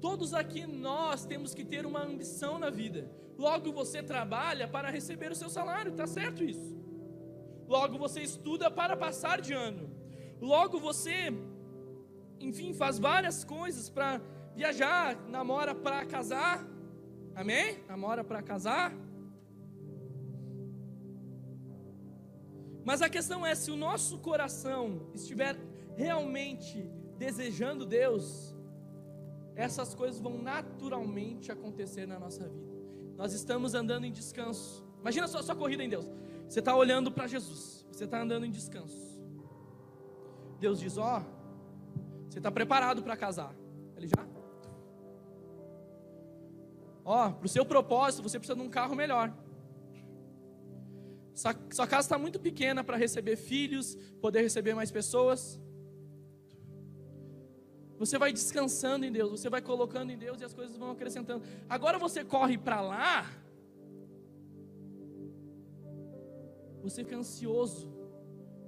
Todos 0.00 0.32
aqui 0.32 0.66
nós 0.66 1.24
temos 1.24 1.54
que 1.54 1.64
ter 1.64 1.84
uma 1.84 2.02
ambição 2.02 2.58
na 2.58 2.70
vida. 2.70 3.10
Logo 3.36 3.72
você 3.72 4.02
trabalha 4.02 4.66
para 4.66 4.90
receber 4.90 5.30
o 5.30 5.34
seu 5.34 5.48
salário, 5.48 5.92
tá 5.92 6.06
certo 6.06 6.42
isso? 6.44 6.76
Logo 7.66 7.98
você 7.98 8.20
estuda 8.22 8.70
para 8.70 8.96
passar 8.96 9.40
de 9.40 9.52
ano. 9.52 9.90
Logo 10.40 10.78
você, 10.78 11.32
enfim, 12.40 12.72
faz 12.72 12.98
várias 12.98 13.44
coisas 13.44 13.90
para 13.90 14.20
viajar, 14.54 15.16
namora 15.28 15.74
para 15.74 16.06
casar. 16.06 16.66
Amém? 17.34 17.78
Namora 17.88 18.24
para 18.24 18.42
casar. 18.42 18.92
Mas 22.84 23.02
a 23.02 23.08
questão 23.08 23.44
é: 23.44 23.54
se 23.54 23.70
o 23.70 23.76
nosso 23.76 24.18
coração 24.18 25.10
estiver 25.14 25.56
realmente 25.96 26.90
desejando 27.18 27.84
Deus, 27.84 28.56
essas 29.58 29.92
coisas 29.92 30.20
vão 30.20 30.40
naturalmente 30.40 31.50
acontecer 31.50 32.06
na 32.06 32.16
nossa 32.16 32.48
vida. 32.48 32.78
Nós 33.16 33.32
estamos 33.32 33.74
andando 33.74 34.04
em 34.06 34.12
descanso. 34.12 34.86
Imagina 35.00 35.26
só 35.26 35.38
a 35.40 35.42
sua 35.42 35.56
corrida 35.56 35.82
em 35.82 35.88
Deus. 35.88 36.06
Você 36.48 36.60
está 36.60 36.76
olhando 36.76 37.10
para 37.10 37.26
Jesus, 37.26 37.84
você 37.90 38.04
está 38.04 38.22
andando 38.22 38.46
em 38.46 38.52
descanso. 38.52 39.20
Deus 40.60 40.78
diz: 40.78 40.96
Ó, 40.96 41.18
oh, 41.18 42.28
você 42.30 42.38
está 42.38 42.52
preparado 42.52 43.02
para 43.02 43.16
casar. 43.16 43.52
Ele 43.96 44.06
já. 44.06 44.24
Ó, 47.04 47.26
oh, 47.26 47.32
para 47.32 47.46
o 47.46 47.48
seu 47.48 47.64
propósito, 47.66 48.22
você 48.22 48.38
precisa 48.38 48.56
de 48.56 48.64
um 48.64 48.70
carro 48.70 48.94
melhor. 48.94 49.36
Sua, 51.34 51.54
sua 51.72 51.86
casa 51.88 52.06
está 52.06 52.16
muito 52.16 52.38
pequena 52.38 52.84
para 52.84 52.96
receber 52.96 53.34
filhos, 53.34 53.96
poder 54.20 54.42
receber 54.42 54.74
mais 54.74 54.92
pessoas. 54.92 55.60
Você 57.98 58.16
vai 58.16 58.32
descansando 58.32 59.04
em 59.04 59.12
Deus, 59.12 59.30
você 59.32 59.50
vai 59.50 59.60
colocando 59.60 60.10
em 60.10 60.18
Deus 60.18 60.40
e 60.40 60.44
as 60.44 60.54
coisas 60.54 60.76
vão 60.76 60.90
acrescentando. 60.92 61.44
Agora 61.68 61.98
você 61.98 62.24
corre 62.24 62.56
para 62.56 62.80
lá, 62.80 63.28
você 66.80 67.02
fica 67.02 67.16
ansioso, 67.16 67.92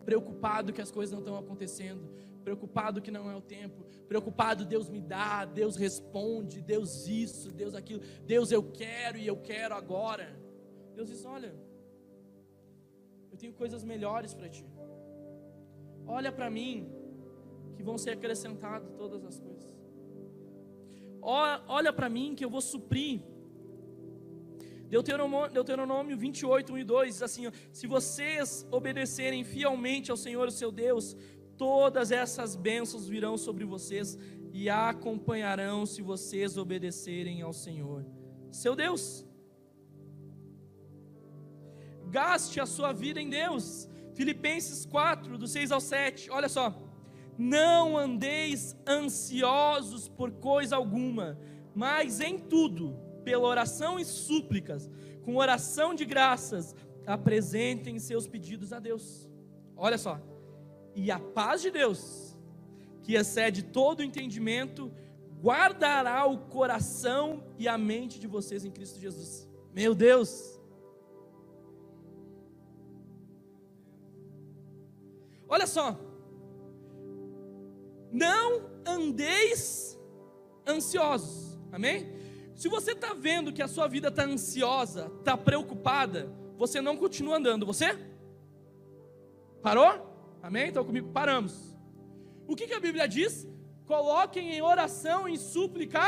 preocupado 0.04 0.72
que 0.72 0.82
as 0.82 0.90
coisas 0.90 1.12
não 1.12 1.20
estão 1.20 1.38
acontecendo, 1.38 2.10
preocupado 2.42 3.00
que 3.00 3.10
não 3.10 3.30
é 3.30 3.36
o 3.36 3.40
tempo, 3.40 3.84
preocupado 4.08 4.64
Deus 4.64 4.88
me 4.88 5.00
dá, 5.00 5.44
Deus 5.44 5.76
responde, 5.76 6.60
Deus 6.60 7.06
isso, 7.06 7.52
Deus 7.52 7.74
aquilo, 7.74 8.02
Deus 8.26 8.50
eu 8.50 8.62
quero 8.62 9.16
e 9.16 9.26
eu 9.26 9.36
quero 9.36 9.74
agora. 9.74 10.28
Deus 10.96 11.08
diz: 11.08 11.24
Olha, 11.24 11.54
eu 13.30 13.38
tenho 13.38 13.52
coisas 13.52 13.84
melhores 13.84 14.34
para 14.34 14.48
ti. 14.48 14.66
Olha 16.06 16.32
para 16.32 16.50
mim, 16.50 16.90
que 17.80 17.86
vão 17.86 17.98
ser 18.04 18.10
acrescentadas 18.10 18.92
todas 19.02 19.24
as 19.24 19.40
coisas. 19.40 19.68
Olha 21.22 21.92
para 21.92 22.08
mim 22.08 22.34
que 22.34 22.44
eu 22.44 22.50
vou 22.50 22.60
suprir. 22.60 23.20
Deuteronômio, 24.88 25.50
Deuteronômio 25.50 26.16
28, 26.16 26.72
1 26.72 26.78
e 26.78 26.84
2 26.84 27.14
diz 27.14 27.22
assim: 27.22 27.44
Se 27.72 27.86
vocês 27.86 28.66
obedecerem 28.70 29.42
fielmente 29.44 30.10
ao 30.10 30.16
Senhor, 30.16 30.48
o 30.48 30.50
seu 30.50 30.70
Deus, 30.70 31.16
todas 31.56 32.10
essas 32.10 32.56
bênçãos 32.56 33.08
virão 33.08 33.38
sobre 33.38 33.64
vocês 33.64 34.18
e 34.52 34.68
acompanharão 34.68 35.86
se 35.86 36.02
vocês 36.02 36.56
obedecerem 36.56 37.40
ao 37.40 37.52
Senhor, 37.52 38.04
seu 38.50 38.74
Deus. 38.74 39.24
Gaste 42.10 42.58
a 42.60 42.66
sua 42.66 42.92
vida 42.92 43.20
em 43.20 43.30
Deus. 43.30 43.88
Filipenses 44.14 44.84
4, 44.84 45.38
do 45.38 45.46
6 45.46 45.70
ao 45.70 45.80
7. 45.80 46.30
Olha 46.30 46.48
só. 46.48 46.89
Não 47.42 47.96
andeis 47.96 48.76
ansiosos 48.86 50.10
por 50.10 50.30
coisa 50.30 50.76
alguma, 50.76 51.38
mas 51.74 52.20
em 52.20 52.38
tudo, 52.38 52.94
pela 53.24 53.48
oração 53.48 53.98
e 53.98 54.04
súplicas, 54.04 54.90
com 55.22 55.36
oração 55.36 55.94
de 55.94 56.04
graças, 56.04 56.76
apresentem 57.06 57.98
seus 57.98 58.26
pedidos 58.26 58.74
a 58.74 58.78
Deus. 58.78 59.26
Olha 59.74 59.96
só. 59.96 60.20
E 60.94 61.10
a 61.10 61.18
paz 61.18 61.62
de 61.62 61.70
Deus, 61.70 62.36
que 63.02 63.14
excede 63.14 63.62
todo 63.62 64.02
entendimento, 64.02 64.92
guardará 65.40 66.26
o 66.26 66.36
coração 66.36 67.42
e 67.58 67.66
a 67.66 67.78
mente 67.78 68.20
de 68.20 68.26
vocês 68.26 68.66
em 68.66 68.70
Cristo 68.70 69.00
Jesus. 69.00 69.48
Meu 69.72 69.94
Deus! 69.94 70.60
Olha 75.48 75.66
só, 75.66 76.09
não 78.12 78.70
andeis 78.86 79.98
ansiosos. 80.66 81.58
Amém? 81.72 82.12
Se 82.54 82.68
você 82.68 82.92
está 82.92 83.14
vendo 83.14 83.52
que 83.52 83.62
a 83.62 83.68
sua 83.68 83.88
vida 83.88 84.08
está 84.08 84.24
ansiosa, 84.24 85.10
está 85.18 85.36
preocupada, 85.36 86.30
você 86.56 86.80
não 86.80 86.96
continua 86.96 87.36
andando, 87.36 87.64
você? 87.64 87.98
Parou? 89.62 90.38
Amém? 90.42 90.68
Então 90.68 90.84
comigo, 90.84 91.10
paramos. 91.10 91.76
O 92.46 92.56
que, 92.56 92.66
que 92.66 92.74
a 92.74 92.80
Bíblia 92.80 93.06
diz? 93.06 93.48
Coloquem 93.86 94.52
em 94.52 94.62
oração, 94.62 95.28
em 95.28 95.36
súplica, 95.36 96.00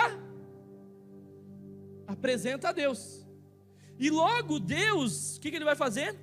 apresenta 2.07 2.69
a 2.69 2.73
Deus. 2.73 3.27
E 3.99 4.11
logo 4.11 4.59
Deus, 4.59 5.37
o 5.37 5.41
que, 5.41 5.51
que 5.51 5.57
Ele 5.57 5.65
vai 5.65 5.77
fazer? 5.77 6.19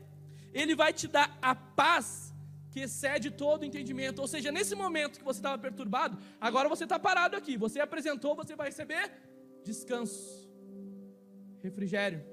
Ele 0.54 0.76
vai 0.76 0.92
te 0.94 1.08
dar 1.08 1.38
a 1.42 1.56
paz 1.56 2.29
que 2.72 2.82
excede 2.82 3.32
todo 3.32 3.66
entendimento. 3.66 4.20
Ou 4.20 4.28
seja, 4.28 4.52
nesse 4.52 4.76
momento 4.76 5.20
que 5.20 5.26
você 5.26 5.40
estava 5.40 5.58
perturbado, 5.58 6.18
agora 6.40 6.70
você 6.70 6.84
está 6.84 7.00
parado 7.00 7.36
aqui. 7.36 7.58
Você 7.58 7.80
apresentou, 7.80 8.36
você 8.36 8.56
vai 8.56 8.68
receber 8.68 9.12
descanso, 9.64 10.50
refrigério, 11.62 12.24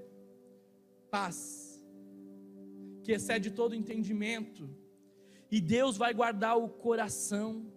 paz, 1.10 1.82
que 3.02 3.12
excede 3.12 3.50
todo 3.50 3.74
entendimento. 3.74 4.68
E 5.50 5.60
Deus 5.60 5.96
vai 5.96 6.12
guardar 6.12 6.58
o 6.58 6.68
coração 6.68 7.72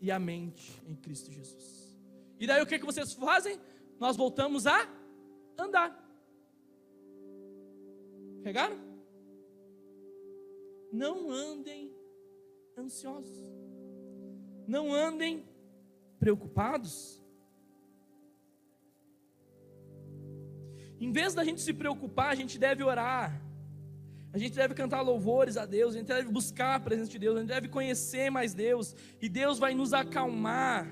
e 0.00 0.10
a 0.10 0.18
mente 0.18 0.80
em 0.86 0.94
Cristo 0.94 1.32
Jesus. 1.32 1.98
E 2.38 2.46
daí 2.46 2.62
o 2.62 2.66
que, 2.66 2.78
que 2.78 2.86
vocês 2.86 3.12
fazem? 3.12 3.60
Nós 3.98 4.16
voltamos 4.16 4.66
a 4.66 4.88
andar. 5.58 6.00
Pegaram? 8.42 8.93
Não 10.94 11.28
andem 11.28 11.92
ansiosos, 12.78 13.52
não 14.66 14.94
andem 14.94 15.44
preocupados. 16.20 17.20
Em 21.00 21.10
vez 21.10 21.34
da 21.34 21.44
gente 21.44 21.60
se 21.60 21.72
preocupar, 21.72 22.30
a 22.30 22.34
gente 22.36 22.56
deve 22.60 22.84
orar, 22.84 23.42
a 24.32 24.38
gente 24.38 24.54
deve 24.54 24.72
cantar 24.72 25.00
louvores 25.00 25.56
a 25.56 25.66
Deus, 25.66 25.94
a 25.94 25.98
gente 25.98 26.06
deve 26.06 26.30
buscar 26.30 26.76
a 26.76 26.80
presença 26.80 27.10
de 27.10 27.18
Deus, 27.18 27.36
a 27.36 27.40
gente 27.40 27.48
deve 27.48 27.68
conhecer 27.68 28.30
mais 28.30 28.54
Deus, 28.54 28.94
e 29.20 29.28
Deus 29.28 29.58
vai 29.58 29.74
nos 29.74 29.92
acalmar. 29.92 30.86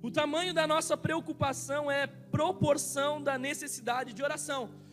O 0.00 0.10
tamanho 0.10 0.54
da 0.54 0.68
nossa 0.68 0.96
preocupação 0.96 1.90
é 1.90 2.06
proporção 2.06 3.20
da 3.20 3.36
necessidade 3.36 4.12
de 4.12 4.22
oração 4.22 4.85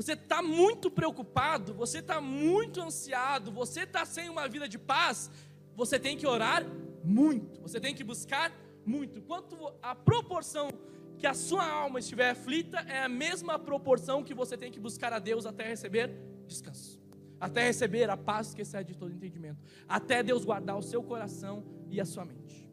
você 0.00 0.14
está 0.14 0.40
muito 0.40 0.90
preocupado, 0.90 1.74
você 1.74 1.98
está 1.98 2.22
muito 2.22 2.80
ansiado, 2.80 3.52
você 3.52 3.80
está 3.82 4.06
sem 4.06 4.30
uma 4.30 4.48
vida 4.48 4.66
de 4.66 4.78
paz, 4.78 5.30
você 5.76 5.98
tem 5.98 6.16
que 6.16 6.26
orar 6.26 6.64
muito, 7.04 7.60
você 7.60 7.78
tem 7.78 7.94
que 7.94 8.02
buscar 8.02 8.50
muito. 8.86 9.20
Quanto 9.20 9.54
a 9.82 9.94
proporção 9.94 10.70
que 11.18 11.26
a 11.26 11.34
sua 11.34 11.70
alma 11.70 11.98
estiver 11.98 12.30
aflita, 12.30 12.78
é 12.88 13.02
a 13.02 13.10
mesma 13.10 13.58
proporção 13.58 14.24
que 14.24 14.32
você 14.32 14.56
tem 14.56 14.72
que 14.72 14.80
buscar 14.80 15.12
a 15.12 15.18
Deus 15.18 15.44
até 15.44 15.64
receber 15.64 16.10
descanso, 16.46 16.98
até 17.38 17.64
receber 17.64 18.08
a 18.08 18.16
paz 18.16 18.54
que 18.54 18.62
excede 18.62 18.96
todo 18.96 19.12
entendimento, 19.12 19.62
até 19.86 20.22
Deus 20.22 20.46
guardar 20.46 20.78
o 20.78 20.82
seu 20.82 21.02
coração 21.02 21.62
e 21.90 22.00
a 22.00 22.06
sua 22.06 22.24
mente. 22.24 22.69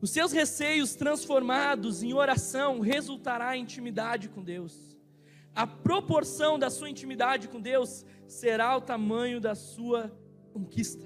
Os 0.00 0.10
seus 0.10 0.32
receios 0.32 0.94
transformados 0.94 2.02
em 2.02 2.14
oração 2.14 2.80
resultará 2.80 3.54
em 3.54 3.62
intimidade 3.62 4.30
com 4.30 4.42
Deus. 4.42 4.96
A 5.54 5.66
proporção 5.66 6.58
da 6.58 6.70
sua 6.70 6.88
intimidade 6.88 7.48
com 7.48 7.60
Deus 7.60 8.06
será 8.26 8.74
o 8.76 8.80
tamanho 8.80 9.40
da 9.40 9.54
sua 9.54 10.10
conquista. 10.54 11.04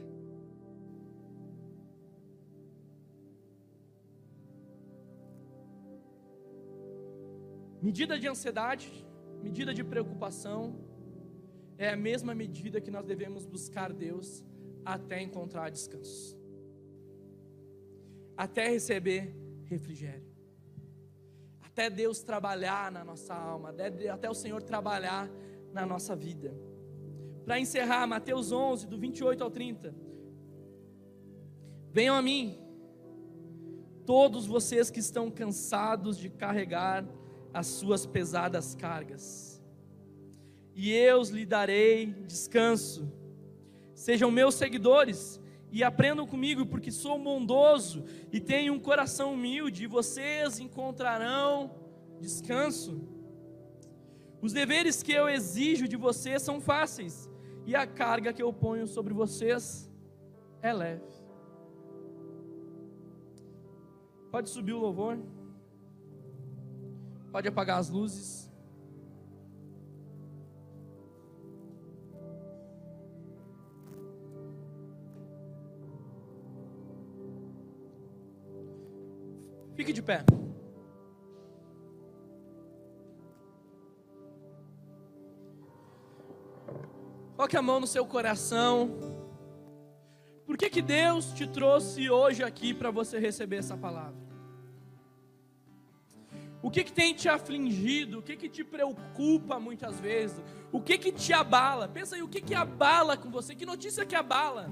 Medida 7.83 8.19
de 8.19 8.29
ansiedade, 8.29 9.05
medida 9.43 9.75
de 9.75 9.83
preocupação, 9.83 10.79
é 11.77 11.91
a 11.91 11.97
mesma 11.97 12.33
medida 12.33 12.81
que 12.81 12.93
nós 12.93 13.05
devemos 13.05 13.45
buscar 13.45 13.93
Deus 13.93 14.45
até 14.85 15.21
encontrar 15.21 15.69
descanso 15.71 16.44
até 18.37 18.69
receber 18.69 19.35
refrigério. 19.65 20.35
Até 21.63 21.91
Deus 21.91 22.23
trabalhar 22.23 22.93
na 22.93 23.05
nossa 23.05 23.35
alma, 23.35 23.75
até, 24.13 24.31
o 24.31 24.35
Senhor 24.35 24.63
trabalhar 24.63 25.29
na 25.73 25.85
nossa 25.85 26.15
vida. 26.15 26.55
Para 27.45 27.59
encerrar, 27.59 28.07
Mateus 28.07 28.53
11, 28.53 28.87
do 28.87 28.97
28 28.97 29.43
ao 29.43 29.51
30. 29.51 29.95
Venham 31.91 32.17
a 32.17 32.23
mim, 32.23 32.59
todos 34.07 34.47
vocês 34.47 34.91
que 34.91 35.01
estão 35.01 35.31
cansados 35.31 36.17
de 36.17 36.31
carregar 36.31 37.05
as 37.53 37.67
suas 37.67 38.07
pesadas 38.07 38.75
cargas, 38.75 39.63
e 40.75 40.93
eu 40.93 41.23
lhe 41.23 41.47
darei 41.47 42.07
descanso. 42.27 43.09
Sejam 43.95 44.31
meus 44.31 44.57
seguidores 44.57 45.41
e 45.75 45.83
aprendam 45.83 46.25
comigo, 46.25 46.65
porque 46.65 46.93
sou 46.93 47.19
bondoso 47.19 48.05
e 48.33 48.39
tenho 48.39 48.73
um 48.73 48.79
coração 48.79 49.35
humilde, 49.35 49.83
e 49.83 49.89
vocês 49.89 50.61
encontrarão 50.61 51.75
descanso. 52.21 53.03
Os 54.41 54.53
deveres 54.53 55.03
que 55.03 55.11
eu 55.11 55.29
exijo 55.29 55.89
de 55.89 55.97
vocês 55.97 56.43
são 56.43 56.61
fáceis, 56.61 57.29
e 57.67 57.75
a 57.75 57.89
carga 57.89 58.33
que 58.33 58.41
eu 58.41 58.53
ponho 58.53 58.87
sobre 58.87 59.13
vocês 59.13 59.91
é 60.63 60.73
leve. 60.73 61.13
Pode 64.31 64.51
subir 64.51 64.75
o 64.75 64.79
louvor. 64.79 65.19
Pode 67.33 67.49
apagar 67.49 67.81
as 67.81 67.91
luzes. 67.91 68.44
Fique 79.75 79.93
de 79.93 80.03
pé. 80.03 80.25
Coloque 87.37 87.57
a 87.57 87.63
mão 87.63 87.81
no 87.81 87.87
seu 87.87 88.07
coração. 88.07 88.91
Por 90.47 90.57
que, 90.57 90.71
que 90.71 90.81
Deus 90.81 91.33
te 91.33 91.47
trouxe 91.47 92.09
hoje 92.09 92.45
aqui 92.45 92.73
para 92.73 92.91
você 92.91 93.19
receber 93.19 93.57
essa 93.57 93.77
palavra? 93.77 94.23
O 96.63 96.71
que, 96.71 96.85
que 96.85 96.93
tem 96.93 97.13
te 97.13 97.29
afligido? 97.29 98.21
O 98.21 98.23
que, 98.23 98.37
que 98.37 98.49
te 98.49 98.63
preocupa 98.63 99.59
muitas 99.59 99.99
vezes? 100.01 100.41
O 100.73 100.81
que, 100.81 100.97
que 100.97 101.13
te 101.13 101.33
abala? 101.33 101.89
Pensa 101.89 102.15
aí, 102.15 102.23
o 102.23 102.29
que, 102.29 102.41
que 102.41 102.55
abala 102.55 103.17
com 103.17 103.31
você? 103.31 103.55
Que 103.55 103.67
notícia 103.67 104.07
que 104.07 104.15
abala? 104.15 104.71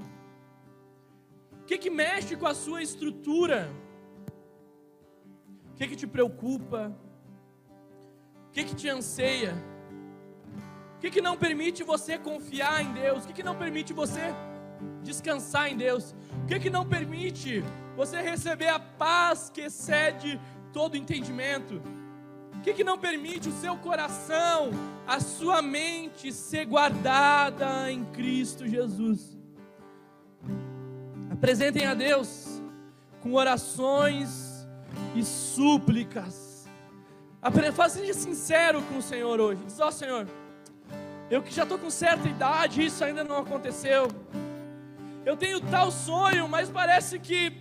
O 1.51 1.65
que, 1.65 1.77
que 1.77 1.89
mexe 1.89 2.35
com 2.35 2.47
a 2.47 2.53
sua 2.53 2.81
estrutura? 2.81 3.69
O 5.73 5.75
que, 5.75 5.87
que 5.87 5.95
te 5.95 6.07
preocupa? 6.07 6.95
O 8.47 8.51
que, 8.51 8.63
que 8.63 8.75
te 8.75 8.87
anseia? 8.87 9.55
O 10.95 10.99
que, 10.99 11.09
que 11.09 11.21
não 11.21 11.35
permite 11.35 11.83
você 11.83 12.17
confiar 12.17 12.81
em 12.83 12.93
Deus? 12.93 13.23
O 13.23 13.27
que, 13.27 13.33
que 13.33 13.43
não 13.43 13.55
permite 13.55 13.91
você 13.91 14.21
descansar 15.01 15.71
em 15.71 15.75
Deus? 15.75 16.15
O 16.43 16.45
que, 16.45 16.59
que 16.59 16.69
não 16.69 16.85
permite 16.85 17.63
você 17.97 18.21
receber 18.21 18.69
a 18.69 18.79
paz 18.79 19.49
que 19.49 19.61
excede 19.61 20.39
todo 20.71 20.95
entendimento? 20.95 21.81
O 22.55 22.61
que, 22.61 22.73
que 22.73 22.83
não 22.83 22.97
permite 22.97 23.49
o 23.49 23.51
seu 23.51 23.75
coração, 23.75 24.69
a 25.05 25.19
sua 25.19 25.61
mente 25.61 26.31
ser 26.31 26.65
guardada 26.65 27.91
em 27.91 28.05
Cristo 28.05 28.67
Jesus? 28.67 29.37
Apresentem 31.31 31.85
a 31.85 31.93
Deus 31.93 32.61
com 33.19 33.33
orações 33.33 34.52
e 35.15 35.23
súplicas. 35.23 36.67
Faça 37.73 37.99
sincero 38.13 38.81
com 38.83 38.97
o 38.97 39.01
Senhor 39.01 39.39
hoje. 39.39 39.61
Diz: 39.65 39.79
Ó 39.79 39.87
oh, 39.87 39.91
Senhor, 39.91 40.27
eu 41.29 41.41
que 41.41 41.53
já 41.53 41.63
estou 41.63 41.77
com 41.77 41.89
certa 41.89 42.27
idade, 42.27 42.85
isso 42.85 43.03
ainda 43.03 43.23
não 43.23 43.37
aconteceu. 43.37 44.07
Eu 45.25 45.35
tenho 45.37 45.59
tal 45.61 45.91
sonho, 45.91 46.47
mas 46.47 46.69
parece 46.69 47.17
que, 47.17 47.53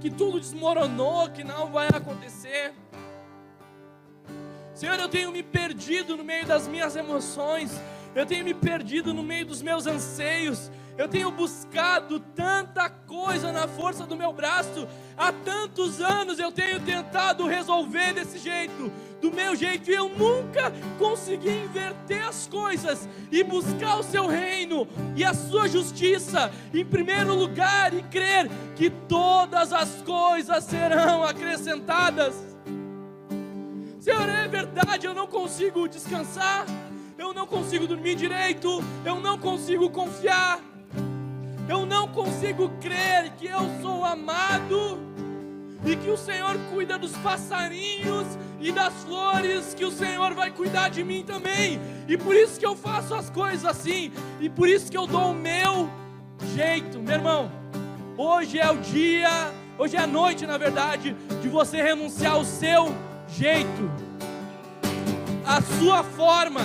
que 0.00 0.10
tudo 0.10 0.40
desmoronou, 0.40 1.28
que 1.30 1.44
não 1.44 1.70
vai 1.70 1.88
acontecer. 1.88 2.72
Senhor, 4.74 4.98
eu 4.98 5.08
tenho 5.08 5.32
me 5.32 5.42
perdido 5.42 6.16
no 6.16 6.22
meio 6.22 6.46
das 6.46 6.68
minhas 6.68 6.96
emoções, 6.96 7.80
eu 8.14 8.26
tenho 8.26 8.44
me 8.44 8.54
perdido 8.54 9.14
no 9.14 9.22
meio 9.22 9.46
dos 9.46 9.62
meus 9.62 9.86
anseios, 9.86 10.70
eu 10.98 11.08
tenho 11.08 11.30
buscado 11.30 12.18
tanta 12.18 12.88
coisa 12.88 13.52
na 13.52 13.68
força 13.68 14.06
do 14.06 14.16
meu 14.16 14.32
braço. 14.32 14.88
Há 15.16 15.30
tantos 15.32 16.00
anos 16.00 16.38
eu 16.38 16.50
tenho 16.50 16.80
tentado 16.80 17.46
resolver 17.46 18.14
desse 18.14 18.38
jeito, 18.38 18.90
do 19.20 19.30
meu 19.30 19.54
jeito, 19.54 19.90
e 19.90 19.94
eu 19.94 20.08
nunca 20.08 20.72
consegui 20.98 21.50
inverter 21.50 22.26
as 22.26 22.46
coisas 22.46 23.08
e 23.30 23.44
buscar 23.44 23.98
o 23.98 24.02
seu 24.02 24.26
reino 24.26 24.88
e 25.14 25.22
a 25.22 25.34
sua 25.34 25.68
justiça 25.68 26.50
em 26.72 26.84
primeiro 26.84 27.34
lugar 27.34 27.92
e 27.92 28.02
crer 28.04 28.48
que 28.74 28.88
todas 28.88 29.72
as 29.72 30.00
coisas 30.02 30.64
serão 30.64 31.22
acrescentadas. 31.22 32.34
Senhor, 34.00 34.28
é 34.28 34.48
verdade, 34.48 35.06
eu 35.06 35.12
não 35.12 35.26
consigo 35.26 35.88
descansar, 35.88 36.64
eu 37.18 37.34
não 37.34 37.46
consigo 37.46 37.86
dormir 37.86 38.14
direito, 38.14 38.82
eu 39.04 39.20
não 39.20 39.36
consigo 39.36 39.90
confiar. 39.90 40.75
Eu 41.68 41.84
não 41.84 42.06
consigo 42.06 42.68
crer 42.80 43.32
que 43.36 43.46
eu 43.46 43.60
sou 43.82 44.04
amado 44.04 45.00
e 45.84 45.96
que 45.96 46.08
o 46.08 46.16
Senhor 46.16 46.56
cuida 46.72 46.96
dos 46.96 47.12
passarinhos 47.18 48.26
e 48.60 48.70
das 48.70 48.94
flores, 49.02 49.74
que 49.74 49.84
o 49.84 49.90
Senhor 49.90 50.32
vai 50.32 50.50
cuidar 50.52 50.90
de 50.90 51.02
mim 51.02 51.24
também. 51.24 51.80
E 52.06 52.16
por 52.16 52.36
isso 52.36 52.58
que 52.58 52.64
eu 52.64 52.76
faço 52.76 53.14
as 53.14 53.28
coisas 53.30 53.64
assim, 53.64 54.12
e 54.40 54.48
por 54.48 54.68
isso 54.68 54.90
que 54.90 54.96
eu 54.96 55.06
dou 55.06 55.32
o 55.32 55.34
meu 55.34 55.90
jeito, 56.54 57.00
meu 57.00 57.14
irmão. 57.14 57.50
Hoje 58.16 58.60
é 58.60 58.70
o 58.70 58.78
dia, 58.78 59.52
hoje 59.76 59.96
é 59.96 60.00
a 60.00 60.06
noite, 60.06 60.46
na 60.46 60.56
verdade, 60.56 61.16
de 61.42 61.48
você 61.48 61.82
renunciar 61.82 62.34
ao 62.34 62.44
seu 62.44 62.94
jeito, 63.28 63.90
a 65.44 65.60
sua 65.78 66.04
forma, 66.04 66.62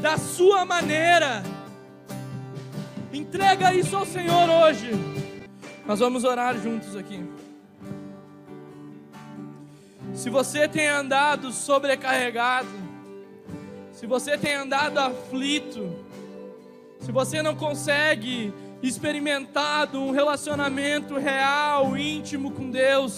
da 0.00 0.18
sua 0.18 0.66
maneira 0.66 1.53
Entrega 3.14 3.72
isso 3.72 3.96
ao 3.96 4.04
Senhor 4.04 4.50
hoje. 4.50 4.90
Nós 5.86 6.00
vamos 6.00 6.24
orar 6.24 6.58
juntos 6.58 6.96
aqui. 6.96 7.22
Se 10.12 10.28
você 10.28 10.66
tem 10.66 10.88
andado 10.88 11.52
sobrecarregado, 11.52 12.68
se 13.92 14.04
você 14.04 14.36
tem 14.36 14.56
andado 14.56 14.98
aflito, 14.98 15.94
se 16.98 17.12
você 17.12 17.40
não 17.40 17.54
consegue 17.54 18.52
experimentar 18.82 19.94
um 19.94 20.10
relacionamento 20.10 21.16
real, 21.16 21.96
íntimo 21.96 22.50
com 22.50 22.68
Deus, 22.68 23.16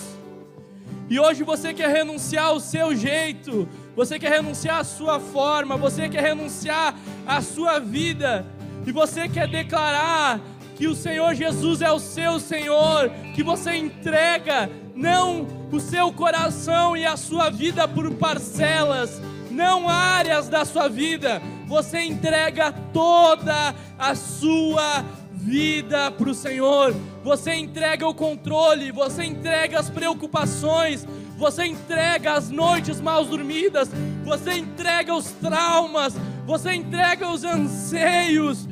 e 1.09 1.19
hoje 1.19 1.43
você 1.43 1.73
quer 1.73 1.89
renunciar 1.89 2.49
ao 2.49 2.61
seu 2.61 2.95
jeito, 2.95 3.67
você 3.95 4.19
quer 4.19 4.31
renunciar 4.31 4.81
à 4.81 4.85
sua 4.85 5.19
forma, 5.19 5.75
você 5.75 6.07
quer 6.07 6.21
renunciar 6.21 6.95
à 7.27 7.41
sua 7.41 7.79
vida, 7.79 8.45
e 8.87 8.93
você 8.93 9.29
quer 9.29 9.49
declarar 9.49 10.41
que 10.77 10.87
o 10.87 10.95
Senhor 10.95 11.35
Jesus 11.35 11.83
é 11.83 11.91
o 11.91 11.99
seu 11.99 12.39
Senhor, 12.39 13.11
que 13.35 13.43
você 13.43 13.75
entrega 13.75 14.71
não 14.95 15.47
o 15.73 15.81
seu 15.81 16.13
coração 16.13 16.97
e 16.97 17.05
a 17.05 17.17
sua 17.17 17.51
vida 17.51 17.89
por 17.89 18.15
parcelas, 18.15 19.21
não 19.51 19.89
áreas 19.89 20.49
da 20.49 20.65
sua 20.65 20.89
vida, 20.89 21.43
você 21.67 22.01
entrega 22.03 22.73
toda 22.93 23.75
a 23.99 24.15
sua 24.15 25.05
vida 25.33 26.11
para 26.11 26.31
o 26.31 26.35
Senhor, 26.35 26.95
você 27.25 27.55
entrega 27.55 28.07
o 28.07 28.15
controle, 28.15 28.93
você 28.93 29.25
entrega 29.25 29.81
as 29.81 29.91
preocupações, 29.91 31.07
você 31.37 31.65
entrega 31.67 32.35
as 32.35 32.51
noites 32.51 33.01
mal 33.01 33.25
dormidas, 33.25 33.91
você 34.25 34.55
entrega 34.55 35.15
os 35.15 35.27
traumas, 35.33 36.15
você 36.47 36.73
entrega 36.73 37.29
os 37.29 37.45
anseios, 37.45 38.69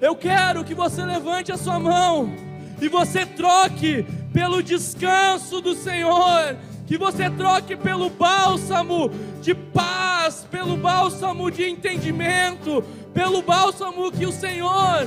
eu 0.00 0.16
quero 0.16 0.64
que 0.64 0.74
você 0.74 1.04
levante 1.04 1.52
a 1.52 1.58
sua 1.58 1.78
mão 1.78 2.32
e 2.80 2.88
você 2.88 3.26
troque 3.26 4.06
pelo 4.32 4.62
descanso 4.62 5.60
do 5.60 5.74
Senhor, 5.74 6.56
que 6.86 6.96
você 6.96 7.28
troque 7.28 7.76
pelo 7.76 8.08
bálsamo 8.08 9.10
de 9.42 9.54
paz, 9.54 10.46
pelo 10.50 10.76
bálsamo 10.76 11.50
de 11.50 11.68
entendimento, 11.68 12.82
pelo 13.12 13.42
bálsamo 13.42 14.10
que 14.10 14.24
o 14.24 14.32
Senhor 14.32 15.06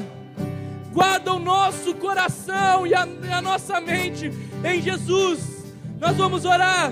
guarda 0.91 1.34
o 1.34 1.40
nosso 1.40 1.95
coração 1.95 2.86
e 2.86 2.94
a, 2.94 3.07
a 3.32 3.41
nossa 3.41 3.82
mente 3.82 4.32
em 4.64 4.80
Jesus. 4.80 5.65
Nós 5.99 6.15
vamos 6.15 6.45
orar, 6.45 6.91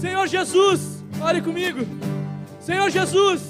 Senhor 0.00 0.26
Jesus, 0.26 1.04
ore 1.20 1.40
comigo, 1.40 1.86
Senhor 2.60 2.90
Jesus, 2.90 3.42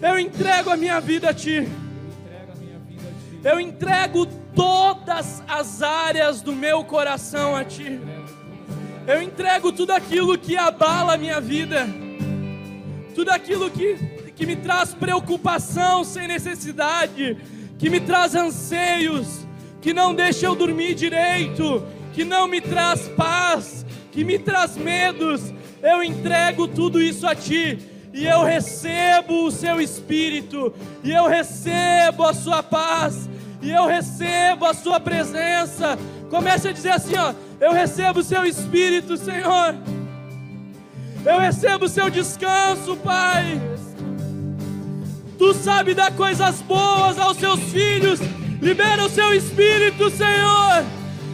eu 0.00 0.18
entrego 0.18 0.70
a 0.70 0.76
minha 0.76 1.00
vida 1.00 1.30
a 1.30 1.34
Ti. 1.34 1.81
Eu 3.44 3.58
entrego 3.58 4.24
todas 4.54 5.42
as 5.48 5.82
áreas 5.82 6.40
do 6.40 6.52
meu 6.52 6.84
coração 6.84 7.56
a 7.56 7.64
Ti. 7.64 8.00
Eu 9.04 9.20
entrego 9.20 9.72
tudo 9.72 9.90
aquilo 9.90 10.38
que 10.38 10.56
abala 10.56 11.14
a 11.14 11.16
minha 11.16 11.40
vida, 11.40 11.88
tudo 13.16 13.30
aquilo 13.30 13.68
que, 13.68 13.96
que 14.36 14.46
me 14.46 14.54
traz 14.54 14.94
preocupação 14.94 16.04
sem 16.04 16.28
necessidade, 16.28 17.36
que 17.78 17.90
me 17.90 17.98
traz 17.98 18.36
anseios, 18.36 19.44
que 19.80 19.92
não 19.92 20.14
deixa 20.14 20.46
eu 20.46 20.54
dormir 20.54 20.94
direito, 20.94 21.84
que 22.14 22.24
não 22.24 22.46
me 22.46 22.60
traz 22.60 23.08
paz, 23.08 23.84
que 24.12 24.22
me 24.22 24.38
traz 24.38 24.76
medos. 24.76 25.52
Eu 25.82 26.00
entrego 26.00 26.68
tudo 26.68 27.02
isso 27.02 27.26
a 27.26 27.34
Ti 27.34 27.90
e 28.12 28.26
eu 28.26 28.44
recebo 28.44 29.46
o 29.46 29.50
Seu 29.50 29.80
Espírito, 29.80 30.72
e 31.02 31.10
eu 31.10 31.26
recebo 31.26 32.24
a 32.24 32.34
Sua 32.34 32.62
paz, 32.62 33.28
e 33.62 33.70
eu 33.70 33.86
recebo 33.86 34.66
a 34.66 34.74
Sua 34.74 35.00
presença. 35.00 35.98
Comece 36.28 36.68
a 36.68 36.72
dizer 36.72 36.90
assim: 36.90 37.16
ó, 37.16 37.32
eu 37.60 37.72
recebo 37.72 38.20
o 38.20 38.24
Seu 38.24 38.44
Espírito, 38.44 39.16
Senhor. 39.16 39.74
Eu 41.24 41.38
recebo 41.38 41.86
o 41.86 41.88
Seu 41.88 42.10
descanso, 42.10 42.96
Pai. 42.96 43.60
Tu 45.38 45.54
sabe 45.54 45.94
dar 45.94 46.12
coisas 46.12 46.60
boas 46.60 47.18
aos 47.18 47.36
Seus 47.38 47.60
filhos 47.72 48.20
Libera 48.62 49.04
o 49.04 49.08
seu 49.08 49.34
espírito, 49.34 50.08
Senhor. 50.08 50.84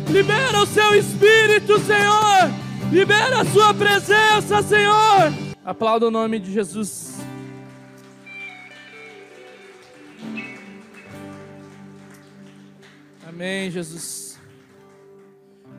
Libera 0.08 0.62
o 0.62 0.66
seu 0.66 0.94
espírito, 0.94 1.78
Senhor. 1.80 2.50
Libera 2.90 3.42
a 3.42 3.44
sua 3.44 3.74
presença, 3.74 4.62
Senhor. 4.62 5.30
Aplauda 5.62 6.06
o 6.06 6.10
nome 6.10 6.38
de 6.38 6.50
Jesus. 6.50 7.18
Amém, 13.38 13.70
Jesus. 13.70 14.36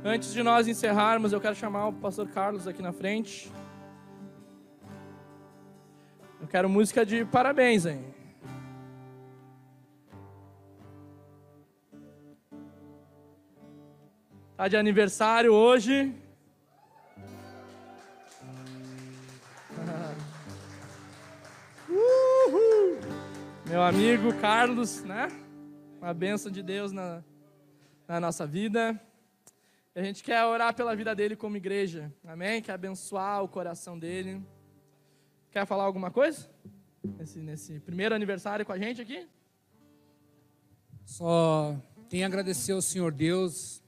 Antes 0.02 0.32
de 0.32 0.42
nós 0.42 0.66
encerrarmos, 0.66 1.34
eu 1.34 1.42
quero 1.42 1.54
chamar 1.54 1.90
o 1.90 1.94
pastor 1.94 2.26
Carlos 2.30 2.66
aqui 2.66 2.82
na 2.82 2.94
frente. 2.94 3.52
Eu 6.40 6.48
quero 6.48 6.70
música 6.70 7.06
de 7.06 7.26
parabéns, 7.26 7.86
hein? 7.86 8.16
Tá 14.56 14.70
de 14.70 14.78
aniversário 14.78 15.52
hoje. 15.52 16.16
Uhul. 21.90 23.00
Meu 23.66 23.84
amigo 23.84 24.34
Carlos, 24.36 25.04
né? 25.04 25.28
Uma 26.02 26.14
benção 26.14 26.50
de 26.50 26.64
Deus 26.64 26.94
na, 26.94 27.22
na 28.10 28.20
nossa 28.20 28.48
vida. 28.48 29.00
A 29.94 30.02
gente 30.02 30.24
quer 30.24 30.44
orar 30.44 30.74
pela 30.74 30.96
vida 30.96 31.14
dele 31.14 31.36
como 31.36 31.56
igreja. 31.58 32.12
Amém? 32.26 32.60
Quer 32.60 32.72
abençoar 32.72 33.44
o 33.44 33.48
coração 33.48 34.00
dele. 34.00 34.44
Quer 35.52 35.66
falar 35.68 35.84
alguma 35.84 36.10
coisa? 36.10 36.50
Nesse, 37.18 37.40
nesse 37.40 37.80
primeiro 37.80 38.16
aniversário 38.16 38.66
com 38.66 38.72
a 38.72 38.78
gente 38.80 39.00
aqui? 39.00 39.28
Só 41.06 41.76
tenho 42.10 42.24
a 42.24 42.28
agradecer 42.28 42.72
ao 42.72 42.82
Senhor 42.82 43.12
Deus 43.12 43.84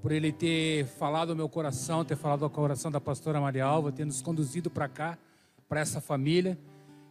por 0.00 0.12
Ele 0.12 0.32
ter 0.32 0.86
falado 0.86 1.30
ao 1.30 1.36
meu 1.36 1.48
coração, 1.48 2.04
ter 2.04 2.16
falado 2.16 2.42
ao 2.42 2.50
coração 2.50 2.90
da 2.90 3.00
pastora 3.00 3.40
Maria 3.40 3.66
Alva, 3.66 3.92
ter 3.92 4.06
nos 4.06 4.22
conduzido 4.22 4.70
para 4.70 4.88
cá, 4.88 5.18
para 5.68 5.80
essa 5.80 6.00
família. 6.00 6.58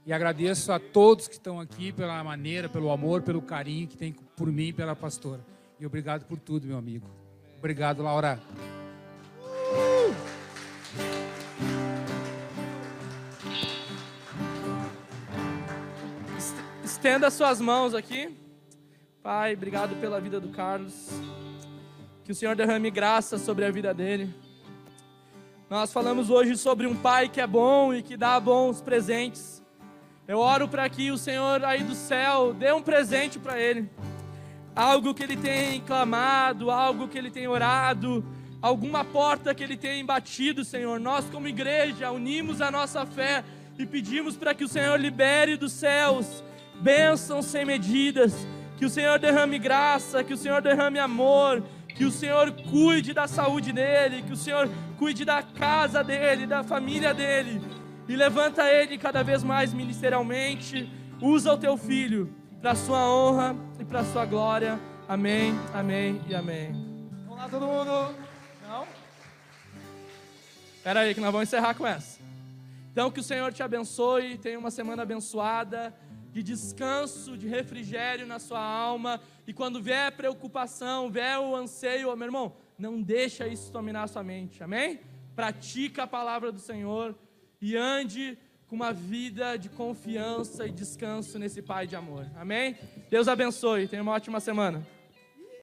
E 0.06 0.14
agradeço 0.14 0.72
a 0.72 0.80
todos 0.80 1.28
que 1.28 1.36
estão 1.36 1.60
aqui 1.60 1.92
pela 1.92 2.24
maneira, 2.24 2.68
pelo 2.68 2.90
amor, 2.90 3.22
pelo 3.22 3.42
carinho 3.42 3.88
que 3.88 3.98
tem 3.98 4.14
por 4.36 4.52
mim 4.52 4.68
e 4.68 4.74
pela 4.74 4.96
pastora. 4.96 5.55
E 5.80 5.86
obrigado 5.86 6.26
por 6.26 6.40
tudo, 6.40 6.66
meu 6.66 6.78
amigo. 6.78 7.10
Obrigado, 7.58 8.02
Laura. 8.02 8.40
Estenda 16.84 17.30
suas 17.30 17.60
mãos 17.60 17.94
aqui. 17.94 18.36
Pai, 19.22 19.54
obrigado 19.54 20.00
pela 20.00 20.22
vida 20.22 20.40
do 20.40 20.50
Carlos. 20.50 21.10
Que 22.24 22.32
o 22.32 22.36
Senhor 22.36 22.56
derrame 22.56 22.90
graça 22.90 23.38
sobre 23.38 23.66
a 23.66 23.72
vida 23.72 23.94
dele. 23.94 24.34
Nós 25.70 25.92
falamos 25.92 26.30
hoje 26.30 26.56
sobre 26.56 26.88
um 26.88 26.96
pai 26.96 27.28
que 27.28 27.42
é 27.42 27.48
bom 27.48 27.94
e 27.94 28.02
que 28.02 28.16
dá 28.16 28.40
bons 28.40 28.82
presentes. 28.82 29.62
Eu 30.28 30.40
oro 30.40 30.68
para 30.68 30.88
que 30.90 31.12
o 31.12 31.18
Senhor 31.18 31.64
aí 31.66 31.84
do 31.84 31.96
céu 31.96 32.54
dê 32.54 32.72
um 32.72 32.82
presente 32.82 33.38
para 33.38 33.60
ele. 33.60 33.90
Algo 34.76 35.14
que 35.14 35.24
ele 35.24 35.38
tem 35.38 35.80
clamado, 35.80 36.70
algo 36.70 37.08
que 37.08 37.18
ele 37.18 37.32
tem 37.32 37.48
orado, 37.48 38.26
alguma 38.62 39.06
porta 39.06 39.56
que 39.56 39.64
ele 39.64 39.78
tem 39.78 40.06
batido, 40.06 40.66
Senhor. 40.66 41.00
Nós, 41.00 41.24
como 41.30 41.48
igreja, 41.48 42.12
unimos 42.12 42.60
a 42.60 42.70
nossa 42.70 43.06
fé 43.06 43.44
e 43.80 43.86
pedimos 43.86 44.36
para 44.36 44.54
que 44.54 44.66
o 44.66 44.68
Senhor 44.68 45.00
libere 45.00 45.56
dos 45.56 45.72
céus 45.72 46.44
bênçãos 46.82 47.46
sem 47.46 47.64
medidas. 47.64 48.46
Que 48.78 48.86
o 48.86 48.90
Senhor 48.90 49.18
derrame 49.18 49.58
graça, 49.58 50.24
que 50.26 50.34
o 50.34 50.38
Senhor 50.38 50.62
derrame 50.62 51.00
amor, 51.00 51.64
que 51.88 52.04
o 52.04 52.12
Senhor 52.12 52.52
cuide 52.70 53.14
da 53.14 53.28
saúde 53.28 53.72
dele, 53.72 54.24
que 54.24 54.34
o 54.34 54.38
Senhor 54.38 54.70
cuide 54.98 55.24
da 55.24 55.42
casa 55.42 56.04
dele, 56.04 56.46
da 56.46 56.62
família 56.62 57.14
dele, 57.14 57.62
e 58.10 58.16
levanta 58.18 58.70
ele 58.70 58.98
cada 58.98 59.24
vez 59.24 59.42
mais 59.42 59.74
ministerialmente. 59.74 60.90
Usa 61.22 61.54
o 61.54 61.58
teu 61.58 61.78
filho 61.78 62.30
para 62.66 62.72
a 62.72 62.76
sua 62.76 63.08
honra 63.08 63.56
e 63.80 63.86
para 63.86 64.00
a 64.00 64.06
sua 64.06 64.26
glória. 64.26 64.80
Amém, 65.08 65.54
amém 65.72 66.20
e 66.28 66.34
amém. 66.34 66.72
Vamos 67.28 67.38
lá, 67.38 67.48
todo 67.48 67.64
mundo. 67.64 67.92
Não? 68.68 68.88
Espera 70.76 71.02
aí, 71.02 71.14
que 71.14 71.22
nós 71.22 71.32
vamos 71.32 71.48
encerrar 71.48 71.76
com 71.76 71.86
essa. 71.86 72.20
Então, 72.92 73.12
que 73.12 73.20
o 73.20 73.24
Senhor 73.24 73.54
te 73.54 73.62
abençoe, 73.62 74.40
tenha 74.40 74.58
uma 74.58 74.72
semana 74.72 75.04
abençoada 75.04 75.96
de 76.32 76.42
descanso, 76.42 77.38
de 77.38 77.48
refrigério 77.48 78.26
na 78.26 78.40
sua 78.40 78.64
alma. 78.64 79.22
E 79.46 79.54
quando 79.54 79.80
vier 79.80 80.08
a 80.08 80.12
preocupação, 80.12 81.12
vier 81.12 81.38
o 81.38 81.56
anseio, 81.56 82.16
meu 82.18 82.26
irmão, 82.26 82.56
não 82.80 83.00
deixa 83.00 83.48
isso 83.48 83.72
dominar 83.72 84.06
a 84.06 84.08
sua 84.08 84.24
mente, 84.24 84.64
amém? 84.64 85.02
Pratica 85.36 86.02
a 86.06 86.08
palavra 86.08 86.52
do 86.52 86.60
Senhor 86.60 87.16
e 87.62 87.78
ande 87.78 88.40
com 88.68 88.76
uma 88.76 88.92
vida 88.92 89.58
de 89.58 89.70
confiança 89.70 90.66
e 90.66 90.72
descanso 90.72 91.38
nesse 91.38 91.62
Pai 91.62 91.86
de 91.86 91.96
amor, 91.96 92.26
amém? 92.36 92.78
Deus 93.10 93.28
abençoe, 93.28 93.88
tenha 93.88 94.02
uma 94.02 94.12
ótima 94.12 94.40
semana. 94.40 94.86